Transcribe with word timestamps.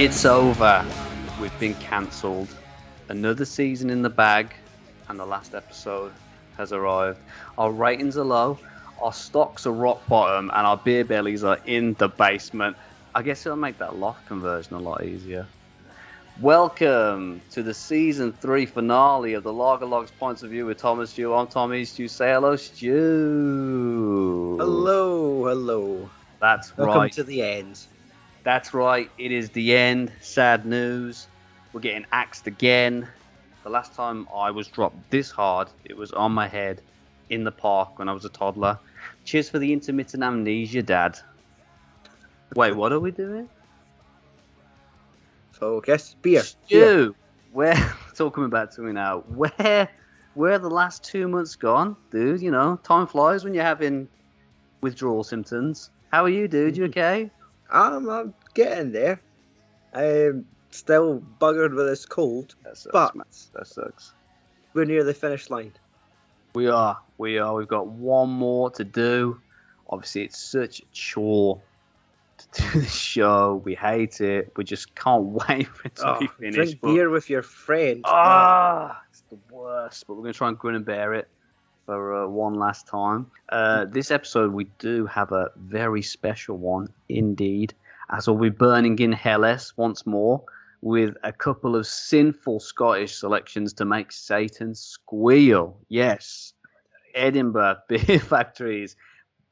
It's 0.00 0.24
over. 0.24 0.82
We've 1.42 1.60
been 1.60 1.74
cancelled. 1.74 2.48
Another 3.10 3.44
season 3.44 3.90
in 3.90 4.00
the 4.00 4.08
bag, 4.08 4.54
and 5.10 5.20
the 5.20 5.26
last 5.26 5.54
episode 5.54 6.12
has 6.56 6.72
arrived. 6.72 7.18
Our 7.58 7.70
ratings 7.70 8.16
are 8.16 8.24
low, 8.24 8.58
our 9.02 9.12
stocks 9.12 9.66
are 9.66 9.72
rock 9.72 10.00
bottom, 10.08 10.50
and 10.54 10.66
our 10.66 10.78
beer 10.78 11.04
bellies 11.04 11.44
are 11.44 11.58
in 11.66 11.92
the 11.98 12.08
basement. 12.08 12.78
I 13.14 13.20
guess 13.20 13.44
it'll 13.44 13.58
make 13.58 13.76
that 13.76 13.96
loft 13.96 14.26
conversion 14.26 14.74
a 14.74 14.78
lot 14.78 15.04
easier. 15.04 15.46
Welcome 16.40 17.42
to 17.50 17.62
the 17.62 17.74
season 17.74 18.32
three 18.32 18.64
finale 18.64 19.34
of 19.34 19.42
the 19.42 19.52
Lager 19.52 19.84
Logs 19.84 20.12
Points 20.12 20.42
of 20.42 20.48
View 20.48 20.64
with 20.64 20.78
Thomas 20.78 21.10
Stew. 21.10 21.34
I'm 21.34 21.46
Tommy 21.46 21.84
Stew. 21.84 22.08
Say 22.08 22.32
hello, 22.32 22.56
Stew. 22.56 24.56
Hello, 24.58 25.44
hello. 25.44 26.08
That's 26.40 26.74
Welcome 26.78 27.02
right. 27.02 27.12
to 27.12 27.22
the 27.22 27.42
end. 27.42 27.84
That's 28.50 28.74
right. 28.74 29.08
It 29.16 29.30
is 29.30 29.50
the 29.50 29.76
end. 29.76 30.10
Sad 30.20 30.66
news. 30.66 31.28
We're 31.72 31.82
getting 31.82 32.04
axed 32.10 32.48
again. 32.48 33.06
The 33.62 33.70
last 33.70 33.94
time 33.94 34.26
I 34.34 34.50
was 34.50 34.66
dropped 34.66 35.08
this 35.12 35.30
hard, 35.30 35.68
it 35.84 35.96
was 35.96 36.10
on 36.10 36.32
my 36.32 36.48
head 36.48 36.82
in 37.28 37.44
the 37.44 37.52
park 37.52 38.00
when 38.00 38.08
I 38.08 38.12
was 38.12 38.24
a 38.24 38.28
toddler. 38.28 38.76
Cheers 39.24 39.48
for 39.50 39.60
the 39.60 39.72
intermittent 39.72 40.24
amnesia, 40.24 40.82
Dad. 40.82 41.16
Wait, 42.56 42.74
what 42.74 42.90
are 42.90 42.98
we 42.98 43.12
doing? 43.12 43.48
Focus. 45.52 46.16
Beer. 46.20 46.42
Beer. 46.42 46.42
Stew. 46.42 47.14
Where 47.52 47.76
talking 48.16 48.44
about 48.46 48.72
to 48.72 48.80
me 48.80 48.90
now? 48.90 49.20
Where 49.28 49.88
where 50.34 50.54
are 50.54 50.58
the 50.58 50.68
last 50.68 51.04
two 51.04 51.28
months 51.28 51.54
gone, 51.54 51.94
dude? 52.10 52.42
You 52.42 52.50
know, 52.50 52.80
time 52.82 53.06
flies 53.06 53.44
when 53.44 53.54
you're 53.54 53.62
having 53.62 54.08
withdrawal 54.80 55.22
symptoms. 55.22 55.90
How 56.10 56.24
are 56.24 56.28
you, 56.28 56.48
dude? 56.48 56.76
You 56.76 56.84
okay? 56.86 57.30
I'm, 57.72 58.08
I'm 58.08 58.34
getting 58.54 58.92
there. 58.92 59.20
I'm 59.94 60.46
still 60.70 61.22
buggered 61.40 61.74
with 61.74 61.86
this 61.86 62.04
cold. 62.06 62.54
That 62.64 62.76
sucks, 62.76 62.92
But- 62.92 63.16
man. 63.16 63.26
That 63.54 63.66
sucks. 63.66 64.12
We're 64.74 64.84
near 64.84 65.02
the 65.02 65.14
finish 65.14 65.50
line. 65.50 65.72
We 66.54 66.68
are. 66.68 66.98
We 67.18 67.38
are. 67.38 67.54
We've 67.54 67.66
got 67.68 67.88
one 67.88 68.30
more 68.30 68.70
to 68.70 68.84
do. 68.84 69.40
Obviously, 69.88 70.22
it's 70.22 70.38
such 70.38 70.80
a 70.80 70.84
chore 70.92 71.60
to 72.38 72.62
do 72.72 72.80
the 72.80 72.86
show. 72.86 73.60
We 73.64 73.74
hate 73.74 74.20
it. 74.20 74.52
We 74.56 74.62
just 74.64 74.94
can't 74.94 75.24
wait 75.48 75.66
for 75.66 75.88
it 75.88 75.96
to 75.96 76.14
Oh, 76.16 76.18
be 76.20 76.26
finished. 76.38 76.54
drink 76.56 76.78
but- 76.80 76.94
beer 76.94 77.10
with 77.10 77.28
your 77.28 77.42
friends. 77.42 78.02
Ah, 78.04 79.00
it's 79.10 79.22
the 79.30 79.38
worst. 79.52 80.06
But 80.06 80.14
we're 80.14 80.22
going 80.22 80.32
to 80.32 80.38
try 80.38 80.48
and 80.48 80.58
grin 80.58 80.76
and 80.76 80.84
bear 80.84 81.14
it 81.14 81.28
for 81.90 82.22
uh, 82.22 82.28
one 82.28 82.54
last 82.54 82.86
time. 82.86 83.26
Uh, 83.48 83.84
this 83.84 84.12
episode, 84.12 84.52
we 84.52 84.66
do 84.78 85.06
have 85.06 85.32
a 85.32 85.50
very 85.56 86.02
special 86.02 86.56
one 86.56 86.86
indeed, 87.08 87.74
as 88.12 88.28
we'll 88.28 88.38
be 88.38 88.48
burning 88.48 88.96
in 89.00 89.10
Helles 89.10 89.72
once 89.76 90.06
more 90.06 90.40
with 90.82 91.16
a 91.24 91.32
couple 91.32 91.74
of 91.74 91.84
sinful 91.88 92.60
Scottish 92.60 93.16
selections 93.16 93.72
to 93.72 93.84
make 93.84 94.12
Satan 94.12 94.72
squeal. 94.72 95.76
Yes, 95.88 96.52
Edinburgh 97.16 97.78
Beer 97.88 98.20
Factories, 98.20 98.94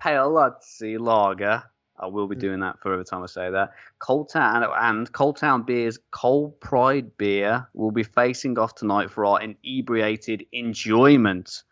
Paolozzi 0.01 0.97
Lager. 0.97 1.65
I 1.99 2.07
will 2.07 2.29
be 2.29 2.37
Mm. 2.37 2.41
doing 2.41 2.61
that 2.61 2.79
for 2.79 2.93
every 2.93 3.05
time 3.05 3.25
I 3.25 3.27
say 3.27 3.51
that. 3.51 3.73
Cold 3.99 4.29
Town 4.29 4.65
and 4.81 5.11
Cold 5.13 5.39
Town 5.39 5.65
Beer's 5.65 5.99
Cold 6.13 6.61
Pride 6.61 7.17
Beer 7.19 7.67
will 7.75 7.91
be 7.91 8.05
facing 8.05 8.57
off 8.61 8.77
tonight 8.77 9.11
for 9.11 9.27
our 9.27 9.41
inebriated 9.43 10.47
enjoyment. 10.53 11.65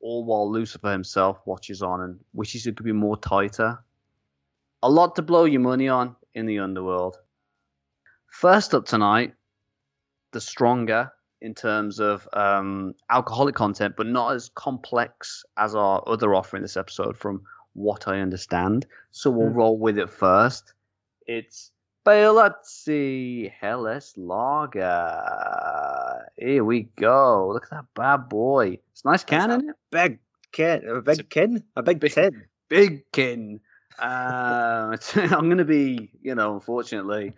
All 0.00 0.24
while 0.24 0.50
Lucifer 0.50 0.92
himself 0.92 1.40
watches 1.46 1.82
on 1.82 2.00
and 2.02 2.20
wishes 2.32 2.66
it 2.66 2.76
could 2.76 2.84
be 2.86 2.92
more 2.92 3.16
tighter. 3.16 3.78
A 4.82 4.90
lot 4.90 5.16
to 5.16 5.22
blow 5.22 5.44
your 5.44 5.60
money 5.60 5.88
on 5.88 6.14
in 6.34 6.46
the 6.46 6.58
underworld. 6.58 7.16
First 8.28 8.74
up 8.74 8.84
tonight, 8.84 9.34
the 10.32 10.40
stronger 10.40 11.10
in 11.40 11.54
terms 11.54 11.98
of 12.00 12.28
um, 12.32 12.94
alcoholic 13.10 13.54
content, 13.54 13.94
but 13.96 14.06
not 14.06 14.34
as 14.34 14.50
complex 14.50 15.44
as 15.56 15.74
our 15.74 16.02
other 16.06 16.34
offer 16.34 16.56
in 16.56 16.62
this 16.62 16.76
episode, 16.76 17.16
from 17.16 17.42
what 17.74 18.08
I 18.08 18.20
understand. 18.20 18.86
So 19.10 19.30
we'll 19.30 19.50
Hmm. 19.50 19.56
roll 19.56 19.78
with 19.78 19.98
it 19.98 20.10
first. 20.10 20.74
It's 21.26 21.72
Paolozzi 22.06 23.50
Helles 23.60 24.14
Lager. 24.16 25.10
Here 26.38 26.62
we 26.62 26.82
go. 26.96 27.50
Look 27.52 27.64
at 27.64 27.70
that 27.70 27.86
bad 27.96 28.28
boy. 28.28 28.78
It's 28.92 29.02
a 29.04 29.08
nice 29.08 29.24
can, 29.24 29.50
isn't 29.50 29.70
it? 29.70 29.76
Big 29.90 30.20
kin. 30.52 30.88
A 30.88 31.00
big 31.02 31.18
a 31.18 31.24
kin. 31.24 31.64
A 31.74 31.82
big, 31.82 31.98
big- 31.98 32.12
tin. 32.12 32.44
Big 32.68 33.10
kin. 33.10 33.58
Uh, 33.98 34.96
I'm 35.16 35.46
going 35.46 35.58
to 35.58 35.64
be, 35.64 36.10
you 36.22 36.36
know, 36.36 36.54
unfortunately, 36.54 37.32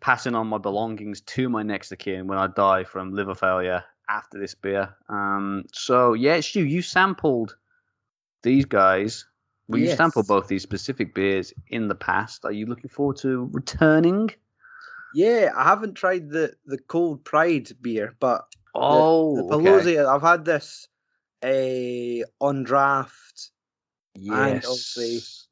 passing 0.00 0.34
on 0.34 0.46
my 0.46 0.58
belongings 0.58 1.22
to 1.22 1.48
my 1.48 1.62
next 1.62 1.90
of 1.90 1.96
kin 1.98 2.26
when 2.26 2.36
I 2.36 2.48
die 2.48 2.84
from 2.84 3.14
liver 3.14 3.34
failure 3.34 3.82
after 4.10 4.38
this 4.38 4.54
beer. 4.54 4.94
Um, 5.08 5.64
so 5.72 6.12
yeah, 6.12 6.40
Stu, 6.40 6.66
you 6.66 6.82
sampled 6.82 7.56
these 8.42 8.66
guys. 8.66 9.26
Well, 9.68 9.80
you 9.80 9.86
Yes. 9.86 9.96
sampled 9.96 10.28
both 10.28 10.46
these 10.48 10.62
specific 10.62 11.14
beers 11.14 11.52
in 11.68 11.88
the 11.88 11.94
past. 11.94 12.44
Are 12.44 12.52
you 12.52 12.66
looking 12.66 12.88
forward 12.90 13.16
to 13.18 13.48
returning? 13.52 14.30
Yeah, 15.14 15.50
I 15.56 15.64
haven't 15.64 15.94
tried 15.94 16.28
the, 16.30 16.54
the 16.66 16.78
cold 16.78 17.24
pride 17.24 17.70
beer, 17.80 18.14
but 18.20 18.44
Oh, 18.74 19.36
the 19.36 19.42
okay. 19.44 19.64
Paolozzi, 19.68 20.06
I've 20.06 20.22
had 20.22 20.44
this 20.44 20.86
a 21.42 22.24
on 22.40 22.62
draft 22.64 23.50
and 24.16 24.56
obviously- 24.64 25.14
Yes. 25.14 25.48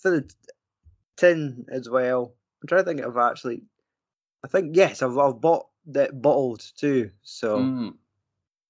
for 0.00 0.10
the 0.10 0.34
tin 1.16 1.66
as 1.70 1.88
well. 1.88 2.34
I'm 2.62 2.68
trying 2.68 2.82
to 2.82 2.84
think 2.86 3.02
I've 3.02 3.16
actually. 3.16 3.62
I 4.44 4.48
think 4.48 4.74
yes, 4.76 5.02
I've, 5.02 5.16
I've 5.16 5.40
bought 5.40 5.66
that 5.86 6.20
bottled 6.20 6.64
too. 6.76 7.10
So 7.22 7.58
Mm, 7.58 7.94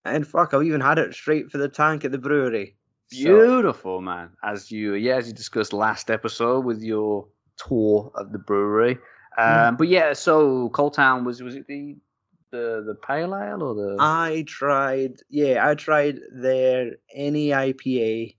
and 0.04 0.26
fuck, 0.26 0.52
I've 0.54 0.62
even 0.64 0.80
had 0.80 0.98
it 0.98 1.14
straight 1.14 1.50
for 1.50 1.58
the 1.58 1.68
tank 1.68 2.04
at 2.04 2.12
the 2.12 2.18
brewery. 2.18 2.76
So, 3.14 3.22
beautiful, 3.24 4.00
man. 4.00 4.30
As 4.42 4.70
you, 4.70 4.94
yeah, 4.94 5.16
as 5.16 5.28
you 5.28 5.34
discussed 5.34 5.72
last 5.72 6.10
episode 6.10 6.64
with 6.64 6.82
your 6.82 7.26
tour 7.56 8.10
of 8.16 8.32
the 8.32 8.38
brewery. 8.38 8.98
Um, 9.38 9.76
But 9.76 9.88
yeah, 9.88 10.12
so 10.12 10.68
Cold 10.70 10.94
Town 10.94 11.24
was 11.24 11.42
was 11.42 11.54
it 11.56 11.66
the 11.66 11.96
the 12.50 12.82
the 12.86 12.94
pale 13.06 13.34
ale 13.34 13.62
or 13.62 13.74
the? 13.74 13.96
I 14.00 14.44
tried. 14.46 15.20
Yeah, 15.28 15.68
I 15.68 15.74
tried 15.74 16.20
their 16.32 16.92
any 17.14 17.48
IPA 17.48 18.36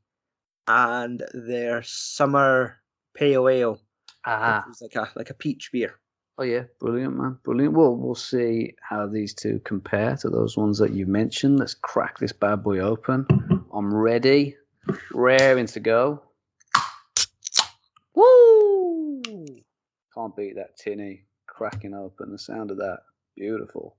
and 0.68 1.24
their 1.34 1.82
summer 1.84 2.78
pale 3.14 3.48
ale. 3.50 3.80
ah, 4.26 4.64
It 4.64 4.68
was 4.70 4.82
like 4.82 4.96
a 4.96 5.12
like 5.16 5.30
a 5.30 5.34
peach 5.34 5.72
beer. 5.72 6.00
oh 6.38 6.44
yeah, 6.44 6.64
brilliant, 6.80 7.16
man, 7.16 7.38
brilliant. 7.44 7.74
Well, 7.74 7.96
we'll 7.96 8.16
see 8.16 8.74
how 8.82 9.08
these 9.08 9.34
two 9.34 9.60
compare 9.64 10.16
to 10.18 10.30
those 10.30 10.58
ones 10.58 10.78
that 10.80 10.92
you 10.94 11.06
mentioned. 11.06 11.60
Let's 11.60 11.76
crack 11.76 12.18
this 12.20 12.34
bad 12.34 12.64
boy 12.64 12.80
open. 12.80 13.26
I'm 13.74 13.94
ready, 13.94 14.56
raring 15.12 15.66
to 15.68 15.80
go. 15.80 16.22
Woo! 18.14 19.22
Can't 20.14 20.36
beat 20.36 20.56
that 20.56 20.78
tinny 20.78 21.26
cracking 21.48 21.94
open. 21.94 22.32
The 22.32 22.40
sound 22.40 22.72
of 22.72 22.78
that, 22.78 23.00
beautiful. 23.36 23.98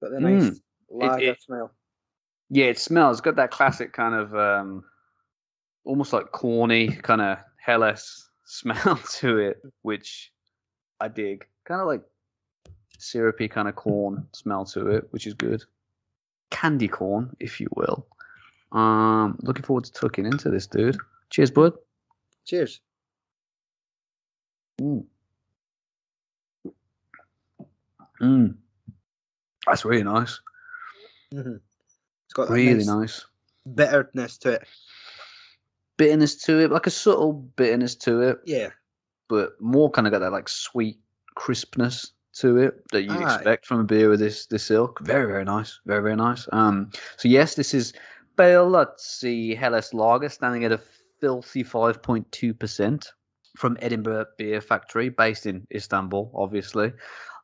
But 0.00 0.10
the 0.12 0.20
nice 0.20 0.42
Mm. 0.50 0.60
lager 0.90 1.30
it- 1.30 1.42
smell. 1.42 1.72
Yeah, 2.50 2.66
it 2.66 2.78
smells. 2.78 3.16
It's 3.18 3.20
got 3.24 3.36
that 3.36 3.50
classic 3.50 3.92
kind 3.92 4.14
of 4.14 4.34
um, 4.34 4.84
almost 5.84 6.12
like 6.12 6.32
corny 6.32 6.88
kind 6.88 7.20
of 7.22 7.38
Helles 7.56 8.28
smell 8.44 8.96
to 9.20 9.38
it, 9.38 9.62
which 9.82 10.32
I 11.00 11.08
dig. 11.08 11.46
Kind 11.64 11.80
of 11.80 11.86
like 11.86 12.02
syrupy 12.98 13.48
kind 13.48 13.68
of 13.68 13.76
corn 13.76 14.28
smell 14.32 14.64
to 14.66 14.88
it, 14.88 15.06
which 15.12 15.26
is 15.26 15.34
good. 15.34 15.62
Candy 16.50 16.88
corn, 16.88 17.34
if 17.40 17.60
you 17.60 17.68
will. 17.74 18.06
Um, 18.72 19.38
looking 19.42 19.64
forward 19.64 19.84
to 19.84 19.92
tucking 19.92 20.26
into 20.26 20.50
this, 20.50 20.66
dude. 20.66 20.96
Cheers, 21.30 21.50
bud. 21.50 21.74
Cheers. 22.46 22.80
Mm. 24.80 25.04
Mm. 28.20 28.54
That's 29.66 29.84
really 29.84 30.02
nice. 30.04 30.40
hmm 31.32 31.56
It's 32.26 32.34
got 32.34 32.50
Really 32.50 32.74
nice 32.74 32.86
nice. 32.86 33.24
bitterness 33.74 34.38
to 34.38 34.52
it. 34.52 34.66
Bitterness 35.96 36.34
to 36.44 36.58
it, 36.60 36.70
like 36.70 36.86
a 36.86 36.90
subtle 36.90 37.32
bitterness 37.56 37.94
to 37.96 38.20
it. 38.22 38.38
Yeah. 38.44 38.70
but 39.28 39.58
more 39.60 39.90
kind 39.90 40.06
of 40.06 40.12
got 40.12 40.18
that 40.20 40.32
like 40.32 40.48
sweet 40.48 40.98
crispness 41.36 42.12
to 42.34 42.56
it 42.58 42.82
that 42.92 43.02
you 43.02 43.10
Aye. 43.12 43.22
expect 43.36 43.66
from 43.66 43.80
a 43.80 43.84
beer 43.84 44.08
with 44.08 44.20
this 44.20 44.46
this 44.46 44.70
ilk. 44.70 45.00
Very 45.00 45.26
very 45.26 45.44
nice, 45.44 45.80
very 45.86 46.02
very 46.02 46.16
nice. 46.16 46.48
Um, 46.52 46.90
so 47.16 47.28
yes, 47.28 47.54
this 47.54 47.72
is 47.74 47.92
Paolozzi 48.36 49.56
Helles 49.56 49.92
Lager, 49.92 50.28
standing 50.28 50.64
at 50.64 50.72
a 50.72 50.80
filthy 51.20 51.62
five 51.62 52.02
point 52.02 52.30
two 52.32 52.54
percent 52.54 53.12
from 53.56 53.76
Edinburgh 53.80 54.26
Beer 54.38 54.60
Factory, 54.60 55.08
based 55.10 55.46
in 55.46 55.66
Istanbul, 55.74 56.30
obviously. 56.34 56.92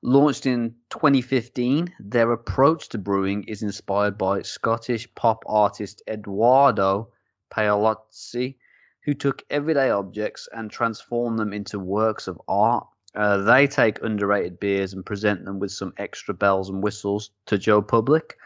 Launched 0.03 0.47
in 0.47 0.77
2015, 0.91 1.93
their 1.99 2.33
approach 2.33 2.89
to 2.89 2.99
brewing 2.99 3.43
is 3.45 3.63
inspired 3.63 4.17
by 4.17 4.43
Scottish 4.43 5.13
pop 5.15 5.43
artist 5.47 6.03
Eduardo 6.09 7.09
Paolozzi, 7.51 8.57
who 9.05 9.15
took 9.15 9.43
everyday 9.51 9.91
objects 9.91 10.49
and 10.53 10.71
transformed 10.71 11.39
them 11.39 11.53
into 11.53 11.79
works 11.79 12.29
of 12.29 12.41
art. 12.47 12.87
Uh, 13.15 13.39
they 13.39 13.67
take 13.67 14.03
underrated 14.03 14.61
beers 14.61 14.93
and 14.93 15.05
present 15.05 15.45
them 15.45 15.59
with 15.59 15.73
some 15.73 15.93
extra 15.97 16.33
bells 16.33 16.69
and 16.69 16.83
whistles 16.83 17.31
to 17.47 17.59
Joe 17.59 17.83
Public. 17.83 18.37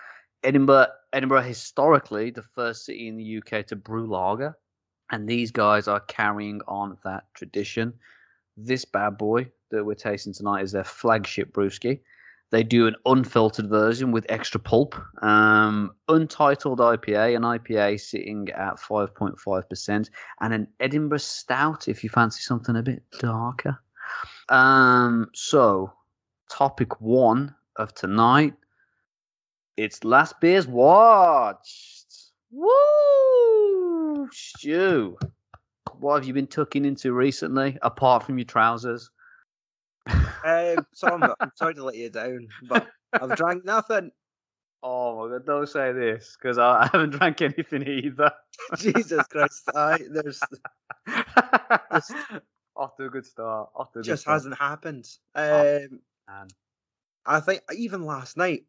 Edinburgh, 0.45 0.89
Edinburgh, 1.13 1.43
historically 1.43 2.31
the 2.31 2.43
first 2.43 2.85
city 2.85 3.09
in 3.09 3.17
the 3.17 3.39
UK 3.39 3.67
to 3.67 3.77
brew 3.77 4.07
lager, 4.07 4.57
and 5.11 5.29
these 5.29 5.51
guys 5.51 5.89
are 5.89 6.01
carrying 6.01 6.61
on 6.67 6.97
that 7.05 7.25
tradition. 7.35 7.93
This 8.57 8.85
bad 8.85 9.19
boy 9.19 9.51
that 9.71 9.85
we're 9.85 9.95
tasting 9.95 10.33
tonight 10.33 10.63
is 10.63 10.73
their 10.73 10.85
flagship 10.85 11.53
brewski. 11.53 12.01
They 12.51 12.63
do 12.63 12.87
an 12.87 12.97
unfiltered 13.07 13.71
version 13.71 14.13
with 14.13 14.27
extra 14.29 14.61
pulp, 14.61 14.95
um, 15.23 15.95
untitled 16.09 16.81
IPA, 16.81 17.35
an 17.35 17.43
IPA 17.43 17.99
sitting 17.99 18.51
at 18.51 18.75
5.5%, 18.75 20.11
and 20.41 20.53
an 20.53 20.69
Edinburgh 20.79 21.19
Stout 21.19 21.89
if 21.89 22.05
you 22.05 22.11
fancy 22.11 22.43
something 22.43 22.77
a 22.77 22.83
bit 22.83 23.03
darker. 23.19 23.79
Um, 24.51 25.31
so, 25.33 25.95
topic 26.51 27.01
one 27.01 27.55
of 27.77 27.95
tonight 27.95 28.53
it's 29.77 30.05
Last 30.05 30.41
Beers 30.41 30.67
Watched. 30.67 32.07
Woo! 32.51 34.29
Stu, 34.31 35.17
what 35.99 36.17
have 36.17 36.25
you 36.25 36.35
been 36.35 36.47
tucking 36.47 36.85
into 36.85 37.13
recently, 37.13 37.79
apart 37.83 38.25
from 38.25 38.39
your 38.39 38.45
trousers? 38.45 39.11
Um, 40.07 40.87
so 40.93 41.09
I'm, 41.09 41.23
I'm 41.41 41.53
sorry 41.57 41.75
to 41.75 41.85
let 41.85 41.97
you 41.97 42.11
down, 42.11 42.49
but 42.69 42.87
I've 43.13 43.37
drank 43.37 43.65
nothing. 43.65 44.11
Oh 44.83 45.17
my 45.17 45.33
god, 45.33 45.47
don't 45.47 45.69
say 45.69 45.93
this, 45.93 46.37
because 46.37 46.59
I, 46.59 46.83
I 46.83 46.89
haven't 46.93 47.11
drank 47.11 47.41
anything 47.41 47.87
either. 47.87 48.33
Jesus 48.77 49.27
Christ! 49.29 49.71
I, 49.75 49.99
there's 50.11 50.41
off 52.77 52.97
to 52.97 53.07
a 53.07 53.09
good 53.09 53.25
start. 53.25 53.71
Off 53.77 53.93
to 53.93 54.01
a 54.01 54.03
good 54.03 54.09
just 54.09 54.23
start. 54.23 54.35
hasn't 54.35 54.59
happened. 54.59 55.09
Oh. 55.35 55.77
Um, 55.77 56.01
Man. 56.29 56.49
I 57.25 57.41
think 57.41 57.63
even 57.75 58.05
last 58.05 58.37
night, 58.37 58.65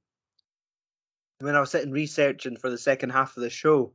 when 1.44 1.56
I 1.56 1.60
was 1.60 1.72
sitting 1.72 1.92
researching 1.92 2.58
for 2.58 2.70
the 2.70 2.78
second 2.78 3.12
half 3.12 3.36
of 3.36 3.44
the 3.44 3.50
show, 3.50 3.92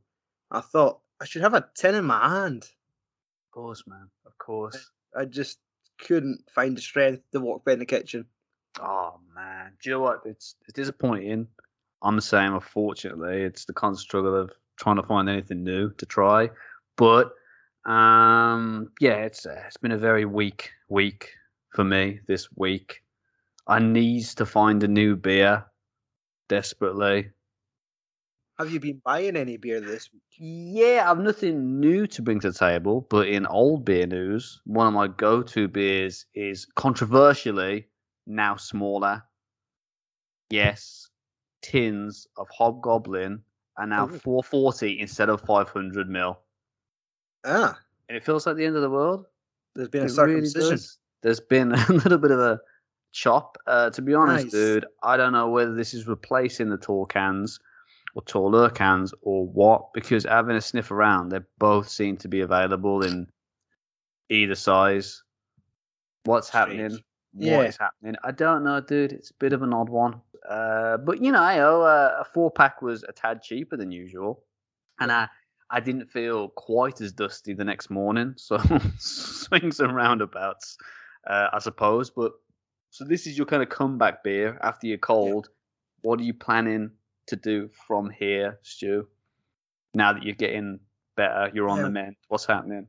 I 0.51 0.61
thought 0.61 0.99
I 1.21 1.25
should 1.25 1.41
have 1.41 1.53
a 1.53 1.67
tin 1.75 1.95
in 1.95 2.05
my 2.05 2.29
hand. 2.29 2.63
Of 2.63 3.51
course, 3.51 3.83
man. 3.87 4.09
Of 4.25 4.37
course. 4.37 4.91
I 5.17 5.25
just 5.25 5.59
couldn't 5.99 6.43
find 6.53 6.77
the 6.77 6.81
strength 6.81 7.23
to 7.31 7.39
walk 7.39 7.65
by 7.65 7.73
in 7.73 7.79
the 7.79 7.85
kitchen. 7.85 8.25
Oh 8.79 9.19
man, 9.35 9.71
do 9.81 9.89
you 9.89 9.95
know 9.95 10.01
what? 10.01 10.21
It's 10.25 10.55
it's 10.61 10.73
disappointing. 10.73 11.47
I'm 12.01 12.15
the 12.15 12.21
same. 12.21 12.53
Unfortunately, 12.53 13.41
it's 13.41 13.65
the 13.65 13.73
constant 13.73 14.07
struggle 14.07 14.35
of 14.35 14.51
trying 14.77 14.95
to 14.95 15.03
find 15.03 15.27
anything 15.27 15.63
new 15.63 15.91
to 15.93 16.05
try. 16.05 16.49
But 16.95 17.33
um, 17.85 18.91
yeah, 18.99 19.15
it's 19.25 19.45
uh, 19.45 19.63
it's 19.65 19.77
been 19.77 19.91
a 19.91 19.97
very 19.97 20.25
weak 20.25 20.71
week 20.87 21.31
for 21.73 21.83
me 21.83 22.19
this 22.27 22.47
week. 22.55 23.01
I 23.67 23.79
need 23.79 24.25
to 24.25 24.45
find 24.45 24.83
a 24.83 24.87
new 24.87 25.15
beer 25.15 25.65
desperately. 26.47 27.31
Have 28.59 28.73
you 28.73 28.81
been 28.81 29.01
buying 29.05 29.37
any 29.37 29.55
beer 29.55 29.79
this 29.79 30.11
week? 30.11 30.21
Yeah, 30.37 31.09
I've 31.09 31.19
nothing 31.19 31.79
new 31.79 32.05
to 32.07 32.21
bring 32.21 32.41
to 32.41 32.51
the 32.51 32.57
table, 32.59 33.07
but 33.09 33.29
in 33.29 33.45
old 33.45 33.85
beer 33.85 34.05
news, 34.05 34.59
one 34.65 34.85
of 34.85 34.93
my 34.93 35.07
go-to 35.07 35.69
beers 35.69 36.25
is 36.33 36.65
controversially 36.75 37.87
now 38.27 38.57
smaller. 38.57 39.23
Yes, 40.49 41.09
tins 41.61 42.27
of 42.35 42.49
Hobgoblin 42.49 43.41
are 43.77 43.87
now 43.87 44.07
Ooh. 44.07 44.19
440 44.19 44.99
instead 44.99 45.29
of 45.29 45.39
500 45.39 46.09
mil, 46.09 46.37
Ah, 47.45 47.79
and 48.09 48.17
it 48.17 48.25
feels 48.25 48.45
like 48.45 48.57
the 48.57 48.65
end 48.65 48.75
of 48.75 48.81
the 48.81 48.89
world. 48.89 49.25
there's 49.73 49.87
been 49.87 50.01
a 50.01 50.05
It 50.05 50.07
really 50.07 50.49
circumcision. 50.49 50.71
does. 50.71 50.97
There's 51.21 51.39
been 51.39 51.71
a 51.89 51.93
little 51.93 52.17
bit 52.17 52.31
of 52.31 52.39
a 52.39 52.59
chop. 53.13 53.57
Uh, 53.67 53.89
to 53.91 54.01
be 54.01 54.13
honest, 54.13 54.43
Nice. 54.47 54.51
dude, 54.51 54.85
I 55.01 55.15
don't 55.15 55.31
know 55.31 55.49
whether 55.49 55.73
this 55.73 55.93
is 55.93 56.07
replacing 56.07 56.69
the 56.69 56.77
tall 56.77 57.05
cans 57.05 57.57
or 58.15 58.21
taller 58.23 58.69
cans 58.69 59.13
or 59.21 59.45
what, 59.45 59.93
because 59.93 60.23
having 60.23 60.55
a 60.55 60.61
sniff 60.61 60.91
around, 60.91 61.29
they 61.29 61.39
both 61.57 61.89
seem 61.89 62.17
to 62.17 62.27
be 62.27 62.41
available 62.41 63.03
in 63.03 63.27
either 64.29 64.55
size. 64.55 65.23
What's 66.23 66.49
happening? 66.49 66.97
Yeah. 67.33 67.57
What 67.57 67.67
is 67.67 67.77
happening? 67.77 68.15
I 68.23 68.31
don't 68.31 68.63
know, 68.63 68.81
dude. 68.81 69.13
It's 69.13 69.31
a 69.31 69.35
bit 69.35 69.53
of 69.53 69.61
an 69.61 69.73
odd 69.73 69.89
one. 69.89 70.21
Uh, 70.47 70.97
but 70.97 71.21
you 71.21 71.31
know, 71.31 71.39
ayo, 71.39 71.83
uh, 71.83 72.21
a 72.21 72.25
four 72.25 72.49
pack 72.49 72.81
was 72.81 73.03
a 73.03 73.11
tad 73.11 73.43
cheaper 73.43 73.77
than 73.77 73.91
usual, 73.91 74.43
and 74.99 75.11
I 75.11 75.27
I 75.69 75.79
didn't 75.79 76.07
feel 76.07 76.49
quite 76.49 77.01
as 77.01 77.11
dusty 77.11 77.53
the 77.53 77.63
next 77.63 77.89
morning. 77.89 78.33
So 78.37 78.57
swings 78.97 79.79
and 79.79 79.95
roundabouts, 79.95 80.77
uh, 81.29 81.49
I 81.53 81.59
suppose. 81.59 82.09
But 82.09 82.31
so 82.89 83.05
this 83.05 83.27
is 83.27 83.37
your 83.37 83.45
kind 83.45 83.61
of 83.61 83.69
comeback 83.69 84.23
beer 84.23 84.57
after 84.61 84.87
you're 84.87 84.97
cold. 84.97 85.49
What 86.01 86.19
are 86.19 86.23
you 86.23 86.33
planning 86.33 86.91
to 87.29 87.35
do 87.35 87.69
from 87.87 88.09
here, 88.09 88.59
Stu? 88.63 89.07
Now 89.93 90.13
that 90.13 90.23
you're 90.23 90.35
getting 90.35 90.79
better, 91.15 91.49
you're 91.53 91.69
on 91.69 91.77
the 91.79 91.83
Yeah. 91.85 91.89
mend. 91.89 92.15
What's 92.27 92.45
happening? 92.45 92.87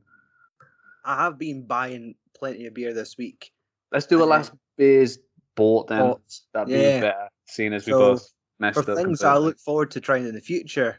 I 1.03 1.23
have 1.23 1.37
been 1.39 1.65
buying 1.65 2.15
plenty 2.33 2.67
of 2.67 2.73
beer 2.73 2.93
this 2.93 3.17
week. 3.17 3.51
Let's 3.91 4.05
do 4.05 4.19
a 4.19 4.23
Uh, 4.23 4.27
last 4.27 4.53
beers 4.77 5.17
bought 5.55 5.87
then. 5.87 5.99
But 5.99 6.21
That'd 6.53 6.67
be 6.73 6.79
yeah. 6.79 6.99
better, 7.01 7.29
seeing 7.45 7.73
as 7.73 7.85
we 7.85 7.93
So, 7.93 7.99
both 7.99 8.29
messed 8.59 8.83
for 8.83 8.91
up. 8.91 8.97
things 8.97 9.23
I 9.23 9.37
look 9.37 9.57
forward 9.59 9.91
to 9.91 10.01
trying 10.01 10.27
in 10.27 10.35
the 10.35 10.41
future, 10.41 10.97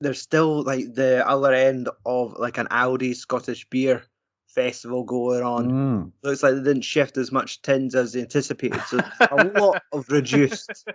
there's 0.00 0.20
still 0.20 0.62
like 0.62 0.92
the 0.94 1.26
other 1.26 1.52
end 1.54 1.88
of 2.04 2.34
like 2.38 2.58
an 2.58 2.66
Aldi 2.70 3.16
Scottish 3.16 3.68
beer 3.70 4.02
festival 4.46 5.04
going 5.04 5.42
on. 5.42 5.70
Mm. 5.70 6.12
Looks 6.22 6.42
like 6.42 6.54
they 6.54 6.62
didn't 6.62 6.82
shift 6.82 7.16
as 7.16 7.32
much 7.32 7.62
tins 7.62 7.94
as 7.94 8.12
they 8.12 8.20
anticipated. 8.20 8.82
So 8.88 9.00
a 9.30 9.44
lot 9.44 9.82
of 9.92 10.06
reduced 10.10 10.86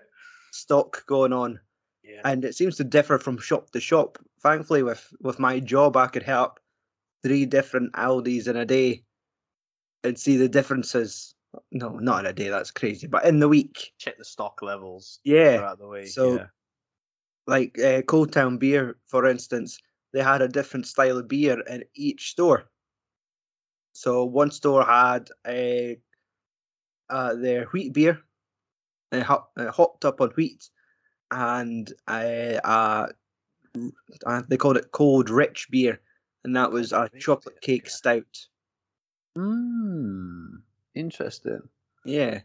stock 0.52 1.06
going 1.08 1.34
on. 1.34 1.60
Yeah. 2.04 2.22
and 2.24 2.46
it 2.46 2.56
seems 2.56 2.78
to 2.78 2.86
differ 2.86 3.18
from 3.20 3.38
shop 3.38 3.72
to 3.72 3.82
shop. 3.82 4.18
Thankfully, 4.42 4.82
with 4.82 5.14
with 5.20 5.40
my 5.40 5.60
job, 5.60 5.98
I 5.98 6.08
could 6.08 6.24
help 6.24 6.60
three 7.22 7.46
different 7.46 7.98
Aldis 7.98 8.48
in 8.48 8.56
a 8.56 8.66
day 8.66 9.04
and 10.06 10.18
see 10.18 10.38
the 10.38 10.48
differences. 10.48 11.36
No, 11.72 11.90
not 12.00 12.22
in 12.22 12.26
a 12.28 12.34
day. 12.34 12.48
That's 12.48 12.72
crazy. 12.72 13.08
But 13.08 13.26
in 13.26 13.40
the 13.40 13.50
week, 13.50 13.92
Check 13.98 14.18
the 14.18 14.24
stock 14.24 14.62
levels 14.62 15.20
yeah. 15.26 15.58
throughout 15.58 15.80
the 15.80 15.88
week. 15.88 16.08
So- 16.08 16.36
yeah. 16.36 16.46
Like 17.46 17.80
uh, 17.80 18.02
Cold 18.04 18.32
Town 18.34 18.58
Beer, 18.58 18.98
for 19.08 19.26
instance, 19.26 19.80
they 20.14 20.22
had 20.22 20.42
a 20.42 20.50
different 20.50 20.86
style 20.86 21.18
of 21.18 21.28
beer 21.30 21.60
in 21.62 21.84
each 21.96 22.32
store. 22.32 22.70
So 23.94 24.26
one 24.26 24.52
store 24.52 24.84
had 24.86 25.30
a 25.46 25.98
uh, 27.10 27.36
their 27.36 27.66
wheat 27.68 27.94
beer, 27.94 28.20
uh, 29.12 29.72
hopped 29.72 30.06
up 30.06 30.22
on 30.22 30.30
wheat, 30.32 30.70
and 31.32 31.92
uh, 32.08 33.08
they 34.48 34.58
called 34.58 34.78
it 34.78 34.92
cold 34.92 35.30
rich 35.30 35.68
beer, 35.70 36.00
and 36.44 36.56
that 36.56 36.72
was 36.72 36.92
a 36.92 37.10
chocolate 37.20 37.62
cake 37.62 37.84
okay. 37.84 37.90
stout. 37.90 38.48
Mm, 39.38 40.62
interesting. 40.96 41.62
Yeah, 42.06 42.42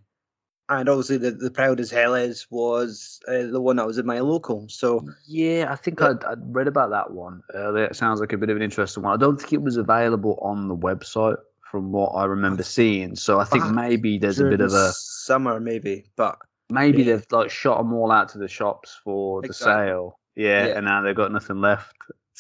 and 0.69 0.89
obviously 0.89 1.19
the 1.19 1.33
the 1.33 1.51
proud 1.51 1.81
as 1.81 1.91
hell 1.91 2.15
is 2.15 2.47
was 2.51 3.21
uh, 3.29 3.47
the 3.47 3.61
one 3.61 3.77
that 3.77 3.87
was 3.87 3.99
in 3.99 4.07
my 4.07 4.21
local. 4.21 4.67
So 4.69 5.07
Yeah, 5.27 5.67
I 5.71 5.77
think 5.77 6.01
Yeah. 6.01 6.11
I'd, 6.11 6.25
I'd 6.25 6.55
read 6.55 6.69
about 6.69 6.91
that 6.91 7.13
one 7.13 7.43
earlier. 7.55 7.85
It 7.85 7.97
sounds 7.97 8.21
like 8.21 8.33
a 8.33 8.39
bit 8.39 8.51
of 8.51 8.57
an 8.57 8.63
interesting 8.63 9.03
one. 9.03 9.13
I 9.13 9.17
don't 9.17 9.39
think 9.39 9.53
it 9.53 9.63
was 9.63 9.77
available 9.77 10.39
on 10.43 10.69
the 10.69 10.77
website 10.77 11.37
from 11.71 11.93
what 11.93 12.11
I 12.11 12.25
remember 12.25 12.63
seeing. 12.63 13.17
So 13.17 13.41
I 13.41 13.45
think 13.45 13.65
maybe 13.71 14.19
there's 14.19 14.41
a 14.41 14.45
bit 14.45 14.61
of 14.61 14.73
a 14.73 14.93
summer 14.93 15.59
maybe, 15.59 16.05
but 16.17 16.39
maybe 16.73 17.03
yeah. 17.03 17.17
they've 17.17 17.27
like 17.31 17.51
shot 17.51 17.79
them 17.79 17.93
all 17.93 18.11
out 18.11 18.29
to 18.31 18.39
the 18.39 18.49
shops 18.49 18.99
for 19.05 19.43
the 19.43 19.53
sale. 19.53 20.19
Yeah, 20.35 20.67
Yeah. 20.67 20.77
and 20.79 20.87
now 20.87 21.03
they've 21.03 21.15
got 21.15 21.33
nothing 21.33 21.61
left 21.61 21.95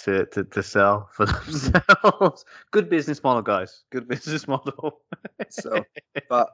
to, 0.04 0.26
to, 0.26 0.44
to 0.44 0.62
sell 0.62 1.08
for 1.12 1.26
themselves. 1.26 2.44
Good 2.70 2.88
business 2.88 3.22
model, 3.22 3.42
guys. 3.42 3.82
Good 3.90 4.08
business 4.08 4.48
model. 4.48 5.00
so 5.50 5.84
but 6.28 6.50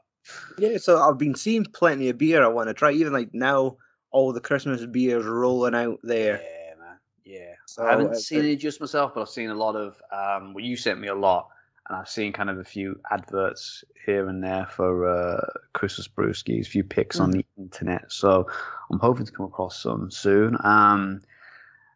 yeah, 0.58 0.76
so 0.76 1.00
I've 1.00 1.18
been 1.18 1.34
seeing 1.34 1.64
plenty 1.64 2.08
of 2.08 2.18
beer 2.18 2.42
I 2.42 2.48
want 2.48 2.68
to 2.68 2.74
try. 2.74 2.92
Even 2.92 3.12
like 3.12 3.32
now, 3.32 3.76
all 4.10 4.32
the 4.32 4.40
Christmas 4.40 4.84
beers 4.86 5.24
rolling 5.24 5.74
out 5.74 5.98
there. 6.02 6.40
Yeah, 6.42 6.74
man. 6.78 6.98
Yeah. 7.24 7.54
So 7.66 7.86
I 7.86 7.90
haven't 7.90 8.10
uh, 8.10 8.14
seen 8.14 8.40
uh, 8.40 8.44
any 8.44 8.56
just 8.56 8.80
myself, 8.80 9.12
but 9.14 9.22
I've 9.22 9.28
seen 9.28 9.50
a 9.50 9.54
lot 9.54 9.76
of. 9.76 10.00
Um, 10.12 10.54
well, 10.54 10.64
you 10.64 10.76
sent 10.76 11.00
me 11.00 11.08
a 11.08 11.14
lot, 11.14 11.48
and 11.88 11.96
I've 11.96 12.08
seen 12.08 12.32
kind 12.32 12.50
of 12.50 12.58
a 12.58 12.64
few 12.64 13.00
adverts 13.10 13.84
here 14.04 14.28
and 14.28 14.42
there 14.42 14.66
for 14.66 15.08
uh, 15.08 15.40
Christmas 15.72 16.08
brewskis, 16.08 16.66
a 16.66 16.70
few 16.70 16.84
pics 16.84 17.20
on 17.20 17.30
Mm. 17.30 17.34
the 17.34 17.46
internet. 17.56 18.12
So 18.12 18.46
I'm 18.90 18.98
hoping 18.98 19.26
to 19.26 19.32
come 19.32 19.46
across 19.46 19.82
some 19.82 20.10
soon. 20.10 20.56
Um, 20.64 21.22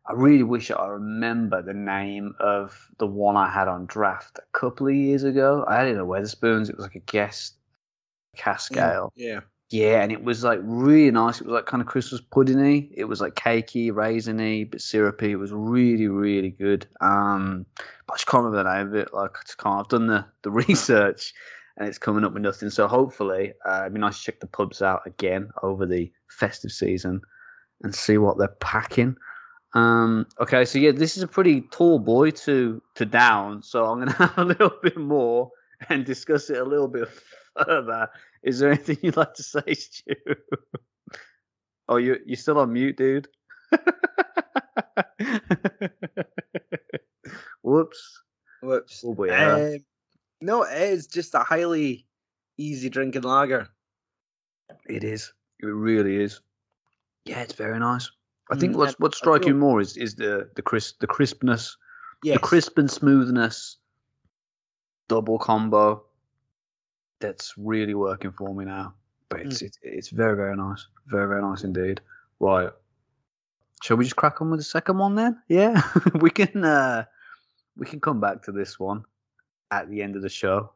I 0.06 0.14
really 0.14 0.42
wish 0.44 0.70
I 0.70 0.87
remember 0.88 1.62
the 1.62 1.75
name 1.75 2.34
of 2.40 2.90
the 2.99 3.06
one 3.06 3.37
I 3.37 3.49
had 3.50 3.68
on 3.68 3.87
draft 3.87 4.38
a 4.38 4.58
couple 4.58 4.88
of 4.88 4.94
years 4.94 5.22
ago. 5.25 5.64
I 5.68 5.76
had 5.76 5.88
it 5.88 5.96
at 5.96 6.04
Wetherspoons. 6.04 6.68
It 6.68 6.76
was 6.76 6.84
like 6.84 6.96
a 6.96 7.00
guest 7.00 7.54
cask 8.37 8.76
ale. 8.76 9.12
Yeah. 9.16 9.40
Yeah, 9.73 10.02
and 10.02 10.12
it 10.12 10.23
was 10.23 10.45
like 10.45 10.61
really 10.62 11.11
nice. 11.11 11.41
It 11.41 11.47
was 11.47 11.55
like 11.55 11.64
kind 11.64 11.81
of 11.81 11.87
Christmas 11.87 12.21
puddingy. 12.21 12.91
It 12.95 13.05
was 13.05 13.23
like 13.23 13.35
cakey, 13.35 13.91
raisiny, 13.91 14.71
but 14.71 14.83
syrupy. 14.83 15.33
It 15.33 15.37
was 15.37 15.50
really, 15.50 16.09
really 16.09 16.50
good. 16.50 16.87
Um, 17.00 17.64
but 17.79 18.12
I 18.12 18.17
just 18.17 18.26
can't 18.26 18.45
remember 18.45 18.62
the 18.62 18.76
name 18.76 18.88
of 18.88 18.95
it. 18.95 19.14
Like, 19.14 19.31
I 19.31 19.41
just 19.47 19.57
can't. 19.57 19.81
I've 19.81 19.88
done 19.88 20.09
the, 20.09 20.26
the 20.43 20.50
research, 20.69 21.33
and 21.79 21.88
it's 21.88 21.97
coming 21.97 22.23
up 22.23 22.35
with 22.35 22.43
nothing. 22.43 22.69
So 22.69 22.87
hopefully, 22.87 23.55
uh, 23.64 23.81
it'd 23.83 23.95
be 23.95 24.00
nice 24.00 24.19
to 24.19 24.25
check 24.25 24.41
the 24.41 24.47
pubs 24.47 24.83
out 24.83 25.07
again 25.07 25.49
over 25.62 25.87
the 25.87 26.12
festive 26.29 26.71
season 26.73 27.23
and 27.83 27.95
see 27.95 28.19
what 28.19 28.37
they're 28.37 28.49
packing. 28.61 29.17
Um, 29.75 30.26
okay, 30.38 30.67
so 30.67 30.79
yeah, 30.79 30.93
this 30.93 31.17
is 31.17 31.23
a 31.23 31.29
pretty 31.29 31.62
tall 31.71 31.99
boy 31.99 32.31
to 32.31 32.83
to 32.97 33.07
down. 33.07 33.62
So 33.62 33.87
I'm 33.87 34.00
gonna 34.00 34.12
have 34.19 34.37
a 34.37 34.45
little 34.45 34.73
bit 34.83 34.99
more 34.99 35.50
and 35.88 36.05
discuss 36.05 36.50
it 36.50 36.59
a 36.59 36.64
little 36.64 36.88
bit 36.88 37.09
further. 37.67 38.09
Is 38.42 38.58
there 38.58 38.70
anything 38.72 38.99
you'd 39.02 39.16
like 39.16 39.34
to 39.34 39.42
say, 39.42 39.75
Stu? 39.75 40.14
oh, 41.88 41.96
you 41.96 42.18
you're 42.26 42.37
still 42.37 42.58
on 42.58 42.72
mute, 42.72 42.96
dude. 42.96 43.28
Whoops. 47.62 48.22
Whoops. 48.62 49.02
Oh 49.06 49.14
boy. 49.14 49.34
Um, 49.34 49.78
no, 50.40 50.62
it 50.64 50.80
is 50.80 51.06
just 51.06 51.34
a 51.34 51.40
highly 51.40 52.06
easy 52.58 52.88
drinking 52.88 53.22
lager. 53.22 53.68
It 54.87 55.04
is. 55.04 55.32
It 55.61 55.66
really 55.66 56.16
is. 56.16 56.40
Yeah, 57.25 57.40
it's 57.42 57.54
very 57.54 57.78
nice. 57.78 58.11
I 58.50 58.56
think 58.56 58.75
Mm, 58.75 58.78
what's 58.78 58.96
I 59.00 59.08
striking 59.16 59.50
feel- 59.50 59.56
more 59.58 59.80
is 59.80 59.96
is 59.96 60.14
the 60.16 60.49
the 60.56 60.62
crisp 60.62 60.99
the 61.00 61.06
crispness, 61.06 61.76
Yes. 62.25 62.34
the 62.37 62.40
crisp 62.40 62.78
and 62.78 62.90
smoothness 62.90 63.78
double 65.08 65.38
combo. 65.38 66.04
That's 67.23 67.55
really 67.57 67.95
working 67.95 68.33
for 68.33 68.55
me 68.55 68.64
now. 68.67 68.95
But 69.31 69.41
Mm. 69.41 69.47
it's 69.47 69.62
it's, 69.62 69.79
it's 69.83 70.11
very 70.11 70.37
very 70.37 70.57
nice, 70.57 70.87
very 71.07 71.26
very 71.29 71.41
nice 71.43 71.64
indeed. 71.64 72.00
Right. 72.41 72.71
Shall 73.83 73.97
we 73.97 74.05
just 74.05 74.17
crack 74.17 74.41
on 74.41 74.50
with 74.50 74.61
the 74.61 74.64
second 74.64 74.99
one 74.99 75.14
then? 75.14 75.41
Yeah, 75.49 75.81
we 76.21 76.31
can. 76.31 76.64
uh 76.64 77.05
We 77.76 77.87
can 77.87 78.00
come 78.00 78.21
back 78.21 78.43
to 78.45 78.52
this 78.52 78.79
one 78.79 79.00
at 79.71 79.88
the 79.88 80.02
end 80.02 80.14
of 80.17 80.23
the 80.23 80.29
show. 80.29 80.73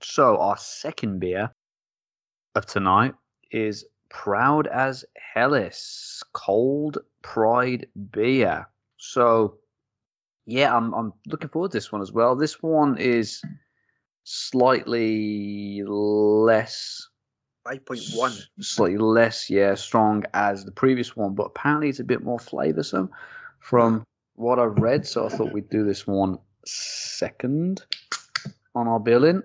So 0.00 0.38
our 0.38 0.56
second 0.56 1.20
beer 1.20 1.50
of 2.54 2.64
tonight 2.66 3.14
is 3.50 3.84
Proud 4.08 4.66
as 4.68 5.04
Helles 5.34 6.24
Cold 6.32 6.98
Pride 7.22 7.86
Beer. 8.12 8.66
So 8.96 9.58
yeah, 10.46 10.74
I'm 10.76 10.94
I'm 10.94 11.12
looking 11.26 11.50
forward 11.50 11.70
to 11.72 11.76
this 11.76 11.92
one 11.92 12.02
as 12.02 12.12
well. 12.12 12.34
This 12.34 12.62
one 12.62 12.96
is 12.98 13.42
slightly 14.24 15.82
less 15.84 17.08
5.1. 17.66 18.40
slightly 18.60 18.98
less, 18.98 19.48
yeah, 19.48 19.74
strong 19.74 20.24
as 20.34 20.64
the 20.64 20.72
previous 20.72 21.16
one, 21.16 21.34
but 21.34 21.44
apparently 21.44 21.88
it's 21.88 22.00
a 22.00 22.04
bit 22.04 22.22
more 22.22 22.38
flavoursome 22.38 23.08
from 23.60 24.04
what 24.34 24.58
I've 24.58 24.78
read. 24.78 25.06
So 25.06 25.26
I 25.26 25.28
thought 25.28 25.52
we'd 25.52 25.70
do 25.70 25.84
this 25.84 26.06
one 26.06 26.38
second 26.64 27.82
on 28.74 28.88
our 28.88 28.98
billing. 28.98 29.42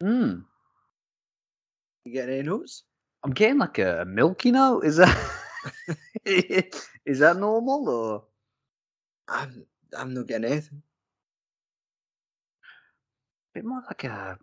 Hmm. 0.00 0.40
You 2.04 2.12
get 2.12 2.28
any 2.28 2.42
notes? 2.42 2.82
I'm 3.24 3.30
getting 3.30 3.58
like 3.58 3.78
a 3.78 4.04
milky 4.06 4.50
note. 4.50 4.84
Is 4.84 4.96
that 4.96 5.16
is 6.24 7.18
that 7.20 7.36
normal 7.36 7.88
or 7.88 8.24
I'm, 9.28 9.64
I'm 9.96 10.14
not 10.14 10.26
getting 10.26 10.50
anything. 10.50 10.82
a 13.54 13.58
bit 13.58 13.64
more 13.64 13.82
like 13.86 14.04
a 14.04 14.38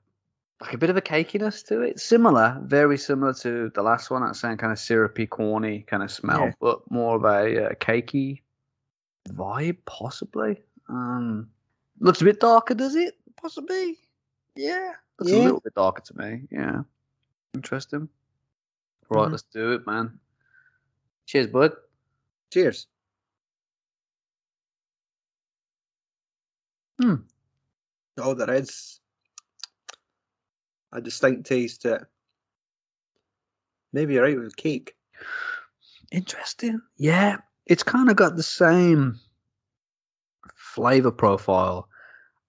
like 0.61 0.73
a 0.73 0.77
bit 0.77 0.89
of 0.89 0.97
a 0.97 1.01
cakiness 1.01 1.65
to 1.67 1.81
it? 1.81 1.99
Similar, 1.99 2.59
very 2.63 2.97
similar 2.97 3.33
to 3.35 3.71
the 3.73 3.81
last 3.81 4.09
one. 4.11 4.21
That 4.25 4.35
same 4.35 4.57
kind 4.57 4.73
of 4.73 4.79
syrupy, 4.79 5.25
corny 5.25 5.81
kind 5.87 6.03
of 6.03 6.11
smell, 6.11 6.45
Yeah. 6.45 6.51
but 6.59 6.89
more 6.91 7.15
of 7.15 7.23
a, 7.23 7.67
uh 7.67 7.73
cakey 7.75 8.41
vibe, 9.29 9.77
possibly. 9.85 10.61
Um, 10.89 11.49
looks 11.99 12.21
a 12.21 12.25
bit 12.25 12.39
darker, 12.39 12.73
does 12.73 12.95
it? 12.95 13.15
Possibly. 13.37 13.97
Yeah, 14.55 14.93
looks 15.19 15.31
a 15.31 15.37
little 15.37 15.61
bit 15.61 15.75
darker 15.75 16.01
to 16.01 16.17
me. 16.17 16.43
Yeah, 16.51 16.81
interesting. 17.53 18.09
Right, 19.09 19.27
Mhm. 19.27 19.31
let's 19.31 19.43
do 19.43 19.71
it, 19.73 19.87
man. 19.87 20.19
Cheers, 21.25 21.47
bud. 21.47 21.73
Cheers. 22.51 22.87
Hmm. 26.99 27.15
Oh, 28.17 28.33
there 28.33 28.53
is 28.53 28.99
a 30.91 30.99
distinct 31.01 31.45
taste 31.45 31.83
to 31.83 31.95
it. 31.95 32.03
Maybe 33.93 34.13
you're 34.15 34.23
right 34.23 34.37
with 34.37 34.55
cake. 34.55 34.95
Interesting. 36.11 36.81
Yeah, 36.97 37.37
it's 37.65 37.83
kind 37.83 38.09
of 38.09 38.15
got 38.15 38.35
the 38.35 38.43
same 38.43 39.19
flavor 40.55 41.11
profile 41.11 41.87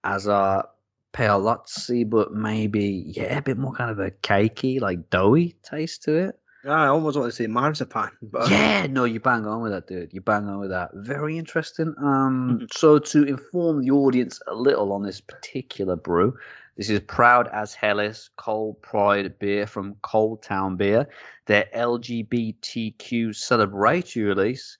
as 0.04 0.26
a 0.26 0.64
pale 1.12 1.40
Paolozzi, 1.40 2.09
but 2.09 2.33
maybe 2.33 3.04
yeah, 3.07 3.38
a 3.38 3.42
bit 3.42 3.59
more 3.59 3.73
kind 3.73 3.90
of 3.90 3.99
a 3.99 4.11
cakey, 4.11 4.80
like 4.80 5.11
doughy 5.11 5.57
taste 5.62 6.02
to 6.04 6.14
it. 6.14 6.40
I 6.69 6.87
almost 6.87 7.17
want 7.17 7.31
to 7.31 7.37
say 7.37 7.47
marzipan, 7.47 8.11
but 8.23 8.50
Yeah, 8.50 8.87
no, 8.90 9.05
you 9.05 9.19
bang 9.19 9.47
on 9.47 9.62
with 9.62 9.73
that, 9.73 9.87
dude. 9.87 10.12
You 10.12 10.21
bang 10.21 10.47
on 10.47 10.61
with 10.61 10.71
that. 10.71 10.90
Very 10.95 11.38
interesting. 11.38 11.95
Um, 11.99 12.67
so 12.73 12.99
to 12.99 13.25
inform 13.25 13.83
the 13.83 13.90
audience 13.90 14.40
a 14.47 14.55
little 14.55 14.93
on 14.93 15.02
this 15.02 15.21
particular 15.21 15.97
brew, 15.97 16.37
this 16.76 16.90
is 16.90 17.00
Proud 17.00 17.49
as 17.49 17.75
Helles 17.75 18.31
Cold 18.37 18.81
Pride 18.83 19.38
beer 19.38 19.67
from 19.67 19.97
Cold 20.02 20.43
Town 20.43 20.76
Beer, 20.76 21.09
their 21.47 21.67
LGBTQ 21.75 23.29
celebratory 23.31 24.26
release. 24.26 24.76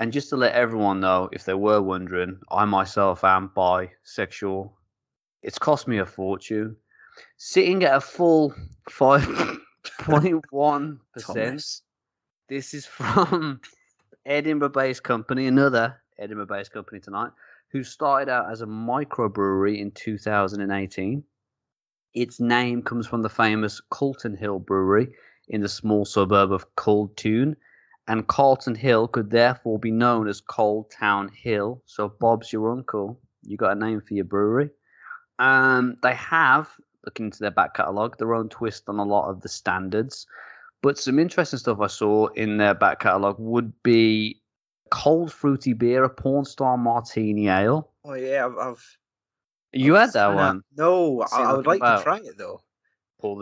And 0.00 0.12
just 0.12 0.28
to 0.30 0.36
let 0.36 0.54
everyone 0.54 1.00
know, 1.00 1.28
if 1.32 1.44
they 1.44 1.54
were 1.54 1.82
wondering, 1.82 2.38
I 2.50 2.64
myself 2.64 3.24
am 3.24 3.50
bisexual. 3.56 4.70
It's 5.42 5.58
cost 5.58 5.88
me 5.88 5.98
a 5.98 6.06
fortune. 6.06 6.76
Sitting 7.36 7.84
at 7.84 7.96
a 7.96 8.00
full 8.00 8.54
five 8.88 9.26
point 9.98 10.44
one 10.50 11.00
percent. 11.12 11.36
Thomas. 11.36 11.82
This 12.48 12.74
is 12.74 12.86
from 12.96 13.60
Edinburgh-based 14.24 15.02
company, 15.02 15.46
another 15.46 16.00
Edinburgh-based 16.18 16.72
company 16.72 17.00
tonight, 17.00 17.30
who 17.70 17.82
started 17.82 18.30
out 18.30 18.50
as 18.50 18.62
a 18.62 18.66
microbrewery 18.66 19.78
in 19.78 19.90
2018. 19.90 21.22
Its 22.14 22.40
name 22.40 22.82
comes 22.82 23.06
from 23.06 23.22
the 23.22 23.28
famous 23.28 23.80
Calton 23.92 24.36
Hill 24.36 24.58
Brewery 24.58 25.08
in 25.48 25.60
the 25.60 25.68
small 25.68 26.04
suburb 26.04 26.52
of 26.52 26.74
Coldtown, 26.74 27.54
and 28.06 28.26
Calton 28.26 28.74
Hill 28.74 29.08
could 29.08 29.30
therefore 29.30 29.78
be 29.78 29.90
known 29.90 30.26
as 30.26 30.40
Cold 30.40 30.90
Town 30.90 31.28
Hill. 31.28 31.82
So 31.84 32.08
Bob's 32.08 32.52
your 32.52 32.70
uncle. 32.70 33.20
You 33.42 33.56
got 33.56 33.76
a 33.76 33.80
name 33.80 34.00
for 34.00 34.14
your 34.14 34.24
brewery. 34.24 34.70
Um, 35.38 35.96
they 36.02 36.14
have, 36.14 36.68
looking 37.08 37.26
into 37.26 37.38
their 37.38 37.50
back 37.50 37.72
catalogue, 37.72 38.18
their 38.18 38.34
own 38.34 38.50
twist 38.50 38.86
on 38.88 38.98
a 38.98 39.04
lot 39.04 39.30
of 39.30 39.40
the 39.40 39.48
standards. 39.48 40.26
But 40.82 40.98
some 40.98 41.18
interesting 41.18 41.58
stuff 41.58 41.80
I 41.80 41.86
saw 41.86 42.26
in 42.28 42.58
their 42.58 42.74
back 42.74 43.00
catalogue 43.00 43.38
would 43.38 43.72
be 43.82 44.42
cold 44.90 45.32
fruity 45.32 45.72
beer, 45.72 46.04
a 46.04 46.10
porn 46.10 46.44
star 46.44 46.76
martini 46.76 47.48
ale. 47.48 47.90
Oh 48.04 48.12
yeah, 48.12 48.44
I've. 48.44 48.58
I've 48.58 48.98
You 49.72 49.96
I've 49.96 50.02
had 50.02 50.12
that 50.12 50.34
one. 50.34 50.62
No, 50.76 51.22
I, 51.32 51.42
I 51.44 51.52
would 51.54 51.66
like 51.66 51.78
about. 51.78 51.98
to 51.98 52.04
try 52.04 52.18
it 52.18 52.36
though, 52.36 52.60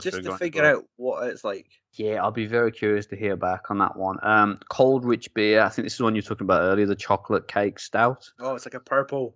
just 0.00 0.22
to 0.22 0.36
figure 0.36 0.64
out 0.64 0.84
what 0.94 1.26
it's 1.26 1.42
like. 1.42 1.66
Yeah, 1.94 2.22
I'll 2.22 2.30
be 2.30 2.46
very 2.46 2.70
curious 2.70 3.06
to 3.06 3.16
hear 3.16 3.36
back 3.36 3.70
on 3.70 3.78
that 3.78 3.96
one. 3.96 4.18
Um, 4.22 4.60
cold 4.68 5.04
rich 5.04 5.32
beer. 5.34 5.62
I 5.62 5.68
think 5.68 5.86
this 5.86 5.94
is 5.94 6.00
one 6.00 6.14
you 6.14 6.20
were 6.20 6.28
talking 6.28 6.44
about 6.44 6.62
earlier, 6.62 6.86
the 6.86 6.94
chocolate 6.94 7.48
cake 7.48 7.80
stout. 7.80 8.30
Oh, 8.38 8.54
it's 8.54 8.66
like 8.66 8.74
a 8.74 8.80
purple, 8.80 9.34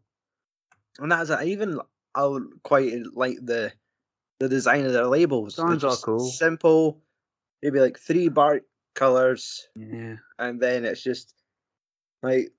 and 1.00 1.10
that's 1.10 1.30
it. 1.30 1.42
Even 1.42 1.80
I 2.14 2.24
would 2.24 2.44
quite 2.62 2.94
like 3.14 3.38
the 3.42 3.72
the 4.40 4.48
design 4.48 4.84
of 4.86 4.92
their 4.92 5.06
labels. 5.06 5.58
Are 5.58 5.76
just 5.76 6.02
cool. 6.02 6.18
Simple, 6.18 7.00
maybe 7.62 7.78
like 7.78 7.98
three 7.98 8.28
bar 8.28 8.62
colors, 8.94 9.68
Yeah. 9.76 10.16
and 10.38 10.58
then 10.60 10.84
it's 10.84 11.02
just 11.02 11.34
like 12.22 12.52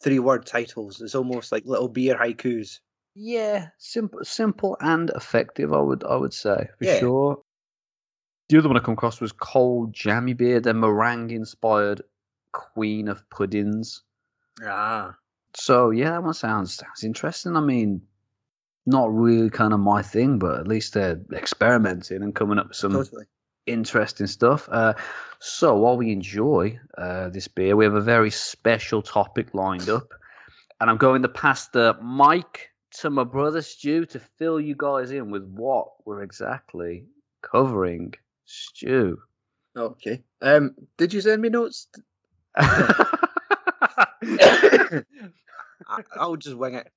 three 0.00 0.20
word 0.20 0.46
titles. 0.46 1.02
It's 1.02 1.14
almost 1.14 1.52
like 1.52 1.66
little 1.66 1.88
beer 1.88 2.16
haikus. 2.16 2.80
Yeah, 3.16 3.68
simple, 3.78 4.24
simple 4.24 4.76
and 4.80 5.10
effective. 5.10 5.72
I 5.72 5.80
would, 5.80 6.04
I 6.04 6.16
would 6.16 6.32
say 6.32 6.68
for 6.78 6.84
Yeah. 6.84 6.98
sure. 6.98 7.42
The 8.48 8.58
other 8.58 8.68
one 8.68 8.76
I 8.76 8.80
come 8.80 8.94
across 8.94 9.20
was 9.20 9.32
cold 9.32 9.92
jammy 9.92 10.34
beer, 10.34 10.60
the 10.60 10.74
meringue-inspired 10.74 12.02
queen 12.52 13.08
of 13.08 13.28
puddings. 13.30 14.02
Ah, 14.64 15.16
So 15.56 15.90
yeah, 15.90 16.10
that 16.10 16.22
one 16.22 16.34
sounds 16.34 16.74
sounds 16.74 17.02
interesting. 17.04 17.56
I 17.56 17.60
mean, 17.60 18.02
not 18.86 19.12
really 19.12 19.50
kind 19.50 19.72
of 19.72 19.80
my 19.80 20.02
thing, 20.02 20.38
but 20.38 20.60
at 20.60 20.68
least 20.68 20.94
they're 20.94 21.20
experimenting 21.32 22.22
and 22.22 22.34
coming 22.34 22.58
up 22.58 22.68
with 22.68 22.76
some 22.76 22.92
totally. 22.92 23.24
interesting 23.66 24.26
stuff. 24.26 24.68
Uh, 24.70 24.94
so 25.40 25.76
while 25.76 25.96
we 25.96 26.12
enjoy 26.12 26.78
uh, 26.98 27.28
this 27.30 27.48
beer, 27.48 27.76
we 27.76 27.84
have 27.84 27.94
a 27.94 28.00
very 28.00 28.30
special 28.30 29.02
topic 29.02 29.54
lined 29.54 29.88
up, 29.88 30.12
and 30.80 30.90
I'm 30.90 30.98
going 30.98 31.22
to 31.22 31.28
pass 31.28 31.68
the 31.68 31.96
mic 32.02 32.70
to 33.00 33.10
my 33.10 33.24
brother 33.24 33.62
Stu 33.62 34.06
to 34.06 34.20
fill 34.20 34.60
you 34.60 34.74
guys 34.76 35.10
in 35.10 35.30
with 35.30 35.44
what 35.44 35.88
we're 36.04 36.22
exactly 36.22 37.06
covering. 37.42 38.14
Stu. 38.44 39.18
Okay. 39.76 40.22
Um, 40.42 40.74
did 40.98 41.12
you 41.12 41.20
send 41.20 41.42
me 41.42 41.48
notes? 41.48 41.88
I'll 46.16 46.36
just 46.36 46.56
wing 46.56 46.74
it. 46.74 46.92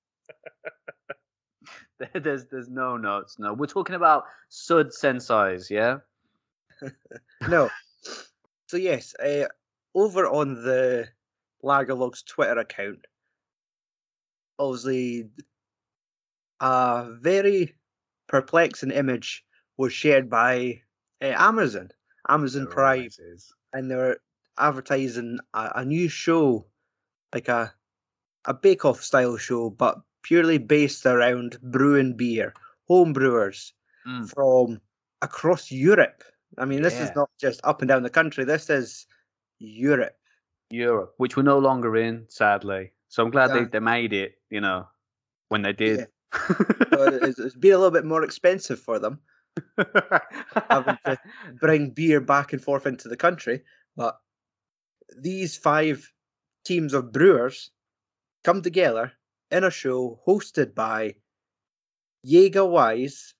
There- 2.00 2.10
there's 2.22 2.46
there's 2.46 2.70
no 2.70 2.98
notes. 2.98 3.38
No, 3.40 3.54
we're 3.54 3.66
talking 3.68 3.96
about 3.96 4.26
Sud 4.50 4.94
Sensei's, 4.94 5.70
yeah. 5.72 5.98
No. 7.50 7.70
So 8.68 8.78
yes, 8.78 9.16
uh, 9.16 9.48
over 9.96 10.28
on 10.28 10.54
the 10.56 11.08
Lagerlog's 11.64 12.22
Twitter 12.24 12.60
account, 12.60 13.06
obviously, 14.60 15.30
a 16.60 17.08
very 17.20 17.76
perplexing 18.28 18.92
image 18.92 19.44
was 19.78 19.94
shared 19.94 20.30
by 20.30 20.82
uh, 21.22 21.34
Amazon, 21.38 21.90
Amazon 22.28 22.64
Prime, 22.72 23.10
and 23.74 23.90
they're 23.90 24.18
advertising 24.58 25.40
a, 25.54 25.72
a 25.76 25.86
new 25.86 26.10
show, 26.10 26.66
like 27.34 27.48
a 27.48 27.74
a 28.46 28.54
Bake 28.54 28.86
Off 28.86 29.02
style 29.04 29.38
show, 29.38 29.70
but 29.70 30.00
purely 30.28 30.58
based 30.58 31.06
around 31.06 31.58
brewing 31.62 32.14
beer, 32.18 32.54
home 32.88 33.14
brewers 33.14 33.74
Mm. 34.06 34.30
from 34.34 34.82
across 35.22 35.72
Europe. 35.72 36.24
I 36.58 36.66
mean, 36.66 36.82
this 36.82 37.00
is 37.00 37.12
not 37.16 37.30
just 37.40 37.60
up 37.64 37.82
and 37.82 37.90
down 37.90 38.04
the 38.04 38.10
country. 38.10 38.46
This 38.46 38.70
is 38.70 39.06
Europe. 39.60 40.16
Europe, 40.70 41.14
which 41.18 41.36
we're 41.36 41.44
no 41.44 41.60
longer 41.60 41.96
in, 41.98 42.26
sadly. 42.30 42.92
So 43.10 43.24
I'm 43.24 43.32
glad 43.32 43.50
Yeah. 43.50 43.64
they, 43.64 43.66
they 43.66 43.80
made 43.80 44.14
it. 44.14 44.36
You 44.50 44.62
know, 44.62 44.88
when 45.50 45.62
they 45.62 45.74
did. 45.74 46.08
So 46.34 47.04
it- 47.08 47.24
it's, 47.24 47.40
it's 47.40 47.56
been 47.56 47.74
a 47.74 47.78
little 47.78 47.92
bit 47.92 48.06
more 48.06 48.24
expensive 48.24 48.80
for 48.80 49.00
them 49.00 49.20
having 50.70 50.98
to 51.06 51.18
bring 51.60 51.92
beer 51.92 52.22
back 52.22 52.54
and 52.54 52.62
forth 52.62 52.86
into 52.86 53.08
the 53.10 53.18
country. 53.18 53.64
But 53.96 54.18
these 55.18 55.56
five 55.58 56.12
teams 56.66 56.94
of 56.94 57.12
brewers 57.12 57.72
come 58.44 58.62
together 58.62 59.12
in 59.52 59.64
a 59.64 59.72
show 59.72 60.20
hosted 60.28 60.76
by 60.76 61.16
Jaega 62.26 62.68
Wise 62.68 63.34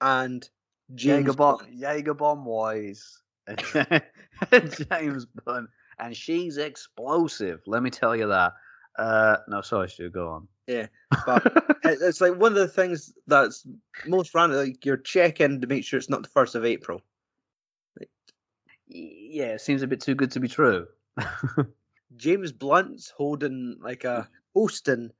and 0.00 0.48
James 0.94 1.26
Jaeger 1.26 1.32
Bond. 1.34 1.66
Jaeger 1.72 2.14
Bomb 2.14 2.44
Wise, 2.44 3.22
and 3.46 3.60
James 4.90 5.26
Bunn, 5.44 5.68
and 5.98 6.16
she's 6.16 6.56
explosive. 6.56 7.60
Let 7.66 7.82
me 7.82 7.90
tell 7.90 8.16
you 8.16 8.28
that. 8.28 8.52
Uh, 8.98 9.36
no, 9.48 9.60
sorry, 9.60 9.88
Stu, 9.88 10.10
go 10.10 10.28
on. 10.28 10.48
Yeah, 10.66 10.86
but 11.26 11.76
it's 11.84 12.20
like 12.20 12.36
one 12.36 12.52
of 12.52 12.58
the 12.58 12.68
things 12.68 13.12
that's 13.26 13.66
most 14.06 14.34
random. 14.34 14.58
Like 14.58 14.84
you're 14.84 14.96
checking 14.96 15.60
to 15.60 15.66
make 15.66 15.84
sure 15.84 15.98
it's 15.98 16.10
not 16.10 16.22
the 16.22 16.28
first 16.28 16.54
of 16.54 16.64
April. 16.64 17.02
Yeah, 18.86 19.52
it 19.54 19.60
seems 19.60 19.82
a 19.82 19.86
bit 19.86 20.00
too 20.00 20.16
good 20.16 20.32
to 20.32 20.40
be 20.40 20.48
true. 20.48 20.86
James 22.16 22.50
Blunt's 22.50 23.12
holding 23.16 23.76
like 23.80 24.02
a 24.02 24.28
hosting 24.54 25.10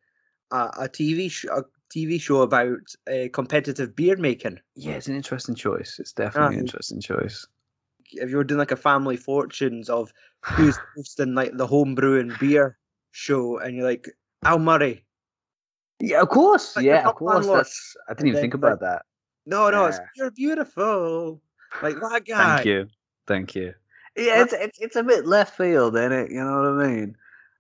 a, 0.53 0.71
a 0.81 0.89
TV 0.89 1.31
sh- 1.31 1.47
a 1.47 1.65
TV 1.95 2.21
show 2.21 2.43
about 2.43 2.79
uh, 3.13 3.29
competitive 3.33 3.97
beer 3.97 4.17
making. 4.17 4.61
yeah, 4.77 4.93
it's 4.93 5.09
an 5.09 5.17
interesting 5.17 5.55
choice. 5.55 5.99
It's 5.99 6.13
definitely 6.13 6.57
an 6.57 6.63
interesting 6.63 7.01
choice. 7.01 7.47
If 8.13 8.31
you 8.31 8.37
were 8.37 8.45
doing 8.45 8.59
like 8.59 8.73
a 8.73 8.77
family 8.77 9.17
fortunes 9.17 9.89
of 9.89 10.13
who's 10.45 10.79
hosting 10.97 11.35
like 11.35 11.57
the 11.57 11.67
home 11.67 11.95
brewing 11.95 12.33
beer 12.41 12.79
show, 13.13 13.59
and 13.59 13.77
you're 13.77 13.85
like 13.87 14.09
Al 14.45 14.59
Murray. 14.59 15.05
Yeah, 16.01 16.23
of 16.23 16.29
course. 16.29 16.77
like 16.77 16.85
Yeah, 16.87 17.09
of 17.09 17.15
course. 17.17 17.47
That's. 17.47 17.97
I 18.09 18.15
didn't 18.15 18.29
even 18.29 18.35
then, 18.35 18.43
think 18.43 18.55
like, 18.55 18.73
about 18.73 18.81
that. 18.81 19.03
No, 19.47 19.71
no, 19.71 19.87
it's 19.87 19.99
Yeah. 19.99 20.07
you're 20.17 20.31
beautiful. 20.31 21.43
Like 21.83 21.97
that 21.97 22.25
guy. 22.29 22.55
Thank 22.57 22.67
you. 22.67 22.87
Thank 23.27 23.55
you. 23.55 23.75
Yeah, 24.17 24.43
it's, 24.43 24.53
it's 24.53 24.79
it's 24.81 24.97
a 24.97 25.03
bit 25.03 25.27
left 25.27 25.57
field, 25.57 25.97
isn't 25.97 26.13
it? 26.13 26.31
You 26.31 26.43
know 26.43 26.73
what 26.75 26.85
I 26.85 26.89
mean? 26.89 27.17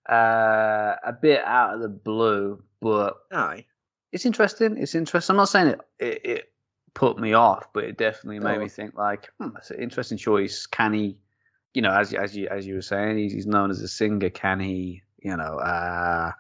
Uh, 0.09 0.97
a 1.05 1.13
bit 1.13 1.43
out 1.45 1.75
of 1.75 1.81
the 1.81 1.89
blue, 1.89 2.63
but 2.81 3.17
Aye. 3.33 3.65
it's 4.13 4.27
interesting. 4.27 4.77
It's 4.77 4.95
interesting. 4.95 5.35
I'm 5.35 5.39
not 5.39 5.49
saying 5.49 5.69
it 5.69 5.81
it, 5.99 6.21
it 6.25 6.53
put 6.95 7.19
me 7.19 7.33
off, 7.35 7.73
but 7.73 7.85
it 7.85 7.97
definitely 7.99 8.41
made 8.41 8.55
No. 8.57 8.63
me 8.65 8.69
think. 8.69 8.95
Like, 8.95 9.29
hmm, 9.41 9.49
that's 9.55 9.71
an 9.71 9.81
interesting 9.81 10.19
choice. 10.19 10.67
Can 10.67 10.93
he? 10.93 11.17
You 11.75 11.83
know, 11.83 11.93
as 11.93 12.13
you- 12.13 12.19
as 12.19 12.37
you 12.37 12.49
as 12.49 12.67
you 12.67 12.75
were 12.75 12.83
saying, 12.83 13.17
he's, 13.19 13.33
he's 13.33 13.47
known 13.47 13.71
as 13.71 13.81
a 13.81 13.89
singer. 13.89 14.31
Can 14.31 14.61
he? 14.61 15.03
You 15.23 15.37
know, 15.37 15.59
uh, 15.59 16.33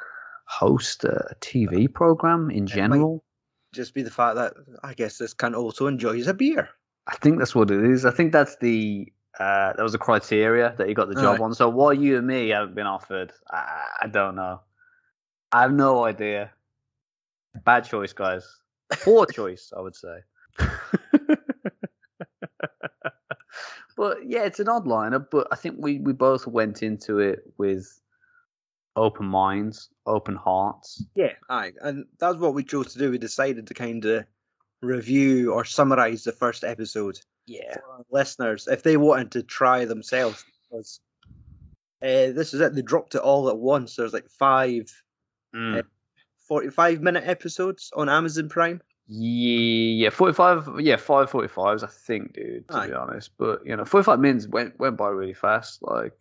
host 0.46 1.04
a 1.04 1.34
TV 1.40 1.92
program 1.92 2.50
in 2.50 2.64
might- 2.64 2.72
general? 2.74 3.24
Just 3.72 3.94
be 3.94 4.02
the 4.02 4.10
fact 4.10 4.34
that 4.34 4.54
I 4.82 4.94
guess 4.94 5.18
this 5.18 5.32
can 5.32 5.54
also 5.54 5.86
enjoys 5.86 6.26
a 6.26 6.34
beer. 6.34 6.68
I 7.06 7.14
think 7.16 7.38
that's 7.38 7.54
what 7.54 7.70
it 7.70 7.84
is. 7.84 8.04
I 8.04 8.10
think 8.10 8.32
that's 8.32 8.56
the 8.56 9.12
uh, 9.38 9.72
that 9.74 9.82
was 9.82 9.92
the 9.92 9.98
criteria 9.98 10.74
that 10.76 10.88
he 10.88 10.94
got 10.94 11.08
the 11.08 11.14
job 11.14 11.40
Aye. 11.40 11.44
on. 11.44 11.54
So 11.54 11.68
why 11.68 11.92
you 11.92 12.18
and 12.18 12.26
me 12.26 12.48
haven't 12.48 12.74
been 12.74 12.88
offered, 12.88 13.32
I, 13.52 13.86
I 14.02 14.06
don't 14.08 14.34
know. 14.34 14.60
I 15.52 15.62
have 15.62 15.72
no 15.72 16.04
idea. 16.04 16.50
Bad 17.64 17.84
choice, 17.84 18.12
guys. 18.12 18.46
Poor 19.02 19.26
choice, 19.26 19.72
I 19.76 19.80
would 19.80 19.96
say. 19.96 20.18
but 23.96 24.18
yeah, 24.26 24.44
it's 24.44 24.60
an 24.60 24.68
odd 24.68 24.86
lineup. 24.86 25.26
But 25.30 25.48
I 25.50 25.56
think 25.56 25.76
we 25.78 25.98
we 25.98 26.12
both 26.12 26.46
went 26.46 26.82
into 26.82 27.18
it 27.18 27.40
with 27.58 28.00
open 28.96 29.26
minds, 29.26 29.88
open 30.06 30.36
hearts. 30.36 31.04
Yeah, 31.14 31.32
aye, 31.48 31.72
and 31.82 32.04
that's 32.18 32.36
what 32.38 32.54
we 32.54 32.64
chose 32.64 32.92
to 32.92 32.98
do. 32.98 33.10
We 33.10 33.18
decided 33.18 33.66
to 33.66 33.74
kind 33.74 34.04
of 34.04 34.24
review 34.82 35.52
or 35.52 35.64
summarize 35.64 36.24
the 36.24 36.32
first 36.32 36.64
episode 36.64 37.18
Yeah. 37.46 37.74
for 37.74 37.82
our 37.92 38.04
listeners 38.10 38.66
if 38.66 38.82
they 38.82 38.96
wanted 38.96 39.30
to 39.32 39.42
try 39.42 39.84
themselves. 39.84 40.44
Because 40.70 41.00
uh, 42.02 42.32
this 42.32 42.54
is 42.54 42.60
it, 42.60 42.74
they 42.74 42.82
dropped 42.82 43.14
it 43.14 43.20
all 43.20 43.48
at 43.50 43.58
once. 43.58 43.96
There's 43.96 44.12
like 44.14 44.28
five 44.30 44.90
Mm. 45.54 45.82
45 46.48 47.00
minute 47.00 47.24
episodes 47.26 47.90
on 47.94 48.08
Amazon 48.08 48.48
Prime. 48.48 48.80
Yeah, 49.12 50.04
yeah, 50.04 50.10
forty-five. 50.10 50.68
Yeah, 50.78 50.94
five 50.96 51.28
forty-fives. 51.30 51.82
I 51.82 51.88
think, 51.88 52.32
dude. 52.34 52.68
To 52.68 52.76
Aye. 52.76 52.86
be 52.88 52.92
honest, 52.92 53.30
but 53.38 53.66
you 53.66 53.74
know, 53.76 53.84
forty-five 53.84 54.20
minutes 54.20 54.46
went 54.46 54.78
went 54.78 54.96
by 54.96 55.08
really 55.08 55.34
fast. 55.34 55.80
Like, 55.82 56.12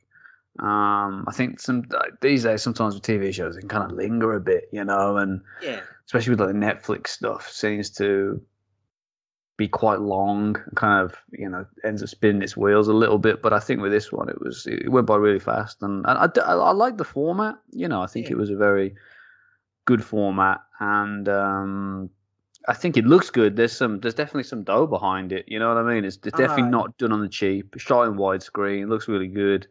um, 0.57 1.23
I 1.27 1.31
think 1.33 1.59
some 1.59 1.83
like, 1.91 2.19
these 2.21 2.43
days 2.43 2.63
sometimes 2.63 2.95
with 2.95 3.03
TV 3.03 3.31
shows 3.31 3.55
it 3.55 3.59
can 3.59 3.69
kind 3.69 3.91
of 3.91 3.95
linger 3.95 4.33
a 4.33 4.39
bit, 4.39 4.69
you 4.71 4.83
know, 4.83 5.17
and 5.17 5.41
Yeah, 5.61 5.81
especially 6.07 6.31
with 6.31 6.41
like 6.41 6.55
Netflix 6.55 7.09
stuff 7.09 7.47
seems 7.51 7.91
to 7.91 8.41
be 9.55 9.67
quite 9.67 9.99
long. 9.99 10.55
Kind 10.75 11.05
of, 11.05 11.15
you 11.31 11.47
know, 11.47 11.67
ends 11.83 12.01
up 12.01 12.09
spinning 12.09 12.41
its 12.41 12.57
wheels 12.57 12.87
a 12.87 12.93
little 12.93 13.19
bit. 13.19 13.43
But 13.43 13.53
I 13.53 13.59
think 13.59 13.81
with 13.81 13.91
this 13.91 14.11
one, 14.11 14.29
it 14.29 14.41
was 14.41 14.65
it 14.65 14.89
went 14.89 15.05
by 15.05 15.15
really 15.17 15.37
fast, 15.39 15.83
and, 15.83 16.03
and 16.07 16.17
I, 16.17 16.27
I, 16.41 16.55
I 16.55 16.71
like 16.71 16.97
the 16.97 17.03
format. 17.03 17.55
You 17.71 17.87
know, 17.87 18.01
I 18.01 18.07
think 18.07 18.25
Yeah. 18.27 18.31
it 18.31 18.37
was 18.39 18.49
a 18.49 18.55
very 18.55 18.95
good 19.89 20.05
format, 20.05 20.59
and 20.79 21.27
um, 21.27 22.09
I 22.67 22.75
think 22.75 22.95
it 22.95 23.05
looks 23.05 23.31
good. 23.31 23.55
There's 23.55 23.75
some, 23.75 23.99
there's 24.01 24.13
definitely 24.13 24.43
some 24.43 24.63
dough 24.63 24.85
behind 24.85 25.31
it. 25.31 25.45
You 25.47 25.57
know 25.57 25.67
what 25.73 25.77
I 25.77 25.83
mean? 25.83 26.05
It's, 26.05 26.19
it's 26.23 26.37
definitely 26.37 26.69
not 26.69 26.95
done 26.99 27.11
on 27.11 27.21
the 27.21 27.27
cheap. 27.39 27.73
It's 27.73 27.83
shot 27.83 28.07
in 28.07 28.13
widescreen. 28.13 28.83
It 28.83 28.89
looks 28.89 29.07
really 29.07 29.27
good. 29.27 29.65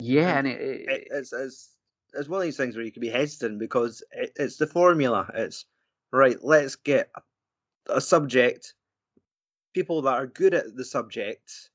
Yeah, 0.00 0.38
and 0.38 0.48
And 0.48 0.48
it, 0.48 0.60
it, 0.60 0.88
it, 0.88 1.08
it's, 1.12 1.32
it's 1.32 1.70
it's 2.12 2.28
one 2.28 2.40
of 2.40 2.44
these 2.44 2.56
things 2.56 2.74
where 2.74 2.84
you 2.84 2.92
can 2.92 3.00
be 3.00 3.08
hesitant 3.08 3.60
because 3.60 4.02
it, 4.10 4.32
it's 4.36 4.56
the 4.56 4.66
formula. 4.66 5.30
It's 5.34 5.64
right. 6.12 6.36
Let's 6.42 6.74
get 6.74 7.10
a, 7.14 7.98
a 7.98 8.00
subject, 8.00 8.74
people 9.74 10.02
that 10.02 10.14
are 10.14 10.26
good 10.26 10.54
at 10.54 10.74
the 10.74 10.84
subject, 10.84 11.70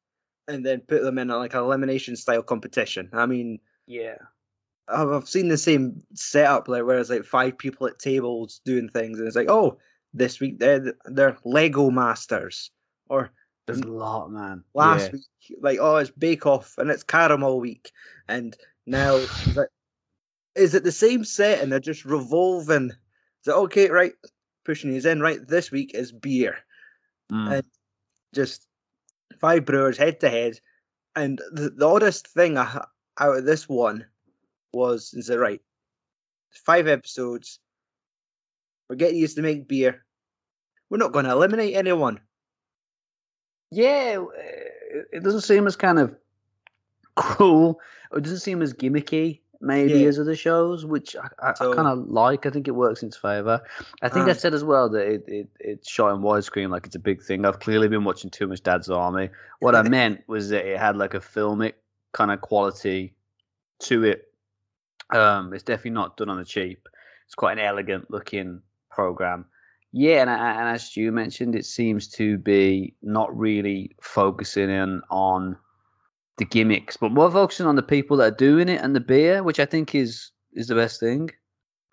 and 0.49 0.65
then 0.65 0.81
put 0.81 1.03
them 1.03 1.17
in 1.17 1.29
a, 1.29 1.37
like 1.37 1.53
an 1.53 1.61
elimination 1.61 2.17
style 2.17 2.43
competition. 2.43 3.09
I 3.13 3.25
mean, 3.25 3.59
yeah, 3.87 4.17
I've 4.91 5.09
I've 5.09 5.29
seen 5.29 5.47
the 5.47 5.57
same 5.57 6.01
setup 6.13 6.67
like 6.67 6.83
where 6.83 6.99
it's 6.99 7.09
like 7.09 7.23
five 7.25 7.57
people 7.57 7.87
at 7.87 7.99
tables 7.99 8.61
doing 8.65 8.89
things, 8.89 9.19
and 9.19 9.27
it's 9.27 9.35
like, 9.35 9.49
oh, 9.49 9.77
this 10.13 10.39
week 10.39 10.59
they're 10.59 10.93
they're 11.05 11.37
Lego 11.45 11.89
masters, 11.89 12.71
or 13.09 13.31
there's 13.67 13.79
a 13.79 13.87
lot, 13.87 14.31
man. 14.31 14.63
last 14.73 15.05
yeah. 15.05 15.11
week 15.13 15.57
like 15.61 15.79
oh 15.79 15.97
it's 15.97 16.11
Bake 16.11 16.45
Off 16.45 16.75
and 16.77 16.89
it's 16.89 17.03
Caramel 17.03 17.59
Week, 17.59 17.91
and 18.27 18.55
now 18.85 19.19
like, 19.55 19.69
is 20.55 20.73
it 20.73 20.83
the 20.83 20.91
same 20.91 21.23
set 21.23 21.61
and 21.61 21.71
they're 21.71 21.79
just 21.79 22.05
revolving? 22.05 22.89
Is 22.89 23.47
it 23.47 23.51
okay, 23.51 23.89
right, 23.89 24.13
pushing 24.65 24.91
these 24.91 25.05
in. 25.05 25.21
Right, 25.21 25.45
this 25.47 25.71
week 25.71 25.93
is 25.93 26.11
beer, 26.11 26.57
Mm. 27.31 27.57
and 27.57 27.63
just 28.33 28.65
five 29.39 29.65
brewers 29.65 29.97
head 29.97 30.19
to 30.21 30.29
head, 30.29 30.59
and 31.15 31.39
the, 31.51 31.69
the 31.69 31.87
oddest 31.87 32.27
thing 32.27 32.57
I, 32.57 32.85
out 33.19 33.37
of 33.37 33.45
this 33.45 33.69
one 33.69 34.05
was 34.73 35.13
is 35.13 35.27
that 35.27 35.39
right, 35.39 35.61
five 36.51 36.87
episodes. 36.87 37.59
We're 38.89 38.95
getting 38.95 39.17
used 39.19 39.35
to 39.35 39.41
make 39.43 39.67
beer. 39.67 40.03
We're 40.89 40.97
not 40.97 41.11
going 41.11 41.25
to 41.25 41.31
eliminate 41.31 41.75
anyone. 41.75 42.19
Yeah, 43.71 44.17
uh, 44.19 44.25
it- 44.91 45.07
it 45.13 45.23
doesn't 45.23 45.41
seem 45.41 45.67
as 45.67 45.75
kind 45.75 45.99
of 45.99 46.15
cruel. 47.15 47.79
It 48.15 48.23
doesn't 48.23 48.39
seem 48.39 48.61
as 48.63 48.73
gimmicky 48.73 49.41
maybe 49.61 49.99
Yeah. 49.99 50.07
as 50.07 50.17
other 50.19 50.35
shows, 50.37 50.85
which 50.85 51.15
I, 51.17 51.27
I, 51.49 51.53
So- 51.53 51.71
I 51.73 51.75
kind 51.75 51.87
of 51.87 52.07
like. 52.09 52.45
I 52.45 52.49
think 52.49 52.67
it 52.67 52.71
works 52.71 53.03
in 53.03 53.09
its 53.09 53.17
favor. 53.17 53.61
I 54.01 54.09
think 54.09 54.27
I 54.27 54.31
Um, 54.31 54.37
said 54.37 54.53
as 54.55 54.63
well 54.63 54.89
that 54.89 55.05
it, 55.05 55.23
it 55.27 55.47
it's 55.59 55.89
shot 55.89 56.15
in 56.15 56.21
widescreen, 56.21 56.69
like 56.69 56.87
it's 56.87 56.95
a 56.95 56.99
big 56.99 57.21
thing. 57.21 57.45
I've 57.45 57.59
clearly 57.59 57.87
been 57.89 58.05
watching 58.05 58.31
too 58.31 58.47
much 58.47 58.63
Dad's 58.63 58.89
Army. 58.89 59.29
What 59.59 59.75
I 59.75 59.81
meant 59.89 60.23
was 60.27 60.49
that 60.49 60.65
it 60.65 60.79
had 60.79 60.95
like 60.97 61.13
a 61.13 61.19
filmic 61.19 61.73
kind 62.13 62.31
of 62.31 62.41
quality 62.41 63.13
to 63.81 64.03
it. 64.05 64.28
Um, 65.11 65.53
it's 65.53 65.63
definitely 65.63 65.91
not 65.91 66.17
done 66.17 66.29
on 66.29 66.37
the 66.37 66.45
cheap. 66.45 66.87
It's 67.25 67.35
quite 67.35 67.57
an 67.57 67.65
elegant 67.65 68.09
looking 68.11 68.61
program. 68.91 69.45
Yeah, 69.91 70.21
and, 70.21 70.29
and 70.29 70.69
as 70.69 70.95
you 70.95 71.11
mentioned, 71.11 71.55
it 71.55 71.65
seems 71.65 72.07
to 72.09 72.37
be 72.37 72.95
not 73.01 73.35
really 73.35 73.95
focusing 74.01 74.69
in 74.69 75.01
on 75.09 75.57
the 76.37 76.45
gimmicks, 76.45 76.95
but 76.95 77.11
more 77.11 77.31
focusing 77.31 77.65
on 77.65 77.75
the 77.75 77.83
people 77.83 78.17
that 78.17 78.33
are 78.33 78.35
doing 78.35 78.69
it 78.69 78.81
and 78.81 78.95
the 78.95 78.99
beer, 78.99 79.43
which 79.43 79.59
I 79.59 79.65
think 79.65 79.95
is 79.95 80.31
is 80.53 80.67
the 80.67 80.75
best 80.75 80.99
thing. 80.99 81.29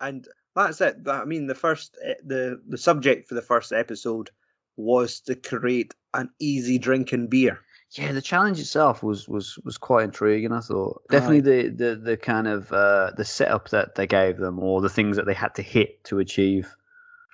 and 0.01 0.27
that's 0.55 0.81
it. 0.81 0.97
I 1.07 1.25
mean, 1.25 1.47
the 1.47 1.55
first 1.55 1.97
e- 2.07 2.13
the 2.23 2.61
the 2.67 2.77
subject 2.77 3.27
for 3.27 3.35
the 3.35 3.41
first 3.41 3.71
episode 3.71 4.29
was 4.75 5.19
to 5.21 5.35
create 5.35 5.93
an 6.13 6.29
easy 6.39 6.77
drinking 6.77 7.27
beer. 7.27 7.59
Yeah, 7.91 8.11
the 8.11 8.21
challenge 8.21 8.59
itself 8.59 9.01
was 9.01 9.27
was 9.29 9.57
was 9.63 9.77
quite 9.77 10.03
intriguing. 10.05 10.51
I 10.51 10.59
thought 10.59 11.01
definitely 11.09 11.41
the 11.41 11.69
the 11.69 11.95
the 11.95 12.17
kind 12.17 12.47
of 12.47 12.71
uh, 12.73 13.11
the 13.15 13.23
setup 13.25 13.69
that 13.69 13.95
they 13.95 14.05
gave 14.05 14.37
them, 14.37 14.59
or 14.59 14.81
the 14.81 14.89
things 14.89 15.15
that 15.17 15.25
they 15.25 15.33
had 15.33 15.55
to 15.55 15.61
hit 15.61 16.03
to 16.05 16.19
achieve. 16.19 16.75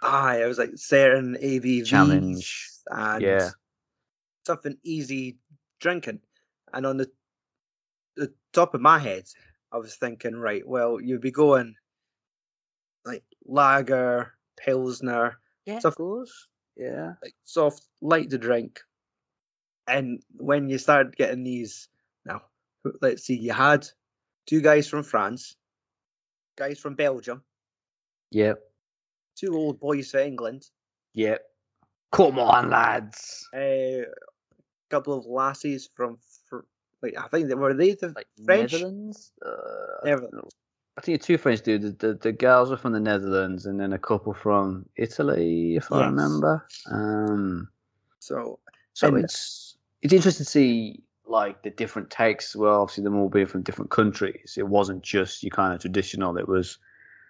Ah, 0.03 0.33
it 0.35 0.45
was 0.45 0.57
like 0.59 0.71
certain 0.75 1.35
ABVs 1.41 1.87
Challenge. 1.87 2.69
and 2.91 3.21
Yeah. 3.23 3.49
something 4.45 4.77
easy 4.83 5.37
drinking. 5.79 6.19
And 6.73 6.85
on 6.85 6.97
the 6.97 7.09
the 8.15 8.31
top 8.51 8.75
of 8.75 8.81
my 8.81 8.99
head, 8.99 9.23
I 9.71 9.77
was 9.77 9.95
thinking, 9.95 10.35
right, 10.35 10.65
well, 10.67 11.01
you'd 11.01 11.21
be 11.21 11.31
going 11.31 11.75
like 13.05 13.23
lager, 13.45 14.33
pilsner, 14.57 15.39
Yeah, 15.65 15.79
So- 15.79 15.89
of 15.89 15.95
course. 15.95 16.47
Yeah, 16.75 17.13
like 17.23 17.35
soft, 17.43 17.87
light 18.01 18.29
to 18.31 18.37
drink. 18.37 18.81
And 19.87 20.23
when 20.37 20.69
you 20.69 20.77
started 20.77 21.15
getting 21.15 21.43
these, 21.43 21.89
now 22.25 22.41
let's 23.01 23.23
see, 23.23 23.35
you 23.37 23.51
had 23.53 23.87
two 24.45 24.61
guys 24.61 24.87
from 24.87 25.03
France, 25.03 25.55
guys 26.55 26.79
from 26.79 26.95
Belgium, 26.95 27.43
yep, 28.31 28.59
two 29.35 29.55
old 29.55 29.79
boys 29.79 30.11
from 30.11 30.21
England, 30.21 30.69
yep. 31.13 31.41
Come 32.11 32.37
on, 32.37 32.69
lads. 32.69 33.49
a 33.55 34.05
couple 34.89 35.17
of 35.17 35.25
lassies 35.25 35.89
from, 35.95 36.19
fr- 36.47 36.59
like 37.01 37.15
I 37.17 37.27
think 37.27 37.47
they 37.49 37.55
were 37.55 37.73
they 37.73 37.95
the 37.95 38.13
Like 38.15 38.27
French? 38.45 38.71
Netherlands. 38.73 39.31
Uh, 39.43 40.05
don't. 40.05 40.53
I 40.95 41.01
think 41.01 41.21
two 41.23 41.39
French 41.39 41.61
dudes. 41.61 41.85
The, 41.85 42.07
the 42.07 42.13
the 42.15 42.31
girls 42.31 42.71
are 42.71 42.77
from 42.77 42.93
the 42.93 42.99
Netherlands, 42.99 43.65
and 43.65 43.79
then 43.79 43.93
a 43.93 43.97
couple 43.99 44.33
from 44.33 44.85
Italy, 44.95 45.75
if 45.75 45.91
I 45.91 46.05
remember. 46.05 46.67
Um, 46.91 47.67
so 48.19 48.59
So 48.93 49.15
it's 49.15 49.72
it's 50.03 50.13
interesting 50.13 50.45
to 50.45 50.49
see 50.49 51.03
like 51.25 51.63
the 51.63 51.69
different 51.71 52.09
takes. 52.09 52.55
Well, 52.55 52.81
obviously 52.81 53.03
them 53.03 53.17
all 53.17 53.29
being 53.29 53.45
from 53.47 53.63
different 53.63 53.89
countries. 53.91 54.55
It 54.57 54.67
wasn't 54.67 55.01
just 55.03 55.41
your 55.43 55.49
kind 55.51 55.73
of 55.73 55.81
traditional. 55.81 56.37
It 56.37 56.47
was 56.47 56.77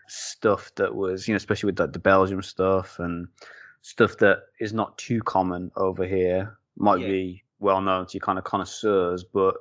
stuff 0.08 0.72
that 0.76 0.94
was 0.96 1.28
you 1.28 1.34
know, 1.34 1.38
especially 1.38 1.68
with 1.68 1.80
like 1.80 1.94
the 1.94 2.00
Belgium 2.00 2.42
stuff 2.42 3.00
and 3.00 3.28
stuff 3.82 4.18
that 4.18 4.40
is 4.60 4.74
not 4.74 4.98
too 4.98 5.22
common 5.22 5.72
over 5.76 6.06
here. 6.06 6.58
Might 6.78 7.00
Yeah. 7.02 7.08
be 7.08 7.44
well 7.60 7.82
known 7.82 8.06
to 8.08 8.14
your 8.16 8.22
kind 8.26 8.38
of 8.40 8.44
connoisseurs, 8.44 9.24
but 9.24 9.56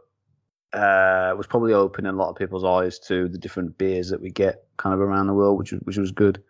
uh, 0.73 1.35
was 1.37 1.47
probably 1.47 1.75
opening 1.75 2.11
a 2.13 2.17
lot 2.17 2.31
of 2.31 2.37
people's 2.37 2.65
eyes 2.65 2.99
to 2.99 3.29
the 3.29 3.37
different 3.39 3.77
beers 3.77 4.09
that 4.09 4.21
we 4.23 4.31
get 4.31 4.65
kind 4.79 4.95
of 4.95 5.01
around 5.01 5.27
the 5.27 5.35
world, 5.35 5.59
which 5.59 5.73
was 5.73 5.81
which 5.83 5.99
was 5.99 6.11
good. 6.13 6.43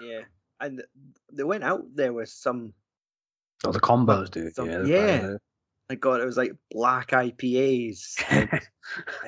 yeah, 0.00 0.22
and 0.60 0.82
they 1.32 1.44
went 1.44 1.62
out 1.62 1.84
there 1.94 2.12
with 2.12 2.28
some. 2.28 2.72
Oh, 3.64 3.70
the 3.72 3.80
combos, 3.80 4.30
dude. 4.30 4.54
some- 4.54 4.68
yeah, 4.68 4.82
yeah. 4.84 5.36
My 5.90 5.94
God, 5.96 6.20
it 6.20 6.26
was 6.26 6.36
like 6.36 6.52
black 6.70 7.08
IPAs. 7.12 8.22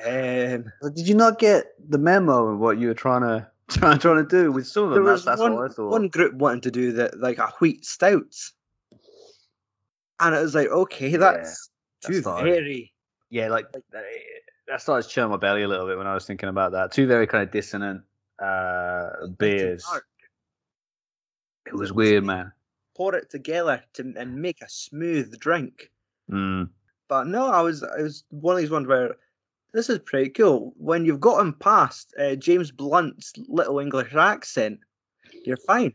and, 0.03 0.65
um, 0.85 0.93
Did 0.93 1.07
you 1.07 1.15
not 1.15 1.39
get 1.39 1.65
the 1.89 1.97
memo 1.97 2.49
of 2.49 2.59
what 2.59 2.77
you 2.77 2.87
were 2.87 2.93
trying 2.93 3.21
to 3.23 3.47
trying, 3.67 3.97
trying 3.99 4.17
to 4.17 4.23
do 4.29 4.51
with 4.51 4.67
some 4.67 4.83
of 4.85 4.89
there 4.91 4.99
them? 4.99 5.11
was 5.11 5.25
That's, 5.25 5.39
that's 5.39 5.41
one, 5.41 5.55
what 5.55 5.71
I 5.71 5.73
thought. 5.73 5.89
one 5.89 6.07
group 6.07 6.33
wanting 6.35 6.61
to 6.61 6.71
do 6.71 6.91
that 6.93 7.19
like 7.19 7.39
a 7.39 7.47
wheat 7.59 7.83
stouts, 7.85 8.53
and 10.19 10.35
it 10.35 10.39
was 10.39 10.53
like, 10.53 10.67
okay, 10.67 11.09
Yeah, 11.09 11.17
that's 11.17 11.69
too 12.05 12.13
that's 12.13 12.25
fine. 12.25 12.43
very. 12.45 12.93
Yeah, 13.29 13.47
like 13.49 13.71
that- 13.71 14.03
that 14.67 14.81
started 14.81 15.09
churning 15.09 15.31
my 15.31 15.37
belly 15.37 15.63
a 15.63 15.67
little 15.67 15.85
bit 15.87 15.97
when 15.97 16.07
I 16.07 16.13
was 16.13 16.25
thinking 16.25 16.47
about 16.47 16.71
that. 16.73 16.91
Two 16.93 17.05
very 17.07 17.27
kind 17.27 17.43
of 17.43 17.51
dissonant 17.51 18.03
uh, 18.41 19.27
beers. 19.37 19.85
It 21.65 21.73
was 21.73 21.91
weird, 21.91 22.23
man. 22.23 22.53
Pour 22.95 23.15
it 23.15 23.29
together 23.29 23.83
to 23.93 24.13
and 24.15 24.35
make 24.41 24.61
a 24.61 24.69
smooth 24.69 25.37
drink. 25.39 25.90
Mm. 26.31 26.69
But 27.07 27.27
no, 27.27 27.47
I 27.47 27.61
was 27.61 27.83
I 27.83 28.01
was 28.01 28.23
one 28.29 28.55
of 28.55 28.61
these 28.61 28.71
ones 28.71 28.87
where 28.87 29.15
this 29.73 29.89
is 29.89 29.99
pretty 29.99 30.29
cool. 30.29 30.73
When 30.77 31.05
you've 31.05 31.19
gotten 31.19 31.53
past 31.53 32.13
uh, 32.19 32.35
James 32.35 32.71
Blunt's 32.71 33.33
little 33.47 33.79
English 33.79 34.13
accent, 34.15 34.79
you're 35.45 35.57
fine. 35.57 35.93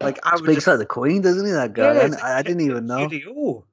Like 0.00 0.18
I 0.26 0.32
was 0.32 0.42
Speaks 0.42 0.56
just, 0.56 0.66
like 0.66 0.78
the 0.78 0.86
Queen, 0.86 1.22
doesn't 1.22 1.46
he? 1.46 1.52
That 1.52 1.72
guy. 1.72 1.94
Yes, 1.94 2.20
I, 2.22 2.38
I 2.38 2.42
didn't 2.42 2.62
even 2.62 2.86
know. 2.86 3.64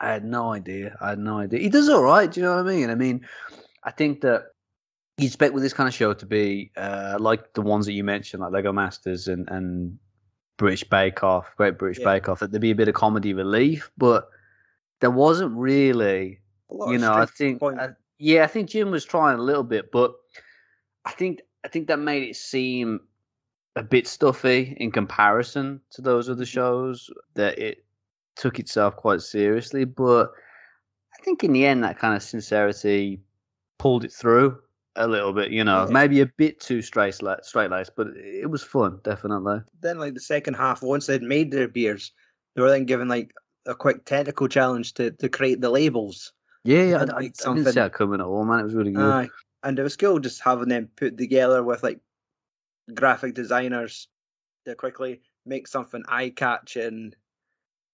I 0.00 0.12
had 0.12 0.24
no 0.24 0.52
idea. 0.52 0.96
I 1.00 1.10
had 1.10 1.18
no 1.18 1.38
idea. 1.38 1.60
He 1.60 1.68
does 1.68 1.88
all 1.88 2.02
right. 2.02 2.30
Do 2.30 2.40
you 2.40 2.46
know 2.46 2.56
what 2.56 2.66
I 2.66 2.74
mean? 2.74 2.90
I 2.90 2.94
mean, 2.94 3.26
I 3.84 3.90
think 3.90 4.22
that 4.22 4.46
you 5.18 5.26
expect 5.26 5.52
with 5.52 5.62
this 5.62 5.74
kind 5.74 5.86
of 5.86 5.94
show 5.94 6.14
to 6.14 6.26
be 6.26 6.72
uh, 6.76 7.18
like 7.20 7.52
the 7.52 7.62
ones 7.62 7.84
that 7.86 7.92
you 7.92 8.02
mentioned, 8.02 8.42
like 8.42 8.52
Lego 8.52 8.72
Masters 8.72 9.28
and, 9.28 9.48
and 9.50 9.98
British 10.56 10.84
Bake 10.84 11.22
Off, 11.22 11.54
Great 11.56 11.78
British 11.78 12.00
Yeah. 12.00 12.14
Bake 12.14 12.28
Off, 12.28 12.40
that 12.40 12.50
there'd 12.50 12.62
be 12.62 12.70
a 12.70 12.74
bit 12.74 12.88
of 12.88 12.94
comedy 12.94 13.34
relief, 13.34 13.90
but 13.98 14.30
there 15.00 15.10
wasn't 15.10 15.56
really. 15.56 16.40
You 16.70 16.98
know, 16.98 17.12
I 17.12 17.24
straight 17.24 17.26
to 17.26 17.32
the 17.32 17.58
think. 17.58 17.62
I, 17.80 17.84
uh, 17.84 17.92
yeah, 18.18 18.44
I 18.44 18.46
think 18.46 18.70
Jim 18.70 18.90
was 18.90 19.04
trying 19.04 19.38
a 19.38 19.42
little 19.42 19.64
bit, 19.64 19.90
but 19.90 20.14
I 21.04 21.10
think 21.12 21.40
I 21.64 21.68
think 21.68 21.88
that 21.88 21.98
made 21.98 22.22
it 22.22 22.36
seem 22.36 23.00
a 23.76 23.82
bit 23.82 24.06
stuffy 24.06 24.76
in 24.78 24.90
comparison 24.90 25.80
to 25.90 26.02
those 26.02 26.28
other 26.28 26.44
mm-hmm. 26.44 26.50
shows. 26.50 27.10
That 27.34 27.58
it 27.58 27.84
took 28.36 28.58
itself 28.58 28.96
quite 28.96 29.20
seriously, 29.22 29.84
but 29.84 30.30
I 31.18 31.22
think 31.24 31.42
in 31.42 31.52
the 31.52 31.66
end 31.66 31.82
that 31.84 31.98
kind 31.98 32.14
of 32.14 32.22
sincerity 32.22 33.20
pulled 33.78 34.04
it 34.04 34.12
through 34.12 34.58
a 34.96 35.08
little 35.08 35.32
bit. 35.32 35.50
You 35.50 35.64
know, 35.64 35.84
Yeah. 35.84 35.92
maybe 35.92 36.20
a 36.20 36.26
bit 36.26 36.60
too 36.60 36.82
straight 36.82 37.14
straight 37.14 37.70
laced, 37.70 37.96
but 37.96 38.08
it 38.16 38.50
was 38.50 38.62
fun, 38.62 39.00
definitely. 39.02 39.60
then 39.80 39.98
like 39.98 40.14
the 40.14 40.20
second 40.20 40.54
half, 40.54 40.82
once 40.82 41.06
they'd 41.06 41.22
made 41.22 41.50
their 41.50 41.68
beers, 41.68 42.12
they 42.54 42.62
were 42.62 42.70
then 42.70 42.84
given 42.84 43.08
like 43.08 43.32
a 43.66 43.74
quick 43.74 44.04
technical 44.04 44.48
challenge 44.48 44.94
to, 44.94 45.10
to 45.12 45.28
create 45.28 45.60
the 45.60 45.70
labels. 45.70 46.32
Yeah, 46.64 46.82
yeah, 46.82 46.98
I, 46.98 47.02
And 47.02 47.12
I, 47.12 47.20
didn't 47.22 47.36
see 47.36 47.42
something- 47.44 47.74
that 47.74 47.92
coming 47.92 48.20
at 48.20 48.26
all, 48.26 48.44
man. 48.44 48.60
It 48.60 48.64
was 48.64 48.74
really 48.74 48.92
good. 48.92 49.04
Aye. 49.04 49.28
And 49.62 49.78
it 49.78 49.82
was 49.82 49.96
cool 49.96 50.18
just 50.18 50.42
having 50.42 50.68
them 50.68 50.88
put 50.96 51.18
together 51.18 51.62
with 51.62 51.82
like 51.82 52.00
graphic 52.94 53.34
designers 53.34 54.08
to 54.66 54.74
quickly 54.74 55.20
make 55.44 55.68
something 55.68 56.02
eye 56.08 56.30
catching. 56.30 57.12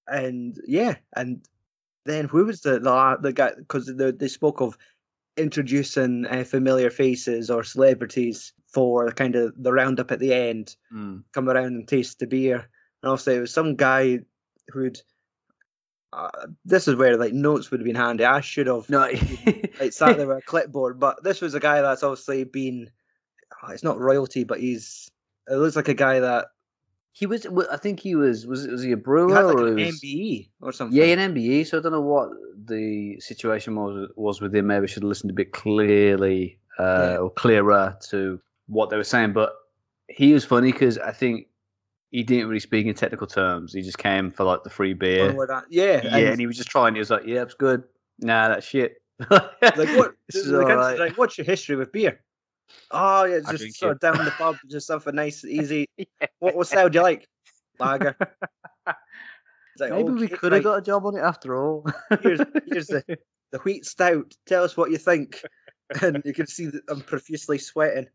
And 0.06 0.60
yeah, 0.66 0.96
and 1.16 1.44
then 2.04 2.26
who 2.26 2.44
was 2.44 2.60
the 2.60 2.78
the, 2.78 3.18
the 3.20 3.32
guy? 3.32 3.52
Because 3.56 3.86
they, 3.86 4.12
they 4.12 4.28
spoke 4.28 4.60
of 4.60 4.78
introducing 5.36 6.24
uh, 6.26 6.44
familiar 6.44 6.88
faces 6.88 7.50
or 7.50 7.64
celebrities 7.64 8.52
for 8.72 9.10
kind 9.10 9.34
of 9.34 9.52
the 9.60 9.72
roundup 9.72 10.12
at 10.12 10.20
the 10.20 10.32
end. 10.32 10.76
Mm. 10.94 11.24
Come 11.32 11.48
around 11.48 11.66
and 11.66 11.88
taste 11.88 12.20
the 12.20 12.28
beer. 12.28 12.68
And 13.02 13.10
also, 13.10 13.36
it 13.36 13.40
was 13.40 13.52
some 13.52 13.74
guy 13.74 14.20
who'd. 14.68 15.00
Uh, 16.16 16.46
this 16.64 16.88
is 16.88 16.94
where 16.96 17.16
like 17.18 17.34
notes 17.34 17.70
would 17.70 17.80
have 17.80 17.84
been 17.86 17.94
handy. 17.94 18.24
I 18.24 18.40
should 18.40 18.66
have 18.68 18.88
No, 18.88 19.00
like 19.80 19.92
sat 19.92 20.16
there 20.16 20.26
with 20.26 20.38
a 20.38 20.42
clipboard. 20.42 20.98
But 20.98 21.22
this 21.22 21.40
was 21.42 21.54
a 21.54 21.60
guy 21.60 21.82
that's 21.82 22.02
obviously 22.02 22.44
been. 22.44 22.90
oh, 23.62 23.72
it's 23.72 23.84
not 23.84 24.00
royalty, 24.00 24.42
but 24.44 24.58
he's. 24.60 25.10
It 25.48 25.56
looks 25.56 25.76
like 25.76 25.88
a 25.88 25.94
guy 25.94 26.18
that 26.20 26.46
He 27.12 27.26
was. 27.26 27.46
I 27.70 27.76
think 27.76 28.00
he 28.00 28.14
was. 28.14 28.46
Was 28.46 28.66
was 28.66 28.82
he 28.82 28.92
a 28.92 28.96
he 28.96 29.02
brewer 29.02 29.34
had 29.34 29.42
like 29.44 29.56
or 29.56 29.66
an 29.68 29.76
he 29.78 29.84
was- 29.86 30.00
MBE 30.00 30.48
or 30.62 30.72
something. 30.72 30.96
Yeah, 30.96 31.04
an 31.04 31.34
MBE. 31.34 31.66
So 31.66 31.78
I 31.78 31.82
don't 31.82 31.92
know 31.92 32.00
what 32.00 32.30
the 32.64 33.20
situation 33.20 33.76
was 33.76 34.08
was 34.16 34.40
with 34.40 34.54
him. 34.54 34.68
Maybe 34.68 34.84
I 34.84 34.86
should 34.86 35.02
have 35.02 35.08
listened 35.08 35.30
a 35.30 35.34
bit 35.34 35.52
clearly 35.52 36.58
uh, 36.78 36.82
Yeah. 37.12 37.16
or 37.18 37.30
clearer 37.30 37.96
to 38.10 38.40
what 38.68 38.88
they 38.90 38.96
were 38.96 39.04
saying. 39.04 39.34
But 39.34 39.52
he 40.08 40.32
was 40.32 40.44
funny 40.44 40.72
because 40.72 40.96
I 40.98 41.12
think 41.12 41.46
he 42.16 42.22
didn't 42.22 42.48
really 42.48 42.60
speak 42.60 42.86
in 42.86 42.94
technical 42.94 43.26
terms. 43.26 43.74
He 43.74 43.82
just 43.82 43.98
came 43.98 44.30
for 44.30 44.44
like 44.44 44.62
the 44.62 44.70
free 44.70 44.94
beer. 44.94 45.34
Or 45.36 45.46
that- 45.46 45.64
yeah, 45.68 46.00
yeah, 46.02 46.16
and 46.16 46.28
and 46.28 46.40
he 46.40 46.46
was 46.46 46.56
just 46.56 46.70
trying. 46.70 46.94
He 46.94 46.98
was 46.98 47.10
like, 47.10 47.26
"Yeah, 47.26 47.42
it's 47.42 47.52
good." 47.52 47.82
Nah, 48.20 48.48
that's 48.48 48.66
shit. 48.66 49.02
like 49.28 49.50
what? 49.60 50.14
The 50.32 50.64
kind 50.66 50.98
like, 50.98 51.18
what's 51.18 51.36
your 51.36 51.44
history 51.44 51.76
with 51.76 51.92
beer? 51.92 52.22
Oh 52.90 53.24
yeah, 53.24 53.34
it's 53.36 53.50
just 53.50 53.78
sort 53.78 53.92
of 53.92 54.00
down 54.00 54.24
the 54.24 54.30
pub, 54.30 54.56
just 54.70 54.86
something 54.86 55.14
nice, 55.14 55.44
easy. 55.58 55.90
What 56.38 56.56
what 56.56 56.66
style 56.66 56.88
do 56.88 56.96
you 56.98 57.02
like? 57.02 57.28
Lager. 57.78 58.16
Like, 59.78 59.90
Maybe 59.90 60.12
we 60.12 60.28
could 60.28 60.52
have 60.52 60.52
right, 60.52 60.64
got 60.64 60.78
a 60.78 60.80
job 60.80 61.04
on 61.04 61.16
it 61.18 61.20
after 61.20 61.54
all. 61.54 61.84
Here's 62.22 62.40
here's 62.64 62.86
the 62.86 63.04
the 63.52 63.58
wheat 63.58 63.84
stout. 63.84 64.34
Tell 64.46 64.64
us 64.64 64.74
what 64.74 64.90
you 64.90 64.96
think. 64.96 65.42
and 66.00 66.22
you 66.24 66.32
can 66.32 66.46
see 66.46 66.64
that 66.64 66.80
I'm 66.88 67.02
profusely 67.02 67.58
sweating. 67.58 68.06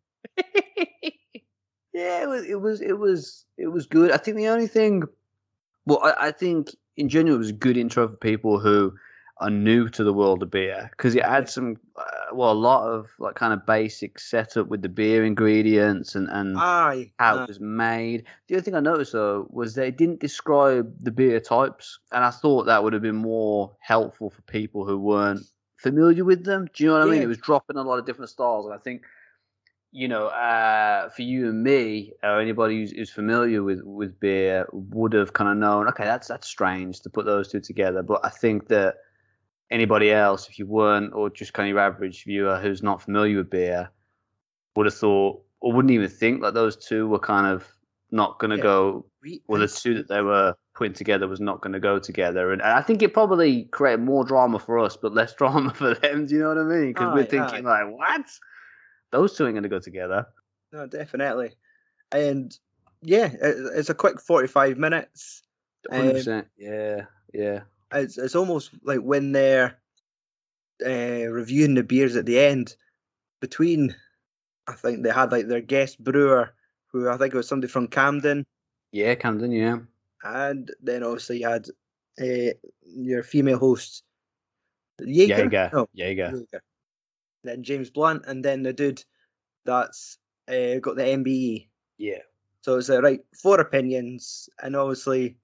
Yeah, 1.93 2.23
it 2.23 2.29
was, 2.29 2.45
it 2.45 2.61
was, 2.61 2.81
it 2.81 2.97
was, 2.97 3.45
it 3.57 3.67
was 3.67 3.85
good. 3.85 4.11
I 4.11 4.17
think 4.17 4.37
the 4.37 4.47
only 4.47 4.67
thing, 4.67 5.03
well, 5.85 6.01
I, 6.03 6.27
I 6.27 6.31
think 6.31 6.69
in 6.97 7.09
general 7.09 7.35
it 7.35 7.39
was 7.39 7.49
a 7.49 7.53
good 7.53 7.77
intro 7.77 8.07
for 8.07 8.15
people 8.15 8.59
who 8.59 8.93
are 9.37 9.49
new 9.49 9.89
to 9.89 10.03
the 10.03 10.13
world 10.13 10.43
of 10.43 10.51
beer 10.51 10.87
because 10.91 11.15
it 11.15 11.25
had 11.25 11.49
some, 11.49 11.75
uh, 11.95 12.03
well, 12.31 12.51
a 12.51 12.53
lot 12.53 12.87
of 12.87 13.07
like 13.17 13.35
kind 13.35 13.53
of 13.53 13.65
basic 13.65 14.19
setup 14.19 14.67
with 14.67 14.83
the 14.83 14.89
beer 14.89 15.25
ingredients 15.25 16.13
and 16.13 16.29
and 16.29 16.57
Aye. 16.57 17.11
how 17.17 17.37
aye. 17.37 17.43
it 17.43 17.47
was 17.47 17.59
made. 17.59 18.25
The 18.47 18.55
other 18.55 18.61
thing 18.61 18.75
I 18.75 18.79
noticed 18.81 19.13
though 19.13 19.47
was 19.49 19.73
they 19.73 19.89
didn't 19.89 20.19
describe 20.19 20.93
the 21.01 21.11
beer 21.11 21.39
types, 21.39 21.99
and 22.11 22.23
I 22.23 22.29
thought 22.29 22.65
that 22.65 22.83
would 22.83 22.93
have 22.93 23.01
been 23.01 23.15
more 23.15 23.75
helpful 23.79 24.29
for 24.29 24.41
people 24.43 24.85
who 24.85 24.99
weren't 24.99 25.41
familiar 25.77 26.23
with 26.23 26.45
them. 26.45 26.67
Do 26.73 26.83
you 26.83 26.89
know 26.89 26.99
what 26.99 27.07
I 27.07 27.11
mean? 27.11 27.23
It 27.23 27.27
was 27.27 27.39
dropping 27.39 27.77
a 27.77 27.81
lot 27.81 27.97
of 27.97 28.05
different 28.05 28.29
styles, 28.29 28.65
and 28.65 28.75
I 28.75 28.77
think, 28.77 29.01
you 29.91 30.07
know, 30.07 30.27
uh, 30.27 31.09
for 31.09 31.21
you 31.21 31.49
and 31.49 31.63
me, 31.63 32.13
or 32.23 32.39
anybody 32.39 32.79
who's, 32.79 32.91
who's 32.91 33.09
familiar 33.09 33.61
with 33.61 33.81
with 33.83 34.19
beer, 34.19 34.65
would 34.71 35.13
have 35.13 35.33
kind 35.33 35.49
of 35.49 35.57
known. 35.57 35.87
Okay, 35.89 36.05
that's 36.05 36.27
that's 36.27 36.47
strange 36.47 37.01
to 37.01 37.09
put 37.09 37.25
those 37.25 37.49
two 37.49 37.59
together, 37.59 38.01
but 38.01 38.21
I 38.23 38.29
think 38.29 38.67
that 38.69 38.95
anybody 39.69 40.11
else, 40.11 40.47
if 40.49 40.57
you 40.57 40.65
weren't, 40.65 41.13
or 41.13 41.29
just 41.29 41.53
kind 41.53 41.67
of 41.67 41.71
your 41.71 41.79
average 41.79 42.23
viewer 42.23 42.57
who's 42.59 42.81
not 42.83 43.01
familiar 43.01 43.37
with 43.37 43.49
beer, 43.49 43.89
would 44.75 44.85
have 44.85 44.95
thought, 44.95 45.41
or 45.59 45.73
wouldn't 45.73 45.91
even 45.91 46.09
think 46.09 46.41
that 46.41 46.53
those 46.53 46.77
two 46.77 47.07
were 47.07 47.19
kind 47.19 47.47
of 47.47 47.67
not 48.11 48.39
going 48.39 48.51
to 48.51 48.57
Yeah. 48.57 48.63
go 48.63 49.05
well, 49.47 49.61
the 49.61 49.67
two 49.67 49.93
that 49.95 50.07
they 50.07 50.21
were 50.21 50.55
putting 50.73 50.93
together 50.93 51.27
was 51.27 51.39
not 51.39 51.61
going 51.61 51.73
to 51.73 51.79
go 51.79 51.99
together, 51.99 52.51
and, 52.53 52.61
and 52.61 52.71
I 52.71 52.81
think 52.81 53.01
it 53.01 53.13
probably 53.13 53.65
created 53.65 53.99
more 53.99 54.23
drama 54.23 54.57
for 54.57 54.79
us, 54.79 54.95
but 54.95 55.13
less 55.13 55.33
drama 55.37 55.73
for 55.73 55.95
them. 55.95 56.27
Do 56.27 56.33
you 56.35 56.41
know 56.41 56.47
what 56.47 56.57
I 56.59 56.63
mean? 56.63 56.93
Because 56.93 57.13
we're 57.13 57.23
Aye, 57.23 57.25
thinking 57.25 57.65
like, 57.65 57.85
what? 57.91 58.25
Those 59.11 59.35
two 59.35 59.45
ain't 59.45 59.53
going 59.55 59.63
to 59.63 59.69
go 59.69 59.79
together. 59.79 60.25
No, 60.71 60.87
definitely. 60.87 61.51
And 62.11 62.57
yeah, 63.01 63.25
it, 63.25 63.55
it's 63.75 63.89
a 63.89 63.93
quick 63.93 64.21
45 64.21 64.77
minutes. 64.77 65.43
Hundred 65.89 66.07
Um, 66.07 66.13
percent. 66.13 66.47
Yeah, 66.57 67.05
yeah, 67.33 67.61
It's, 67.93 68.17
it's 68.17 68.35
almost 68.35 68.71
like 68.83 68.99
when 68.99 69.31
they're 69.31 69.77
uh, 70.85 71.27
reviewing 71.31 71.73
the 71.73 71.83
beers 71.83 72.15
at 72.15 72.25
the 72.25 72.39
end, 72.39 72.75
between, 73.39 73.95
I 74.67 74.73
think 74.73 75.03
they 75.03 75.09
had 75.11 75.31
like 75.31 75.47
their 75.47 75.61
guest 75.61 76.03
brewer, 76.03 76.53
who 76.87 77.09
I 77.09 77.17
think 77.17 77.33
it 77.33 77.37
was 77.37 77.47
somebody 77.47 77.71
from 77.71 77.87
Camden, 77.87 78.45
yeah. 78.91 79.15
Camden. 79.15 79.51
Yeah, 79.51 79.77
and 80.23 80.69
then 80.81 81.03
obviously 81.03 81.39
you 81.41 81.47
had 81.49 81.67
uh, 82.21 82.53
your 82.83 83.23
female 83.23 83.57
host, 83.57 84.03
Jaeger. 84.99 85.43
Jaeger. 85.45 85.69
No, 85.73 85.87
Jaeger. 85.93 86.31
Jaeger. 86.31 86.61
Then 87.43 87.63
James 87.63 87.89
Blunt, 87.89 88.23
and 88.27 88.43
then 88.45 88.63
the 88.63 88.73
dude 88.73 89.03
that's 89.65 90.17
uh, 90.47 90.77
got 90.79 90.95
the 90.95 91.03
MBE. 91.03 91.67
Yeah, 91.97 92.19
So 92.61 92.77
it's 92.77 92.89
uh, 92.89 93.01
right 93.01 93.19
four 93.41 93.59
opinions, 93.59 94.49
and 94.61 94.75
obviously, 94.75 95.37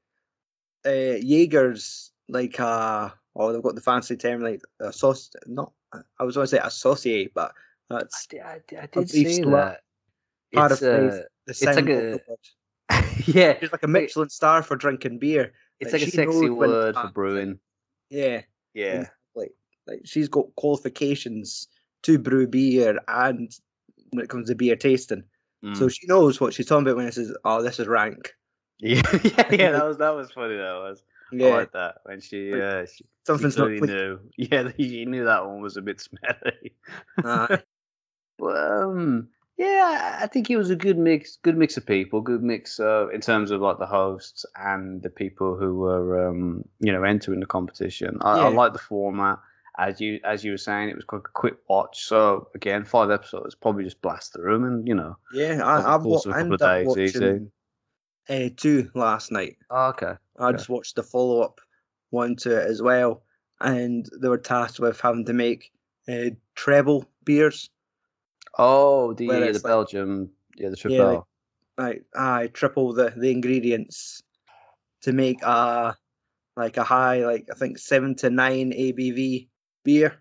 uh, 0.85 1.17
Jaeger's 1.21 2.11
like 2.29 2.59
uh 2.59 3.09
oh 3.35 3.53
they've 3.53 3.63
got 3.63 3.75
the 3.75 3.81
fancy 3.81 4.15
term 4.17 4.41
like 4.41 4.61
associate. 4.79 5.43
Not 5.47 5.71
I 6.19 6.23
was 6.23 6.35
going 6.35 6.45
to 6.45 6.49
say 6.49 6.59
associate, 6.63 7.33
but 7.33 7.53
I 7.89 7.99
that's. 7.99 8.27
I 8.33 8.59
did, 8.67 8.79
I 8.79 8.83
a 8.83 9.05
did 9.05 9.35
slur. 9.43 9.51
that. 9.51 9.81
Part 10.53 10.71
It's, 10.71 10.81
of 10.81 10.87
the- 10.87 11.21
uh, 11.21 11.23
it's 11.47 11.61
like 11.65 11.77
a- 11.89 12.19
yeah, 13.27 13.59
She's 13.59 13.71
like 13.71 13.83
a. 13.83 13.87
Michelin 13.87 14.29
star 14.29 14.63
for 14.63 14.75
drinking 14.75 15.19
beer. 15.19 15.53
it's 15.79 15.93
like, 15.93 16.01
like 16.01 16.07
a 16.07 16.11
sexy 16.11 16.25
knows 16.25 16.41
when 16.51 16.69
it's 16.69 16.75
word 16.75 16.95
for 16.95 17.07
brewing. 17.13 17.59
Yeah, 18.09 18.41
Yeah, 18.73 19.01
exactly. 19.01 19.49
Like 19.87 20.01
she's 20.05 20.27
got 20.29 20.53
qualifications 20.55 21.67
to 22.03 22.19
brew 22.19 22.47
beer, 22.47 22.99
and 23.07 23.49
when 24.11 24.23
it 24.23 24.29
comes 24.29 24.49
to 24.49 24.55
beer 24.55 24.75
tasting, 24.75 25.23
so 25.73 25.85
Mm. 25.87 25.91
she 25.91 26.07
knows 26.07 26.39
what 26.39 26.53
she's 26.53 26.65
talking 26.67 26.85
about 26.87 26.97
when 26.97 27.07
it 27.07 27.13
says, 27.13 27.35
"Oh, 27.43 27.61
this 27.61 27.79
is 27.79 27.87
rank." 27.87 28.33
yeah, 28.79 29.01
yeah, 29.23 29.47
yeah. 29.51 29.71
That 29.71 29.85
was 29.85 29.97
that 29.97 30.15
was 30.15 30.31
funny. 30.31 30.55
That 30.55 30.75
was. 30.79 31.03
I 31.31 31.35
Yeah, 31.35 31.49
like 31.49 31.71
that 31.73 31.95
when 32.03 32.21
she. 32.21 32.53
Uh, 32.53 32.85
she 32.85 33.05
something's 33.25 33.55
she 33.55 33.59
not 33.59 33.65
clearly 33.65 33.79
clicking. 33.79 33.95
knew. 33.95 34.19
Yeah, 34.37 34.69
he 34.77 35.05
knew 35.05 35.25
that 35.25 35.45
one 35.45 35.61
was 35.61 35.75
a 35.77 35.81
bit 35.81 35.99
smelly. 35.99 36.73
Aye. 37.23 37.63
But 38.39 38.55
um, 38.55 39.29
yeah, 39.57 40.19
I 40.21 40.27
think 40.27 40.49
it 40.51 40.57
was 40.57 40.69
a 40.69 40.75
good 40.75 40.97
mix, 40.97 41.37
good 41.41 41.57
mix 41.57 41.75
of 41.75 41.87
people, 41.87 42.21
good 42.21 42.43
mix 42.43 42.79
uh, 42.79 43.07
in 43.09 43.19
terms 43.19 43.49
of 43.49 43.61
like 43.61 43.79
the 43.79 43.87
hosts 43.87 44.45
and 44.55 45.01
the 45.01 45.09
people 45.09 45.55
who 45.57 45.75
were 45.75 46.27
um, 46.29 46.63
you 46.79 46.91
know 46.91 47.01
entering 47.03 47.39
the 47.39 47.47
competition. 47.47 48.19
I, 48.21 48.33
I 48.41 48.47
like 48.49 48.73
the 48.73 48.79
format. 48.79 49.39
As 49.79 50.01
you 50.01 50.19
as 50.23 50.43
you 50.43 50.51
were 50.51 50.57
saying, 50.57 50.89
it 50.89 50.95
was 50.95 51.05
quite 51.05 51.19
a 51.19 51.31
quick 51.33 51.57
watch. 51.69 52.05
So 52.05 52.47
again, 52.55 52.83
five 52.83 53.11
episodes, 53.11 53.53
probably 53.55 53.83
just 53.83 54.01
blast 54.01 54.33
through 54.33 54.53
them, 54.53 54.63
and 54.65 54.87
you 54.87 54.95
know, 54.95 55.15
Yeah, 55.31 55.61
I, 55.63 55.93
I've 55.95 56.03
watched 56.03 56.25
wa- 56.25 56.33
a 56.33 56.35
couple 56.39 56.53
of 56.55 56.59
days, 56.59 56.87
watching 56.87 57.05
easy. 58.29 58.45
uh, 58.47 58.49
two 58.57 58.89
last 58.95 59.31
night. 59.31 59.57
Oh, 59.69 59.89
okay. 59.89 60.13
I 60.39 60.47
Okay. 60.47 60.57
just 60.57 60.69
watched 60.69 60.95
the 60.95 61.03
follow 61.03 61.41
up 61.41 61.61
one 62.09 62.35
to 62.37 62.57
it 62.59 62.67
as 62.67 62.81
well, 62.81 63.23
and 63.61 64.09
they 64.19 64.29
were 64.29 64.37
tasked 64.39 64.79
with 64.79 64.99
having 64.99 65.25
to 65.25 65.33
make 65.33 65.71
uh, 66.09 66.31
treble 66.55 67.05
beers. 67.25 67.69
Oh, 68.57 69.13
the 69.13 69.27
the 69.27 69.51
like- 69.53 69.63
Belgium, 69.63 70.31
yeah, 70.55 70.69
the 70.69 70.75
triple. 70.75 70.97
Yeah, 70.97 71.03
like- 71.05 71.23
Like, 71.77 72.05
I 72.15 72.47
triple 72.47 72.93
the 72.93 73.13
the 73.15 73.29
ingredients 73.29 74.23
to 75.01 75.11
make 75.13 75.43
a 75.43 75.95
like 76.55 76.77
a 76.77 76.83
high, 76.83 77.23
like 77.23 77.47
I 77.53 77.55
think 77.55 77.77
seven 77.77 78.15
to 78.15 78.31
nine 78.31 78.71
ABV 78.71 79.49
beer. 79.87 80.19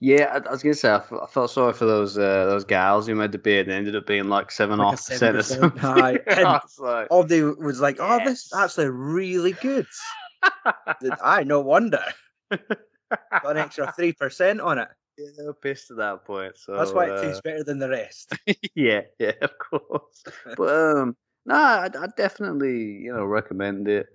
Yeah, 0.00 0.24
I, 0.32 0.48
I 0.48 0.50
was 0.50 0.62
gonna 0.62 0.74
say 0.74 0.90
I, 0.90 0.96
f- 0.96 1.12
I 1.12 1.26
felt 1.26 1.50
sorry 1.50 1.72
for 1.72 1.84
those 1.86 2.18
uh, 2.18 2.46
those 2.46 2.64
gals 2.64 3.06
who 3.06 3.14
made 3.14 3.32
the 3.32 3.38
beer 3.38 3.60
and 3.60 3.70
it 3.70 3.74
ended 3.74 3.96
up 3.96 4.06
being 4.06 4.28
like 4.28 4.50
seven 4.50 4.78
Like 4.80 4.88
off 4.88 5.06
percent 5.06 5.36
or 5.36 5.42
something. 5.42 5.82
like, 6.78 7.06
All 7.10 7.24
they 7.24 7.42
was 7.42 7.80
like, 7.80 7.96
"Oh, 8.00 8.20
this 8.24 8.46
is 8.46 8.52
actually 8.56 8.90
really 8.90 9.52
good." 9.52 9.86
I 11.22 11.44
no 11.44 11.60
wonder. 11.60 12.02
Got 12.50 12.60
an 13.44 13.56
extra 13.58 13.92
three 13.96 14.12
percent 14.12 14.60
on 14.60 14.78
it. 14.78 14.88
yeah, 15.18 15.28
they 15.38 15.44
were 15.44 15.54
pissed 15.54 15.90
at 15.90 15.98
that 15.98 16.24
point. 16.24 16.58
So 16.58 16.76
That's 16.76 16.92
why 16.92 17.06
it 17.06 17.10
uh, 17.10 17.20
tastes 17.20 17.40
better 17.42 17.64
than 17.64 17.78
the 17.78 17.88
rest. 17.88 18.34
yeah, 18.74 19.02
yeah, 19.18 19.32
of 19.42 19.58
course. 19.58 20.24
But 20.56 20.96
um, 20.96 21.16
no, 21.46 21.54
I, 21.54 21.86
I 21.86 22.06
definitely 22.16 23.04
you 23.04 23.12
know 23.12 23.24
recommend 23.24 23.88
it. 23.88 24.06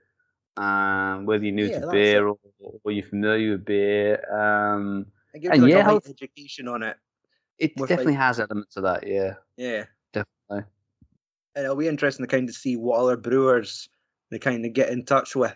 Um, 0.60 1.26
whether 1.26 1.44
you're 1.44 1.54
new 1.56 1.68
Yeah, 1.68 1.80
to 1.80 1.88
beer 1.90 2.28
or, 2.28 2.38
or 2.84 2.92
you're 2.92 3.06
familiar 3.08 3.52
with 3.52 3.66
beer, 3.66 4.20
um, 4.34 5.06
And 5.34 5.44
you 5.44 5.50
like 5.50 5.62
yeah, 5.72 5.84
how- 5.84 5.98
education 6.06 6.68
on 6.68 6.84
it. 6.84 6.98
it 7.58 7.76
definitely 7.76 8.08
like- 8.14 8.18
has 8.18 8.40
elements 8.40 8.76
of 8.78 8.84
that. 8.84 9.08
Yeah, 9.08 9.36
Yeah. 9.58 9.86
definitely. 10.12 10.70
And 11.56 11.64
it'll 11.66 11.76
be 11.76 11.88
interesting 11.88 12.26
to 12.26 12.30
kind 12.30 12.48
of 12.50 12.56
see 12.56 12.76
what 12.76 13.00
other 13.00 13.16
brewers 13.18 13.90
they 14.32 14.40
kind 14.40 14.66
of 14.66 14.74
get 14.74 14.90
in 14.90 15.06
touch 15.06 15.36
with. 15.36 15.56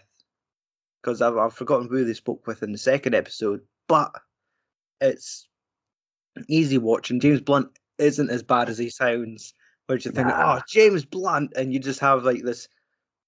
Because 1.02 1.22
I've, 1.22 1.38
I've 1.38 1.54
forgotten 1.54 1.90
who 1.90 2.06
they 2.06 2.14
spoke 2.14 2.48
with 2.48 2.64
in 2.64 2.72
the 2.72 2.78
second 2.78 3.14
episode, 3.14 3.60
but 3.90 4.12
it's 5.02 5.48
easy 6.48 6.78
watching. 6.78 7.20
James 7.20 7.42
Blunt 7.42 7.68
isn't 7.98 8.30
as 8.30 8.42
bad 8.42 8.70
as 8.70 8.78
he 8.78 8.90
sounds, 8.90 9.54
which 9.88 10.06
you 10.06 10.12
think, 10.12 10.28
Nah. 10.30 10.60
oh, 10.60 10.62
James 10.70 11.04
Blunt, 11.04 11.52
and 11.58 11.74
you 11.74 11.80
just 11.80 12.00
have 12.00 12.24
like 12.24 12.44
this 12.44 12.70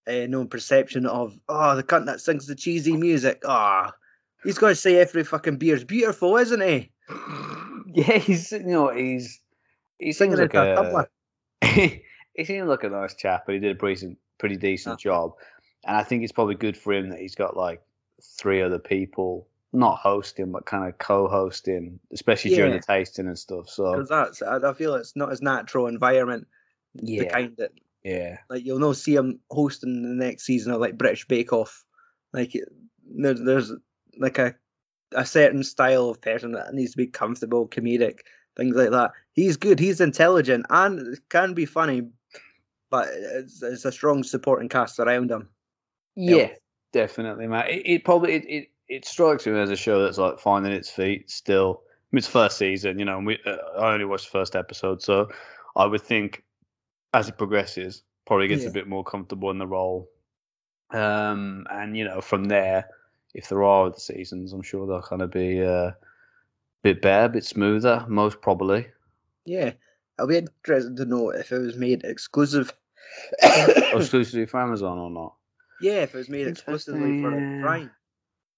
uh, 0.08 0.28
known 0.28 0.48
perception 0.48 1.06
of, 1.06 1.38
oh, 1.50 1.76
the 1.76 1.84
cunt 1.84 2.06
that 2.06 2.22
sings 2.22 2.48
the 2.48 2.56
cheesy 2.56 2.96
music. 2.96 3.44
Ah, 3.46 3.94
he's 4.44 4.58
got 4.58 4.70
to 4.70 4.76
say 4.76 4.98
every 4.98 5.24
fucking 5.24 5.58
beer's 5.58 5.84
beautiful, 5.84 6.38
isn't 6.38 6.62
he? 6.62 6.92
Yeah, 7.88 8.18
he's 8.18 8.52
you 8.52 8.60
know 8.60 8.90
he's 8.90 9.40
he 10.00 10.12
seems 10.12 10.38
like 10.38 10.54
a 10.54 11.08
a 11.62 11.66
he 12.34 12.44
seemed 12.44 12.68
like 12.68 12.84
a 12.84 12.90
nice 12.90 13.14
chap, 13.14 13.44
but 13.46 13.54
he 13.54 13.60
did 13.60 13.72
a 13.72 13.80
pretty 13.80 14.18
pretty 14.38 14.58
decent 14.58 14.96
Uh. 14.96 14.98
job, 14.98 15.32
and 15.86 15.96
I 15.96 16.04
think 16.04 16.22
it's 16.22 16.34
probably 16.34 16.56
good 16.56 16.76
for 16.76 16.92
him 16.92 17.10
that 17.12 17.20
he's 17.20 17.36
got 17.36 17.56
like 17.56 17.82
three 18.22 18.62
other 18.62 18.80
people 18.80 19.48
not 19.72 19.98
hosting 19.98 20.52
but 20.52 20.66
kind 20.66 20.88
of 20.88 20.98
co-hosting, 20.98 22.00
especially 22.12 22.56
during 22.56 22.74
the 22.74 22.80
tasting 22.80 23.28
and 23.28 23.38
stuff. 23.38 23.70
So 23.70 24.04
that's, 24.10 24.42
I, 24.42 24.74
feel 24.74 24.96
it's 24.96 25.16
not 25.16 25.32
as 25.32 25.42
natural 25.42 25.88
environment, 25.88 26.48
the 26.96 27.12
yeah, 27.12 27.24
kind 27.26 27.54
that 27.58 27.72
yeah, 28.06 28.38
like 28.52 28.64
you'll 28.64 28.78
not 28.78 28.98
see 28.98 29.16
him 29.16 29.40
hosting 29.50 30.04
the 30.04 30.26
next 30.26 30.44
season 30.44 30.72
of 30.72 30.80
like 30.80 30.96
British 30.96 31.28
Bake 31.28 31.52
Off. 31.52 31.84
Like 32.34 32.54
there's 33.04 33.42
there's 33.42 33.74
like 34.20 34.38
a 34.38 34.54
a 35.14 35.26
certain 35.26 35.64
style 35.64 36.10
of 36.10 36.22
person 36.22 36.52
that 36.52 36.72
needs 36.72 36.92
to 36.92 36.98
be 36.98 37.08
comfortable, 37.08 37.68
comedic, 37.68 38.20
things 38.56 38.76
like 38.76 38.92
that. 38.92 39.12
He's 39.34 39.58
good. 39.58 39.80
He's 39.80 40.02
intelligent 40.02 40.68
and 40.70 41.18
can 41.30 41.56
be 41.56 41.66
funny, 41.66 42.04
but 42.92 43.08
it's, 43.12 43.64
it's 43.64 43.86
a 43.86 43.92
strong 43.92 44.24
supporting 44.24 44.70
cast 44.70 45.00
around 45.00 45.32
him. 45.32 45.50
yeah, 46.16 46.50
definitely, 46.94 47.48
Matt. 47.48 47.72
It, 47.72 47.88
it 47.88 48.04
probably 48.04 48.34
it, 48.34 48.46
it 48.48 48.68
it 48.88 49.06
strikes 49.06 49.48
me 49.48 49.60
as 49.60 49.72
a 49.72 49.76
show 49.76 50.04
that's 50.04 50.20
like 50.20 50.38
finding 50.38 50.74
its 50.74 50.92
feet 50.92 51.32
still. 51.32 51.82
I 51.82 51.90
mean, 52.12 52.20
it's 52.20 52.28
first 52.28 52.60
season, 52.60 53.00
you 53.00 53.06
know, 53.06 53.18
and 53.18 53.26
we 53.26 53.40
uh, 53.48 53.80
I 53.80 53.94
only 53.94 54.06
watched 54.06 54.26
the 54.26 54.38
first 54.38 54.56
episode, 54.56 55.02
so 55.02 55.28
I 55.76 55.88
would 55.88 56.02
think 56.02 56.44
as 57.16 57.30
it 57.30 57.38
progresses, 57.38 58.04
probably 58.28 58.48
gets 58.48 58.64
Yeah. 58.64 58.70
a 58.70 58.74
bit 58.74 58.88
more 58.88 59.04
comfortable 59.04 59.50
in 59.50 59.58
the 59.58 59.66
role. 59.66 60.10
Um, 60.92 61.66
and 61.72 61.98
you 61.98 62.04
know, 62.04 62.20
from 62.22 62.46
there, 62.46 62.90
if 63.34 63.48
there 63.50 63.64
are 63.64 63.88
other 63.88 63.98
seasons, 63.98 64.54
I'm 64.54 64.62
sure 64.62 64.86
they'll 64.86 65.02
kind 65.02 65.22
of 65.22 65.32
be 65.32 65.64
uh, 65.64 65.92
bit 66.84 67.02
better, 67.02 67.26
a 67.26 67.30
bit 67.30 67.46
smoother, 67.46 68.06
most 68.08 68.42
probably. 68.42 68.88
Yeah, 69.46 69.72
I'll 70.20 70.28
be 70.28 70.38
interested 70.38 70.98
to 70.98 71.06
know 71.06 71.30
if 71.30 71.52
it 71.52 71.60
was 71.60 71.78
made 71.78 72.04
exclusive. 72.04 72.74
Exclusively 73.94 74.46
for 74.46 74.60
Amazon 74.60 74.98
or 74.98 75.10
not? 75.10 75.36
Yeah, 75.80 76.02
if 76.04 76.14
it 76.14 76.18
was 76.18 76.30
made 76.30 76.48
exclusively 76.48 77.22
for 77.22 77.32
Prime. 77.62 77.92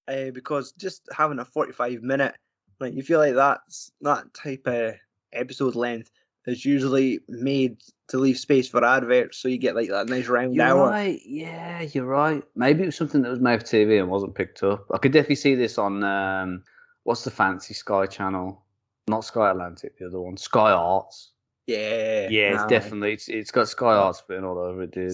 Uh, 0.08 0.32
because 0.32 0.72
just 0.74 1.08
having 1.12 1.40
a 1.40 1.46
forty-five 1.46 2.02
minute, 2.02 2.36
like 2.80 2.94
you 2.94 3.04
feel 3.04 3.20
like 3.20 3.36
that's 3.36 3.92
that 4.02 4.34
type 4.34 4.66
of 4.66 4.96
episode 5.34 5.76
length 5.76 6.10
is 6.48 6.66
usually 6.66 7.20
made 7.28 7.78
to 8.08 8.18
leave 8.18 8.38
space 8.38 8.68
for 8.70 8.84
adverts, 8.84 9.38
so 9.38 9.48
you 9.50 9.58
get 9.58 9.76
like 9.76 9.90
that 9.90 10.08
nice 10.08 10.28
round 10.28 10.56
You're 10.56 10.66
hour. 10.66 10.90
right. 10.90 11.20
Yeah, 11.26 11.82
you're 11.82 12.06
right. 12.06 12.42
Maybe 12.56 12.84
it 12.84 12.88
was 12.88 12.96
something 12.96 13.22
that 13.22 13.30
was 13.30 13.40
made 13.42 13.60
for 13.60 13.66
TV 13.68 14.00
and 14.00 14.10
wasn't 14.10 14.34
picked 14.36 14.64
up. 14.64 14.86
I 14.94 14.98
could 14.98 15.12
definitely 15.12 15.36
see 15.36 15.56
this 15.56 15.78
on 15.78 16.04
um, 16.04 16.64
what's 17.04 17.24
the 17.26 17.32
fancy 17.32 17.74
Sky 17.74 18.06
channel? 18.06 18.64
Not 19.10 19.26
Sky 19.26 19.52
Atlantic, 19.52 19.98
the 20.00 20.08
other 20.08 20.20
one, 20.22 20.38
Sky 20.38 20.72
Arts. 20.72 21.32
Yeah, 21.68 22.30
Yeah, 22.30 22.54
it's 22.56 22.66
definitely 22.66 23.14
it's 23.14 23.28
it's 23.28 23.52
got 23.52 23.68
Sky 23.68 23.94
Arts 23.96 24.24
written 24.30 24.46
all 24.46 24.58
over 24.58 24.84
it, 24.84 24.92
dude. 24.92 25.14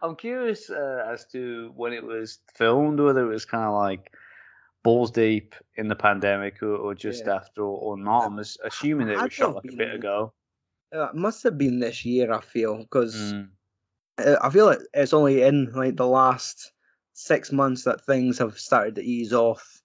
I'm 0.00 0.14
curious 0.14 0.70
uh, 0.70 1.04
as 1.12 1.24
to 1.32 1.72
when 1.74 1.92
it 1.92 2.04
was 2.04 2.38
filmed, 2.54 3.00
whether 3.00 3.24
it 3.24 3.28
was 3.34 3.44
kind 3.44 3.64
of 3.64 3.74
like 3.74 4.12
balls 4.84 5.10
deep 5.10 5.56
in 5.74 5.88
the 5.88 5.96
pandemic 5.96 6.62
or, 6.62 6.76
or 6.76 6.94
just 6.94 7.26
Yeah. 7.26 7.34
after 7.34 7.62
or, 7.62 7.78
or 7.80 7.98
not. 7.98 8.26
I'm 8.26 8.38
assuming 8.38 9.08
that 9.08 9.14
it 9.14 9.22
was 9.22 9.32
shot 9.32 9.56
like 9.56 9.64
a 9.72 9.76
bit 9.76 9.92
ago. 9.92 10.32
Uh, 10.94 11.08
It 11.10 11.14
must 11.14 11.42
have 11.42 11.58
been 11.58 11.80
this 11.80 12.04
year. 12.04 12.32
I 12.32 12.40
feel 12.40 12.78
because 12.78 13.14
Mm. 13.14 13.50
I 14.42 14.50
feel 14.50 14.66
like 14.66 14.80
it's 14.94 15.12
only 15.12 15.42
in 15.42 15.70
like 15.72 15.96
the 15.96 16.06
last 16.06 16.72
six 17.12 17.52
months 17.52 17.84
that 17.84 18.04
things 18.04 18.38
have 18.38 18.58
started 18.58 18.94
to 18.96 19.02
ease 19.02 19.32
off. 19.32 19.80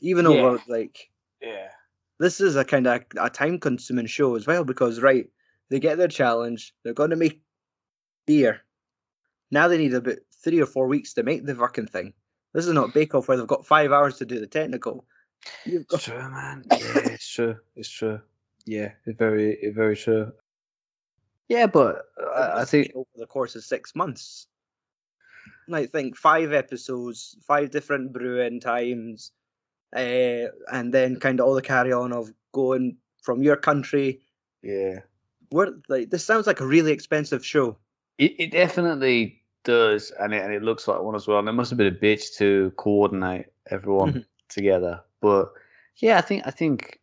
Even 0.00 0.24
Yeah. 0.24 0.30
over 0.30 0.62
like 0.66 1.10
Yeah. 1.40 1.70
this 2.18 2.40
is 2.40 2.56
a 2.56 2.64
kind 2.64 2.86
of 2.86 3.02
a 3.18 3.28
time 3.30 3.58
consuming 3.58 4.06
show 4.06 4.36
as 4.36 4.46
well 4.46 4.64
because 4.64 5.00
right 5.00 5.30
they 5.68 5.80
get 5.80 5.98
their 5.98 6.08
challenge 6.08 6.74
they're 6.82 6.94
going 6.94 7.10
to 7.10 7.16
make 7.16 7.42
beer 8.26 8.60
now 9.50 9.68
they 9.68 9.78
need 9.78 9.94
about 9.94 10.18
three 10.42 10.60
or 10.60 10.66
four 10.66 10.86
weeks 10.86 11.14
to 11.14 11.22
make 11.22 11.44
the 11.46 11.54
fucking 11.54 11.86
thing 11.86 12.12
this 12.52 12.66
is 12.66 12.72
not 12.74 12.92
bake 12.94 13.14
off 13.14 13.28
where 13.28 13.36
they've 13.38 13.46
got 13.46 13.66
five 13.66 13.92
hours 13.92 14.16
to 14.18 14.24
do 14.26 14.38
the 14.40 14.46
technical 14.46 15.06
You've 15.64 15.86
got, 15.88 15.96
It's 15.96 16.04
true, 16.04 16.30
man. 16.30 16.64
Yeah, 16.70 17.08
it's 17.14 17.26
true. 17.28 17.56
It's 17.74 17.88
true. 17.88 18.20
Yeah, 18.70 18.92
very, 19.06 19.58
very 19.74 19.96
true. 19.96 20.32
Yeah, 21.48 21.66
but 21.66 22.02
I, 22.36 22.60
I 22.60 22.64
think 22.64 22.92
over 22.94 23.08
the 23.16 23.26
course 23.26 23.56
of 23.56 23.64
six 23.64 23.96
months 23.96 24.46
I 25.72 25.86
think 25.86 26.16
five 26.16 26.52
episodes 26.52 27.36
five 27.46 27.70
different 27.70 28.12
brewing 28.12 28.60
times 28.60 29.32
uh, 29.96 30.46
and 30.72 30.94
then 30.94 31.18
kind 31.18 31.40
of 31.40 31.46
all 31.46 31.54
the 31.54 31.62
carry 31.62 31.92
on 31.92 32.12
of 32.12 32.30
going 32.52 32.96
from 33.22 33.42
your 33.42 33.56
country 33.56 34.20
yeah, 34.62 35.00
where 35.50 35.70
like 35.88 36.10
this 36.10 36.24
sounds 36.24 36.46
like 36.46 36.60
a 36.60 36.66
really 36.66 36.92
expensive 36.92 37.44
show 37.44 37.76
it, 38.18 38.34
it 38.38 38.50
definitely 38.52 39.42
does, 39.64 40.12
and 40.20 40.32
it 40.34 40.44
and 40.44 40.52
it 40.52 40.62
looks 40.62 40.86
like 40.86 41.00
one 41.00 41.16
as 41.16 41.26
well. 41.26 41.38
And 41.38 41.48
it 41.48 41.52
must 41.52 41.70
have 41.70 41.78
been 41.78 41.86
a 41.86 41.90
bitch 41.90 42.36
to 42.36 42.72
coordinate 42.76 43.46
everyone 43.70 44.24
together. 44.48 45.00
But 45.20 45.52
yeah, 45.96 46.18
I 46.18 46.20
think 46.20 46.42
I 46.46 46.50
think 46.50 46.99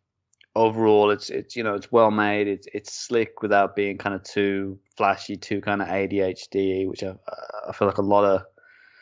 overall 0.56 1.10
it's 1.10 1.30
it's 1.30 1.56
you 1.56 1.62
know 1.62 1.74
it's 1.74 1.90
well 1.92 2.10
made. 2.10 2.48
It's 2.48 2.66
it's 2.74 2.92
slick 2.92 3.42
without 3.42 3.76
being 3.76 3.98
kind 3.98 4.14
of 4.14 4.22
too 4.22 4.78
flashy, 4.96 5.36
too 5.36 5.60
kind 5.60 5.82
of 5.82 5.88
ADHD, 5.88 6.88
which 6.88 7.02
I 7.02 7.14
I 7.68 7.72
feel 7.72 7.88
like 7.88 7.98
a 7.98 8.02
lot 8.02 8.24
of 8.24 8.42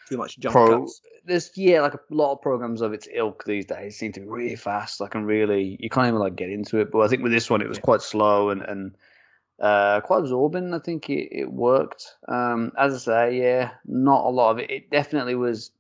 too 0.08 0.16
much 0.16 0.38
jump 0.38 0.52
pro 0.52 0.80
cuts. 0.82 1.00
there's 1.24 1.50
yeah 1.56 1.80
like 1.80 1.94
a 1.94 2.00
lot 2.10 2.32
of 2.32 2.40
programs 2.40 2.80
of 2.80 2.92
its 2.92 3.08
ilk 3.12 3.42
these 3.44 3.66
days 3.66 3.98
seem 3.98 4.12
to 4.12 4.20
be 4.20 4.26
really 4.26 4.54
fast 4.56 5.00
like 5.00 5.16
and 5.16 5.26
really 5.26 5.76
you 5.80 5.88
can't 5.90 6.06
even 6.06 6.20
like 6.20 6.36
get 6.36 6.48
into 6.48 6.78
it 6.78 6.92
but 6.92 7.00
i 7.00 7.08
think 7.08 7.24
with 7.24 7.32
this 7.32 7.50
one 7.50 7.60
it 7.60 7.68
was 7.68 7.78
Yeah. 7.78 7.82
quite 7.82 8.00
slow 8.02 8.50
and 8.50 8.62
and 8.62 8.96
uh 9.58 10.00
quite 10.02 10.20
absorbing 10.20 10.72
i 10.74 10.78
think 10.78 11.10
it, 11.10 11.28
it 11.32 11.50
worked 11.50 12.04
um 12.28 12.70
as 12.78 12.94
i 12.94 12.98
say 12.98 13.38
yeah 13.38 13.70
not 13.84 14.24
a 14.24 14.28
lot 14.30 14.52
of 14.52 14.58
it 14.60 14.70
it 14.70 14.90
definitely 14.92 15.34
was 15.34 15.72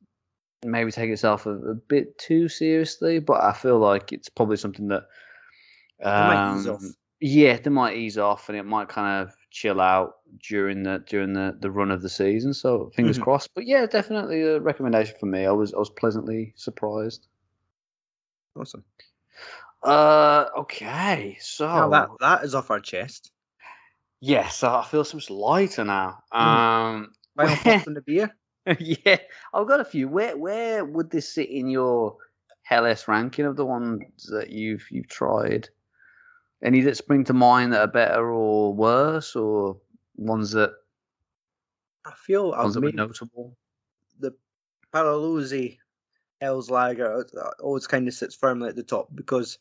maybe 0.64 0.90
take 0.90 1.10
itself 1.10 1.46
a, 1.46 1.50
a 1.50 1.74
bit 1.74 2.18
too 2.18 2.48
seriously 2.48 3.20
but 3.20 3.40
i 3.44 3.52
feel 3.52 3.78
like 3.78 4.12
it's 4.12 4.28
probably 4.28 4.56
something 4.56 4.88
that 4.88 5.04
um, 6.02 6.78
yeah 7.20 7.56
they 7.56 7.70
might 7.70 7.96
ease 7.96 8.18
off 8.18 8.48
and 8.48 8.58
it 8.58 8.64
might 8.64 8.88
kind 8.88 9.22
of 9.26 9.34
chill 9.50 9.80
out 9.80 10.16
during 10.48 10.82
the 10.82 11.02
during 11.06 11.32
the, 11.32 11.56
the 11.60 11.70
run 11.70 11.90
of 11.90 12.02
the 12.02 12.08
season 12.08 12.52
so 12.52 12.90
fingers 12.94 13.18
Mhm. 13.18 13.22
crossed 13.22 13.50
but 13.54 13.66
yeah 13.66 13.86
definitely 13.86 14.42
a 14.42 14.60
recommendation 14.60 15.16
for 15.18 15.26
me 15.26 15.46
i 15.46 15.50
was 15.52 15.72
i 15.72 15.78
was 15.78 15.90
pleasantly 15.90 16.52
surprised 16.56 17.26
Awesome. 18.58 18.84
uh 19.82 20.46
okay 20.56 21.36
so 21.40 21.66
Now 21.66 21.88
that 21.90 22.08
that 22.20 22.44
is 22.44 22.54
off 22.54 22.70
our 22.70 22.80
chest. 22.80 23.30
yes 24.20 24.62
i 24.64 24.82
feel 24.84 25.04
so 25.04 25.16
much 25.16 25.30
lighter 25.30 25.84
now 25.84 26.18
Mhm. 26.34 26.42
um 26.42 27.12
where- 27.34 27.48
the 27.86 28.02
beer? 28.04 28.34
yeah 28.80 29.18
i've 29.54 29.68
got 29.68 29.80
a 29.80 29.84
few 29.84 30.08
where 30.08 30.36
where 30.36 30.84
would 30.84 31.10
this 31.10 31.32
sit 31.32 31.48
in 31.48 31.68
your 31.68 32.16
Helles 32.62 33.06
ranking 33.06 33.44
of 33.46 33.56
the 33.56 33.64
ones 33.64 34.26
that 34.32 34.50
you've 34.50 34.84
you've 34.90 35.08
tried 35.08 35.68
any 36.62 36.80
that 36.82 36.96
spring 36.96 37.24
to 37.24 37.32
mind 37.32 37.72
that 37.72 37.80
are 37.80 37.92
better 37.92 38.30
or 38.30 38.74
worse 38.74 39.36
or 39.36 39.80
ones 40.16 40.52
that 40.52 40.72
I 42.04 42.12
feel 42.14 42.52
I've 42.52 42.64
ones 42.64 42.74
that 42.74 42.82
were 42.82 42.92
notable 42.92 43.56
the 44.18 44.32
Paolozzi 44.92 45.78
Helles 46.40 46.70
Lager 46.70 47.26
uh, 47.40 47.50
always 47.60 47.86
kind 47.86 48.06
of 48.08 48.14
sits 48.14 48.34
firmly 48.34 48.68
at 48.68 48.76
the 48.76 48.82
top 48.82 49.08
because 49.14 49.58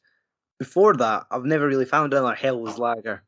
before 0.59 0.93
that 0.95 1.25
I've 1.31 1.45
never 1.45 1.67
really 1.67 1.85
found 1.85 2.13
another 2.13 2.35
Helles 2.35 2.77
Lager. 2.77 3.23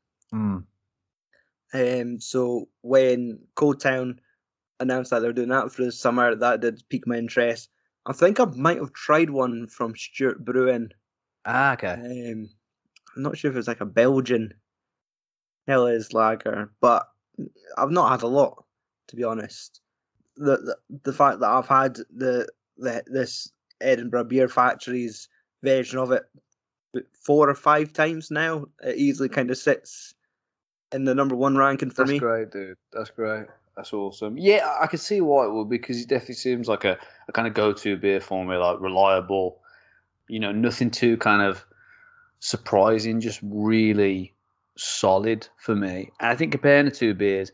Um, 1.73 2.19
so 2.21 2.69
when 2.81 3.39
Cold 3.55 3.81
Town 3.81 4.21
announced 4.79 5.11
that 5.11 5.19
they 5.19 5.27
were 5.27 5.33
doing 5.33 5.49
that 5.49 5.71
for 5.71 5.83
the 5.83 5.91
summer, 5.91 6.33
that 6.35 6.61
did 6.61 6.83
pique 6.89 7.07
my 7.07 7.17
interest. 7.17 7.69
I 8.05 8.13
think 8.13 8.39
I 8.39 8.45
might 8.45 8.77
have 8.77 8.93
tried 8.93 9.29
one 9.31 9.67
from 9.67 9.95
Stewart 9.95 10.43
Brewing. 10.45 10.91
ah 11.45 11.73
okay 11.73 12.31
Um, 12.31 12.49
I'm 13.17 13.23
not 13.23 13.37
sure 13.37 13.51
if 13.51 13.57
it's 13.57 13.67
like 13.67 13.81
a 13.81 13.85
Belgian 13.85 14.53
Helles 15.67 16.13
lager, 16.13 16.71
but 16.79 17.09
I've 17.77 17.91
not 17.91 18.11
had 18.11 18.21
a 18.21 18.27
lot 18.27 18.63
to 19.07 19.15
be 19.15 19.23
honest. 19.23 19.81
The 20.35 20.57
the, 20.57 20.77
the 21.03 21.13
fact 21.13 21.39
that 21.39 21.49
I've 21.49 21.67
had 21.67 21.95
the, 22.15 22.47
the 22.77 23.03
this 23.07 23.51
Edinburgh 23.81 24.25
Beer 24.25 24.47
Factory's 24.47 25.27
version 25.63 25.99
of 25.99 26.11
it 26.11 26.23
four 27.13 27.49
or 27.49 27.55
five 27.55 27.91
times 27.93 28.31
now, 28.31 28.65
it 28.83 28.97
easily 28.97 29.29
kind 29.29 29.51
of 29.51 29.57
sits 29.57 30.13
in 30.93 31.03
the 31.03 31.15
number 31.15 31.35
one 31.35 31.57
ranking 31.57 31.89
for 31.89 32.03
That's 32.03 32.11
me. 32.11 32.19
That's 32.19 32.23
great, 32.23 32.51
dude. 32.51 32.77
That's 32.93 33.09
great. 33.09 33.47
That's 33.75 33.93
awesome. 33.93 34.37
Yeah, 34.37 34.75
I 34.79 34.87
can 34.87 34.99
see 34.99 35.21
why 35.21 35.45
it 35.45 35.53
would 35.53 35.69
because 35.69 36.01
it 36.01 36.07
definitely 36.07 36.35
seems 36.35 36.67
like 36.67 36.83
a, 36.83 36.97
a 37.27 37.31
kind 37.31 37.47
of 37.47 37.53
go-to 37.53 37.97
beer 37.97 38.19
for 38.19 38.43
me, 38.43 38.55
like 38.55 38.79
reliable. 38.79 39.59
You 40.29 40.39
know, 40.39 40.51
nothing 40.51 40.89
too 40.91 41.17
kind 41.17 41.41
of 41.41 41.63
surprising, 42.39 43.19
just 43.19 43.39
really 43.43 44.33
solid 44.77 45.47
for 45.57 45.75
me. 45.75 46.11
And 46.19 46.29
I 46.29 46.35
think 46.35 46.51
comparing 46.51 46.85
the 46.85 46.91
two 46.91 47.13
beers, 47.13 47.51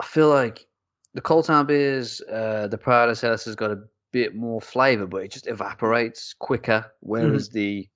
I 0.00 0.06
feel 0.06 0.28
like 0.28 0.66
the 1.14 1.20
Cold 1.20 1.46
Town 1.46 1.66
beers, 1.66 2.20
uh, 2.30 2.68
the 2.68 2.78
Proud 2.78 3.08
As 3.08 3.20
Helles 3.20 3.44
has 3.44 3.56
got 3.56 3.70
a 3.70 3.82
bit 4.12 4.34
more 4.34 4.60
flavour, 4.60 5.06
but 5.06 5.18
it 5.18 5.30
just 5.30 5.46
evaporates 5.46 6.34
quicker. 6.38 6.86
Whereas 7.00 7.48
the 7.48 7.88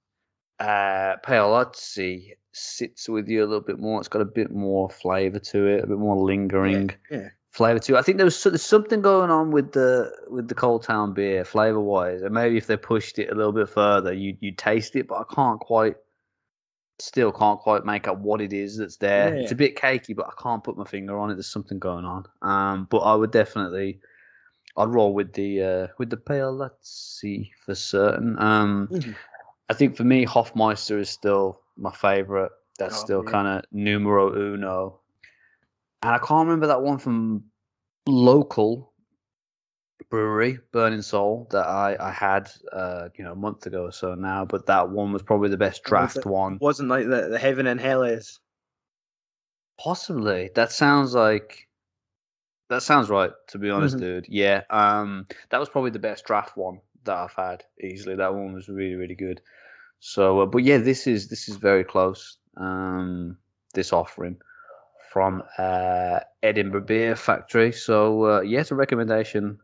uh, 0.58 1.16
Paolozzi 1.24 2.32
sits 2.52 3.08
with 3.08 3.28
you 3.28 3.40
a 3.40 3.46
little 3.46 3.60
bit 3.60 3.78
more. 3.78 3.98
It's 3.98 4.08
got 4.08 4.22
a 4.22 4.26
bit 4.26 4.50
more 4.50 4.90
flavour 4.90 5.38
to 5.38 5.66
it, 5.66 5.84
a 5.84 5.86
bit 5.86 5.98
more 5.98 6.16
lingering 6.16 6.90
yeah. 7.10 7.18
flavour 7.18 7.32
to 7.54 7.80
too. 7.80 7.96
I 7.96 8.02
think 8.02 8.16
there 8.16 8.24
was 8.24 8.36
so- 8.38 8.50
there's 8.50 8.62
something 8.62 9.02
going 9.02 9.30
on 9.30 9.50
with 9.50 9.72
the 9.72 10.12
with 10.28 10.48
the 10.48 10.54
Cold 10.54 10.82
Town 10.82 11.12
beer 11.12 11.44
flavour 11.44 11.80
wise, 11.80 12.22
and 12.22 12.34
maybe 12.34 12.56
if 12.56 12.66
they 12.66 12.76
pushed 12.76 13.18
it 13.18 13.30
a 13.30 13.34
little 13.34 13.52
bit 13.52 13.68
further, 13.68 14.12
you 14.12 14.36
you 14.40 14.52
taste 14.52 14.96
it, 14.96 15.06
but 15.08 15.16
I 15.16 15.34
can't 15.34 15.60
quite. 15.60 15.96
Still 16.98 17.32
can't 17.32 17.58
quite 17.58 17.84
make 17.84 18.06
out 18.06 18.20
what 18.20 18.40
it 18.40 18.52
is 18.52 18.76
that's 18.76 18.96
there. 18.98 19.34
It's 19.34 19.50
Yeah. 19.50 19.54
a 19.54 19.56
bit 19.56 19.74
cakey, 19.76 20.14
but 20.14 20.26
I 20.28 20.40
can't 20.40 20.62
put 20.62 20.76
my 20.76 20.84
finger 20.84 21.18
on 21.18 21.30
it. 21.30 21.34
There's 21.34 21.50
something 21.50 21.80
going 21.80 22.04
on. 22.04 22.26
Um, 22.42 22.86
but 22.90 22.98
I 22.98 23.14
would 23.16 23.32
definitely, 23.32 23.98
I'd 24.76 24.88
roll 24.88 25.12
with 25.12 25.32
the 25.32 25.62
uh, 25.62 25.86
with 25.98 26.10
the 26.10 26.16
Paolozzi 26.16 27.50
for 27.64 27.74
certain. 27.74 28.38
Um, 28.40 28.88
Mhm. 28.92 29.16
I 29.68 29.74
think 29.74 29.96
for 29.96 30.04
me, 30.04 30.24
Hofmeister 30.24 30.98
is 31.00 31.10
still 31.10 31.60
my 31.76 31.90
favourite. 31.92 32.52
That's 32.78 33.00
Oh, 33.00 33.04
still 33.04 33.24
yeah. 33.24 33.30
kind 33.32 33.48
of 33.48 33.64
numero 33.72 34.32
uno. 34.34 35.00
And 36.02 36.12
I 36.12 36.18
can't 36.18 36.46
remember 36.46 36.66
that 36.66 36.82
one 36.82 36.98
from 36.98 37.44
local 38.06 38.92
brewery, 40.10 40.58
Burning 40.72 41.02
Soul, 41.02 41.46
that 41.52 41.66
I, 41.66 41.96
I 42.00 42.10
had, 42.10 42.50
uh, 42.72 43.08
you 43.16 43.24
know, 43.24 43.32
a 43.32 43.36
month 43.36 43.66
ago 43.66 43.84
or 43.84 43.92
so 43.92 44.14
now. 44.14 44.44
But 44.44 44.66
that 44.66 44.90
one 44.90 45.12
was 45.12 45.22
probably 45.22 45.48
the 45.48 45.56
best 45.56 45.84
draft 45.84 46.16
it- 46.16 46.26
one. 46.26 46.58
Wasn't 46.60 46.88
like 46.88 47.08
the, 47.08 47.28
the 47.28 47.38
Heaven 47.38 47.66
and 47.66 47.80
Hell 47.80 48.02
is. 48.02 48.40
Possibly. 49.78 50.50
That 50.54 50.70
sounds 50.72 51.14
like 51.14 51.68
that 52.68 52.82
sounds 52.82 53.10
right, 53.10 53.30
to 53.48 53.58
be 53.58 53.70
honest, 53.70 53.96
Mhm. 53.96 54.00
dude. 54.00 54.26
Yeah. 54.28 54.62
Um 54.70 55.26
that 55.50 55.58
was 55.58 55.68
probably 55.68 55.90
the 55.90 55.98
best 55.98 56.24
draft 56.24 56.56
one 56.56 56.80
that 57.04 57.16
I've 57.16 57.32
had 57.32 57.64
easily. 57.82 58.14
That 58.16 58.34
one 58.34 58.52
was 58.52 58.68
really, 58.68 58.94
really 58.94 59.14
good. 59.16 59.40
So, 59.98 60.40
uh, 60.40 60.46
but 60.46 60.62
yeah, 60.62 60.78
this 60.78 61.06
is 61.06 61.28
this 61.28 61.48
is 61.48 61.56
very 61.56 61.84
close. 61.84 62.38
Um, 62.56 63.38
this 63.74 63.92
offering 63.92 64.36
from 65.12 65.42
uh, 65.58 66.20
Edinburgh 66.42 66.86
Beer 66.86 67.14
Factory. 67.14 67.70
So, 67.70 68.24
uh, 68.24 68.40
yeah, 68.40 68.64
a 68.70 68.74
recommendation 68.74 69.58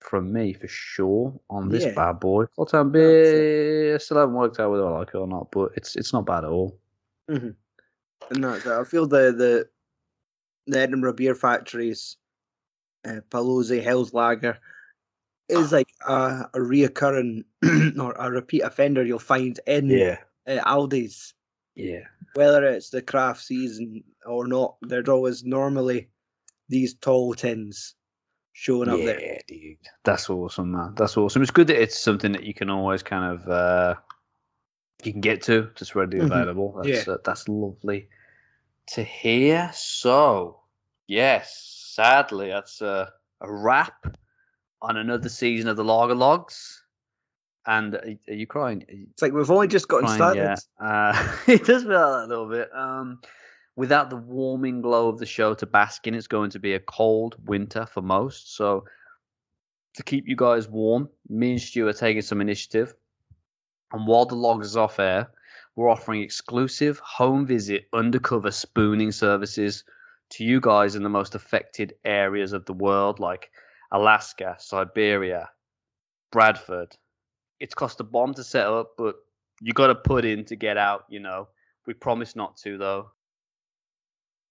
from 0.00 0.32
me 0.32 0.52
for 0.54 0.66
sure 0.66 1.38
on 1.48 1.68
this 1.68 1.84
Yeah. 1.84 1.94
bad 1.94 2.18
boy. 2.18 2.46
Old 2.58 2.70
Town 2.70 2.90
Beer. 2.90 3.94
I 3.94 3.98
still 3.98 4.16
haven't 4.18 4.34
worked 4.34 4.58
out 4.58 4.72
whether 4.72 4.84
I 4.86 4.98
like 4.98 5.08
it 5.08 5.14
or 5.16 5.28
not, 5.28 5.52
but 5.52 5.70
it's 5.76 5.94
it's 5.94 6.12
not 6.12 6.26
bad 6.26 6.42
at 6.44 6.50
all. 6.50 6.76
That's 7.28 8.66
it. 8.66 8.72
I 8.72 8.82
feel 8.84 9.06
the 9.06 9.32
the 9.32 9.68
the 10.66 10.80
Edinburgh 10.80 11.14
Beer 11.14 11.34
Factory's 11.36 12.16
uh, 13.04 13.20
Paolozzi 13.30 13.82
Helles 13.82 14.12
Lager 14.12 14.58
is 15.48 15.70
like 15.72 15.88
a, 16.08 16.48
a 16.54 16.58
reoccurring 16.58 17.44
or 18.00 18.12
a 18.18 18.30
repeat 18.30 18.62
offender 18.62 19.04
you'll 19.04 19.18
find 19.18 19.60
in 19.66 19.90
uh, 20.48 20.60
Aldi's. 20.64 21.34
yeah. 21.76 22.00
Whether 22.34 22.64
it's 22.64 22.90
the 22.90 23.02
craft 23.02 23.42
season 23.42 24.02
or 24.26 24.46
not, 24.46 24.76
there's 24.82 25.08
always 25.08 25.44
normally 25.44 26.08
these 26.68 26.94
tall 26.94 27.34
tins 27.34 27.94
showing 28.52 28.88
up 28.88 29.00
there. 29.04 29.20
Yeah, 29.20 29.38
dude. 29.46 29.76
That's 30.04 30.28
awesome, 30.30 30.72
man. 30.72 30.94
That's 30.96 31.16
awesome. 31.16 31.42
It's 31.42 31.50
good 31.50 31.66
that 31.68 31.80
it's 31.80 31.98
something 31.98 32.32
that 32.32 32.44
you 32.44 32.54
can 32.54 32.70
always 32.70 33.02
kind 33.02 33.32
of 33.32 33.48
uh 33.48 33.94
you 35.04 35.12
can 35.12 35.20
get 35.20 35.42
to. 35.42 35.70
It's 35.80 35.94
readily 35.94 36.22
Mhm. 36.22 36.26
available. 36.26 36.80
That's 36.82 37.08
uh, 37.08 37.18
that's 37.24 37.48
lovely 37.48 38.08
to 38.88 39.02
hear. 39.02 39.70
So, 39.74 40.60
yes, 41.06 41.90
sadly, 41.94 42.48
that's 42.48 42.80
a, 42.80 43.12
a 43.40 43.52
wrap 43.52 44.16
on 44.80 44.96
another 44.96 45.28
season 45.28 45.68
of 45.68 45.76
the 45.76 45.84
Lager 45.84 46.14
Logs. 46.14 46.84
And 47.64 47.94
are, 47.94 48.32
you 48.32 48.46
crying? 48.46 48.84
It's 48.88 49.22
like 49.22 49.32
we've 49.32 49.50
only 49.50 49.68
just 49.68 49.86
gotten 49.86 50.06
crying 50.06 50.18
started. 50.18 50.42
yet? 50.42 50.64
Uh, 50.80 51.36
it 51.46 51.64
does 51.64 51.84
feel 51.84 51.92
like 51.92 52.24
a 52.24 52.28
little 52.28 52.48
bit. 52.48 52.68
Um, 52.74 53.20
without 53.76 54.10
the 54.10 54.16
warming 54.16 54.82
glow 54.82 55.08
of 55.08 55.18
the 55.18 55.26
show 55.26 55.54
to 55.54 55.66
bask 55.66 56.06
in, 56.06 56.14
it's 56.14 56.26
going 56.26 56.50
to 56.50 56.58
be 56.58 56.74
a 56.74 56.80
cold 56.80 57.36
winter 57.46 57.86
for 57.86 58.02
most. 58.02 58.56
So, 58.56 58.84
to 59.94 60.02
keep 60.02 60.26
you 60.26 60.36
guys 60.36 60.68
warm, 60.68 61.08
me 61.28 61.52
and 61.52 61.60
Stu 61.60 61.86
are 61.86 61.92
taking 61.92 62.22
some 62.22 62.40
initiative. 62.40 62.94
And 63.92 64.06
while 64.06 64.24
the 64.24 64.34
logs 64.34 64.68
is 64.68 64.76
off 64.76 64.98
air, 64.98 65.30
we're 65.76 65.90
offering 65.90 66.22
exclusive 66.22 66.98
home 66.98 67.46
visit 67.46 67.88
undercover 67.92 68.50
spooning 68.50 69.12
services 69.12 69.84
to 70.30 70.44
you 70.44 70.60
guys 70.60 70.94
in 70.96 71.02
the 71.02 71.10
most 71.10 71.34
affected 71.34 71.94
areas 72.04 72.54
of 72.54 72.64
the 72.64 72.72
world, 72.72 73.20
like 73.20 73.50
Alaska, 73.90 74.56
Siberia, 74.58 75.50
Bradford. 76.30 76.96
It's 77.60 77.74
cost 77.74 78.00
a 78.00 78.04
bomb 78.04 78.34
to 78.34 78.44
set 78.44 78.66
up, 78.66 78.92
but 78.96 79.16
you 79.60 79.72
got 79.72 79.88
to 79.88 79.94
put 79.94 80.24
in 80.24 80.44
to 80.46 80.56
get 80.56 80.78
out, 80.78 81.04
you 81.08 81.20
know. 81.20 81.48
We 81.86 81.94
promise 81.94 82.34
not 82.34 82.56
to, 82.58 82.78
though. 82.78 83.10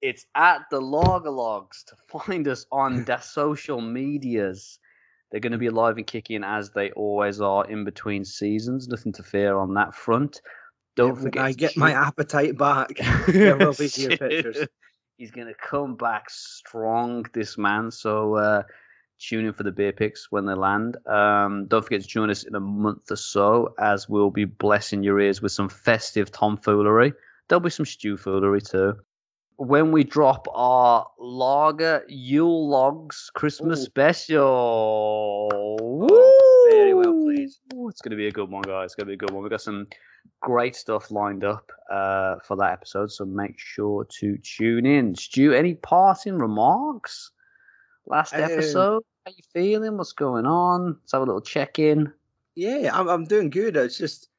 It's 0.01 0.25
at 0.35 0.61
the 0.71 0.81
Logalogs 0.81 1.85
to 1.85 1.95
find 2.19 2.47
us 2.47 2.65
on 2.71 3.05
the 3.05 3.19
social 3.19 3.81
medias. 3.81 4.79
They're 5.29 5.39
going 5.39 5.51
to 5.53 5.57
be 5.57 5.67
alive 5.67 5.97
and 5.97 6.05
kicking 6.05 6.43
as 6.43 6.71
they 6.71 6.91
always 6.91 7.39
are 7.39 7.69
in 7.69 7.85
between 7.85 8.25
seasons. 8.25 8.87
Nothing 8.87 9.13
to 9.13 9.23
fear 9.23 9.55
on 9.55 9.73
that 9.75 9.95
front. 9.95 10.41
Don't 10.95 11.13
when 11.13 11.23
forget. 11.23 11.43
I 11.43 11.51
get 11.53 11.77
my 11.77 11.93
appetite 11.93 12.57
back. 12.57 12.89
there 13.27 13.57
will 13.57 13.73
be 13.73 13.89
your 13.95 14.17
pictures. 14.17 14.67
He's 15.17 15.31
going 15.31 15.47
to 15.47 15.53
come 15.53 15.95
back 15.95 16.29
strong, 16.29 17.25
this 17.33 17.57
man. 17.57 17.91
So 17.91 18.35
uh, 18.35 18.63
tune 19.19 19.45
in 19.45 19.53
for 19.53 19.63
the 19.63 19.71
beer 19.71 19.93
picks 19.93 20.31
when 20.31 20.45
they 20.45 20.53
land. 20.53 20.97
Um, 21.07 21.67
don't 21.67 21.83
forget 21.83 22.01
to 22.01 22.07
join 22.07 22.29
us 22.29 22.43
in 22.43 22.55
a 22.55 22.59
month 22.59 23.09
or 23.09 23.15
so 23.15 23.73
as 23.79 24.09
we'll 24.09 24.31
be 24.31 24.45
blessing 24.45 25.03
your 25.03 25.19
ears 25.21 25.41
with 25.41 25.53
some 25.53 25.69
festive 25.69 26.31
tomfoolery. 26.31 27.13
There'll 27.47 27.61
be 27.61 27.69
some 27.69 27.85
stew 27.85 28.17
foolery 28.17 28.61
too. 28.61 28.95
When 29.61 29.91
we 29.91 30.03
drop 30.03 30.47
our 30.55 31.05
lager 31.19 32.03
Yule 32.07 32.67
Logs 32.67 33.29
Christmas 33.35 33.81
Ooh. 33.81 33.83
special. 33.83 35.49
Oh, 35.53 36.67
very 36.71 36.95
well 36.95 37.13
played. 37.13 37.49
Woo! 37.71 37.87
It's 37.87 38.01
going 38.01 38.09
to 38.09 38.17
be 38.17 38.25
a 38.25 38.31
good 38.31 38.49
one, 38.49 38.63
guys. 38.63 38.85
It's 38.85 38.95
going 38.95 39.05
to 39.05 39.11
be 39.11 39.13
a 39.13 39.17
good 39.17 39.29
one. 39.29 39.43
We've 39.43 39.51
got 39.51 39.61
some 39.61 39.85
great 40.41 40.75
stuff 40.75 41.11
lined 41.11 41.43
up 41.43 41.71
uh, 41.91 42.37
for 42.43 42.57
that 42.57 42.71
episode, 42.73 43.11
so 43.11 43.23
make 43.23 43.59
sure 43.59 44.03
to 44.19 44.35
tune 44.39 44.87
in. 44.87 45.13
Stu, 45.13 45.53
any 45.53 45.75
parting 45.75 46.39
remarks? 46.39 47.29
Last 48.07 48.33
Um, 48.33 48.41
episode, 48.41 49.03
how 49.27 49.31
you 49.31 49.43
feeling? 49.53 49.95
What's 49.95 50.13
going 50.13 50.47
on? 50.47 50.97
Let's 51.01 51.11
have 51.11 51.21
a 51.21 51.25
little 51.25 51.39
check 51.39 51.77
in. 51.77 52.11
Yeah, 52.55 52.89
I'm 52.93 53.07
I'm 53.07 53.25
doing 53.25 53.51
good. 53.51 53.77
It's 53.77 53.99
just 53.99 54.29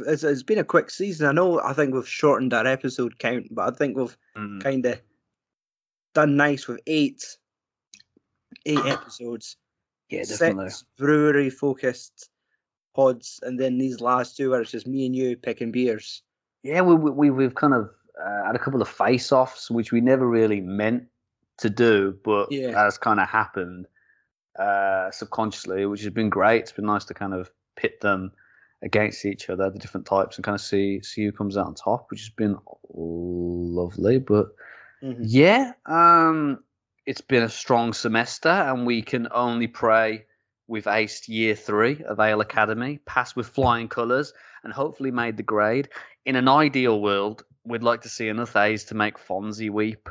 it's, 0.00 0.24
it's 0.24 0.42
been 0.42 0.58
a 0.58 0.64
quick 0.64 0.90
season. 0.90 1.26
I 1.28 1.32
know. 1.32 1.60
I 1.60 1.72
think 1.72 1.94
we've 1.94 2.08
shortened 2.08 2.52
our 2.54 2.66
episode 2.66 3.18
count, 3.18 3.46
but 3.54 3.72
I 3.72 3.76
think 3.76 3.96
we've 3.96 4.16
Mm. 4.36 4.62
kind 4.62 4.86
of 4.86 5.00
done 6.14 6.36
nice 6.36 6.68
with 6.68 6.80
eight 6.86 7.36
eight 8.66 8.78
episodes. 8.84 9.56
Yeah, 10.10 10.22
definitely. 10.24 10.70
Six 10.70 10.84
brewery 10.96 11.50
focused 11.50 12.30
pods, 12.94 13.40
and 13.42 13.58
then 13.58 13.78
these 13.78 14.00
last 14.00 14.36
two 14.36 14.50
where 14.50 14.60
it's 14.60 14.70
just 14.70 14.86
me 14.86 15.06
and 15.06 15.14
you 15.14 15.36
picking 15.36 15.70
beers. 15.72 16.22
Yeah, 16.62 16.80
we, 16.82 16.94
we 16.94 17.30
we've 17.30 17.54
kind 17.54 17.74
of 17.74 17.90
uh, 18.20 18.44
had 18.46 18.56
a 18.56 18.58
couple 18.58 18.82
of 18.82 18.88
face-offs, 18.88 19.70
which 19.70 19.92
we 19.92 20.00
never 20.00 20.26
really 20.28 20.60
meant 20.60 21.04
to 21.58 21.70
do, 21.70 22.16
but 22.24 22.50
Yeah. 22.50 22.70
has 22.72 22.98
kind 22.98 23.20
of 23.20 23.28
happened 23.28 23.86
uh, 24.58 25.10
subconsciously, 25.12 25.86
which 25.86 26.02
has 26.02 26.12
been 26.12 26.28
great. 26.30 26.60
It's 26.62 26.72
been 26.72 26.86
nice 26.86 27.04
to 27.06 27.14
kind 27.14 27.32
of 27.34 27.50
pit 27.76 28.00
them 28.00 28.32
against 28.82 29.24
each 29.24 29.50
other, 29.50 29.70
the 29.70 29.78
different 29.78 30.06
types, 30.06 30.36
and 30.36 30.44
kind 30.44 30.54
of 30.54 30.60
see 30.60 31.00
see 31.02 31.24
who 31.24 31.32
comes 31.32 31.56
out 31.56 31.66
on 31.66 31.74
top, 31.74 32.10
which 32.10 32.20
has 32.20 32.30
been 32.30 32.56
lovely. 32.90 34.18
But 34.18 34.48
Mhm. 35.02 35.18
yeah, 35.20 35.72
um, 35.86 36.62
it's 37.06 37.20
been 37.20 37.42
a 37.42 37.48
strong 37.48 37.92
semester, 37.92 38.48
and 38.48 38.86
we 38.86 39.02
can 39.02 39.28
only 39.32 39.66
pray 39.66 40.26
we've 40.66 40.84
aced 40.84 41.28
year 41.28 41.54
three 41.54 42.02
of 42.04 42.20
Ale 42.20 42.40
Academy, 42.40 42.98
passed 43.06 43.36
with 43.36 43.48
flying 43.48 43.88
colours, 43.88 44.32
and 44.62 44.72
hopefully 44.72 45.10
made 45.10 45.36
the 45.36 45.42
grade. 45.42 45.88
In 46.26 46.36
an 46.36 46.48
ideal 46.48 47.00
world, 47.00 47.44
we'd 47.64 47.82
like 47.82 48.02
to 48.02 48.08
see 48.08 48.28
enough 48.28 48.54
A's 48.54 48.84
to 48.84 48.94
make 48.94 49.16
Fonzie 49.18 49.70
weep. 49.70 50.08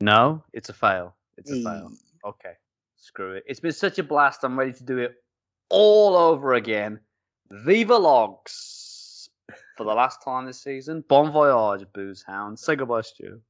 No, 0.00 0.44
it's 0.52 0.68
a 0.68 0.72
fail. 0.72 1.16
It's 1.36 1.50
a 1.50 1.62
fail. 1.62 1.90
Okay, 2.24 2.54
screw 2.96 3.32
it. 3.32 3.44
It's 3.46 3.60
been 3.60 3.72
such 3.72 3.98
a 3.98 4.02
blast. 4.02 4.44
I'm 4.44 4.58
ready 4.58 4.72
to 4.72 4.84
do 4.84 4.98
it 4.98 5.22
all 5.68 6.16
over 6.16 6.54
again. 6.54 7.00
Viva 7.50 7.96
Logs 7.96 9.28
for 9.76 9.84
the 9.84 9.92
last 9.94 10.22
time 10.22 10.46
this 10.46 10.60
season. 10.60 11.04
Bon 11.08 11.30
voyage, 11.32 11.86
Booze 11.92 12.22
Hound. 12.26 12.58
Say 12.58 12.76
goodbye, 12.76 13.00
Stu. 13.02 13.40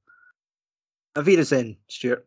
Auf 1.17 1.27
Wiedersehen, 1.27 1.77
Stuart. 1.89 2.27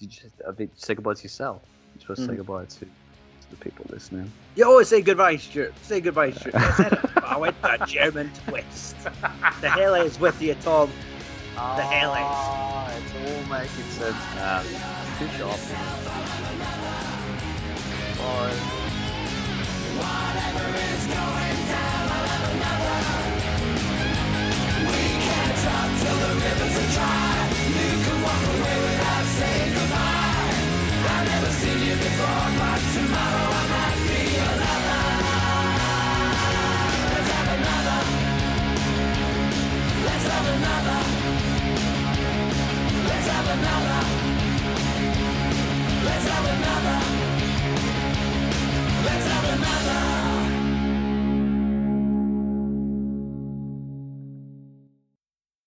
Did 0.00 0.12
you 0.22 0.30
you 0.58 0.68
say 0.74 0.94
goodbye 0.94 1.14
to 1.14 1.22
yourself? 1.22 1.62
You're 1.94 2.00
supposed 2.02 2.20
to 2.22 2.26
say 2.26 2.36
goodbye 2.36 2.64
to, 2.64 2.80
to 2.80 2.86
the 3.50 3.56
people 3.56 3.86
listening. 3.88 4.30
You 4.56 4.64
always 4.66 4.88
say 4.88 5.00
goodbye, 5.02 5.36
Stuart. 5.36 5.72
Say 5.82 6.00
goodbye, 6.00 6.32
Stuart. 6.32 6.56
I 6.56 6.70
said 6.72 6.92
it, 6.92 6.98
I 7.22 7.36
went 7.38 7.56
for 7.56 7.70
a 7.80 7.86
German 7.86 8.30
twist. 8.48 8.96
The 9.60 9.70
hell 9.70 9.94
is 9.94 10.18
with 10.18 10.42
you, 10.42 10.54
Tom? 10.56 10.90
The 11.54 11.82
hell 11.82 12.12
is. 12.12 12.18
Ah, 12.20 12.92
It's 12.96 13.14
all 13.14 13.42
making 13.58 13.90
sense 13.92 14.16
now. 14.34 14.62
Too 15.18 15.28
sharp. 15.38 15.60
Bye. 18.18 18.70
Let's 46.04 46.28
have 46.28 46.44
another 46.44 47.33
another 49.54 50.13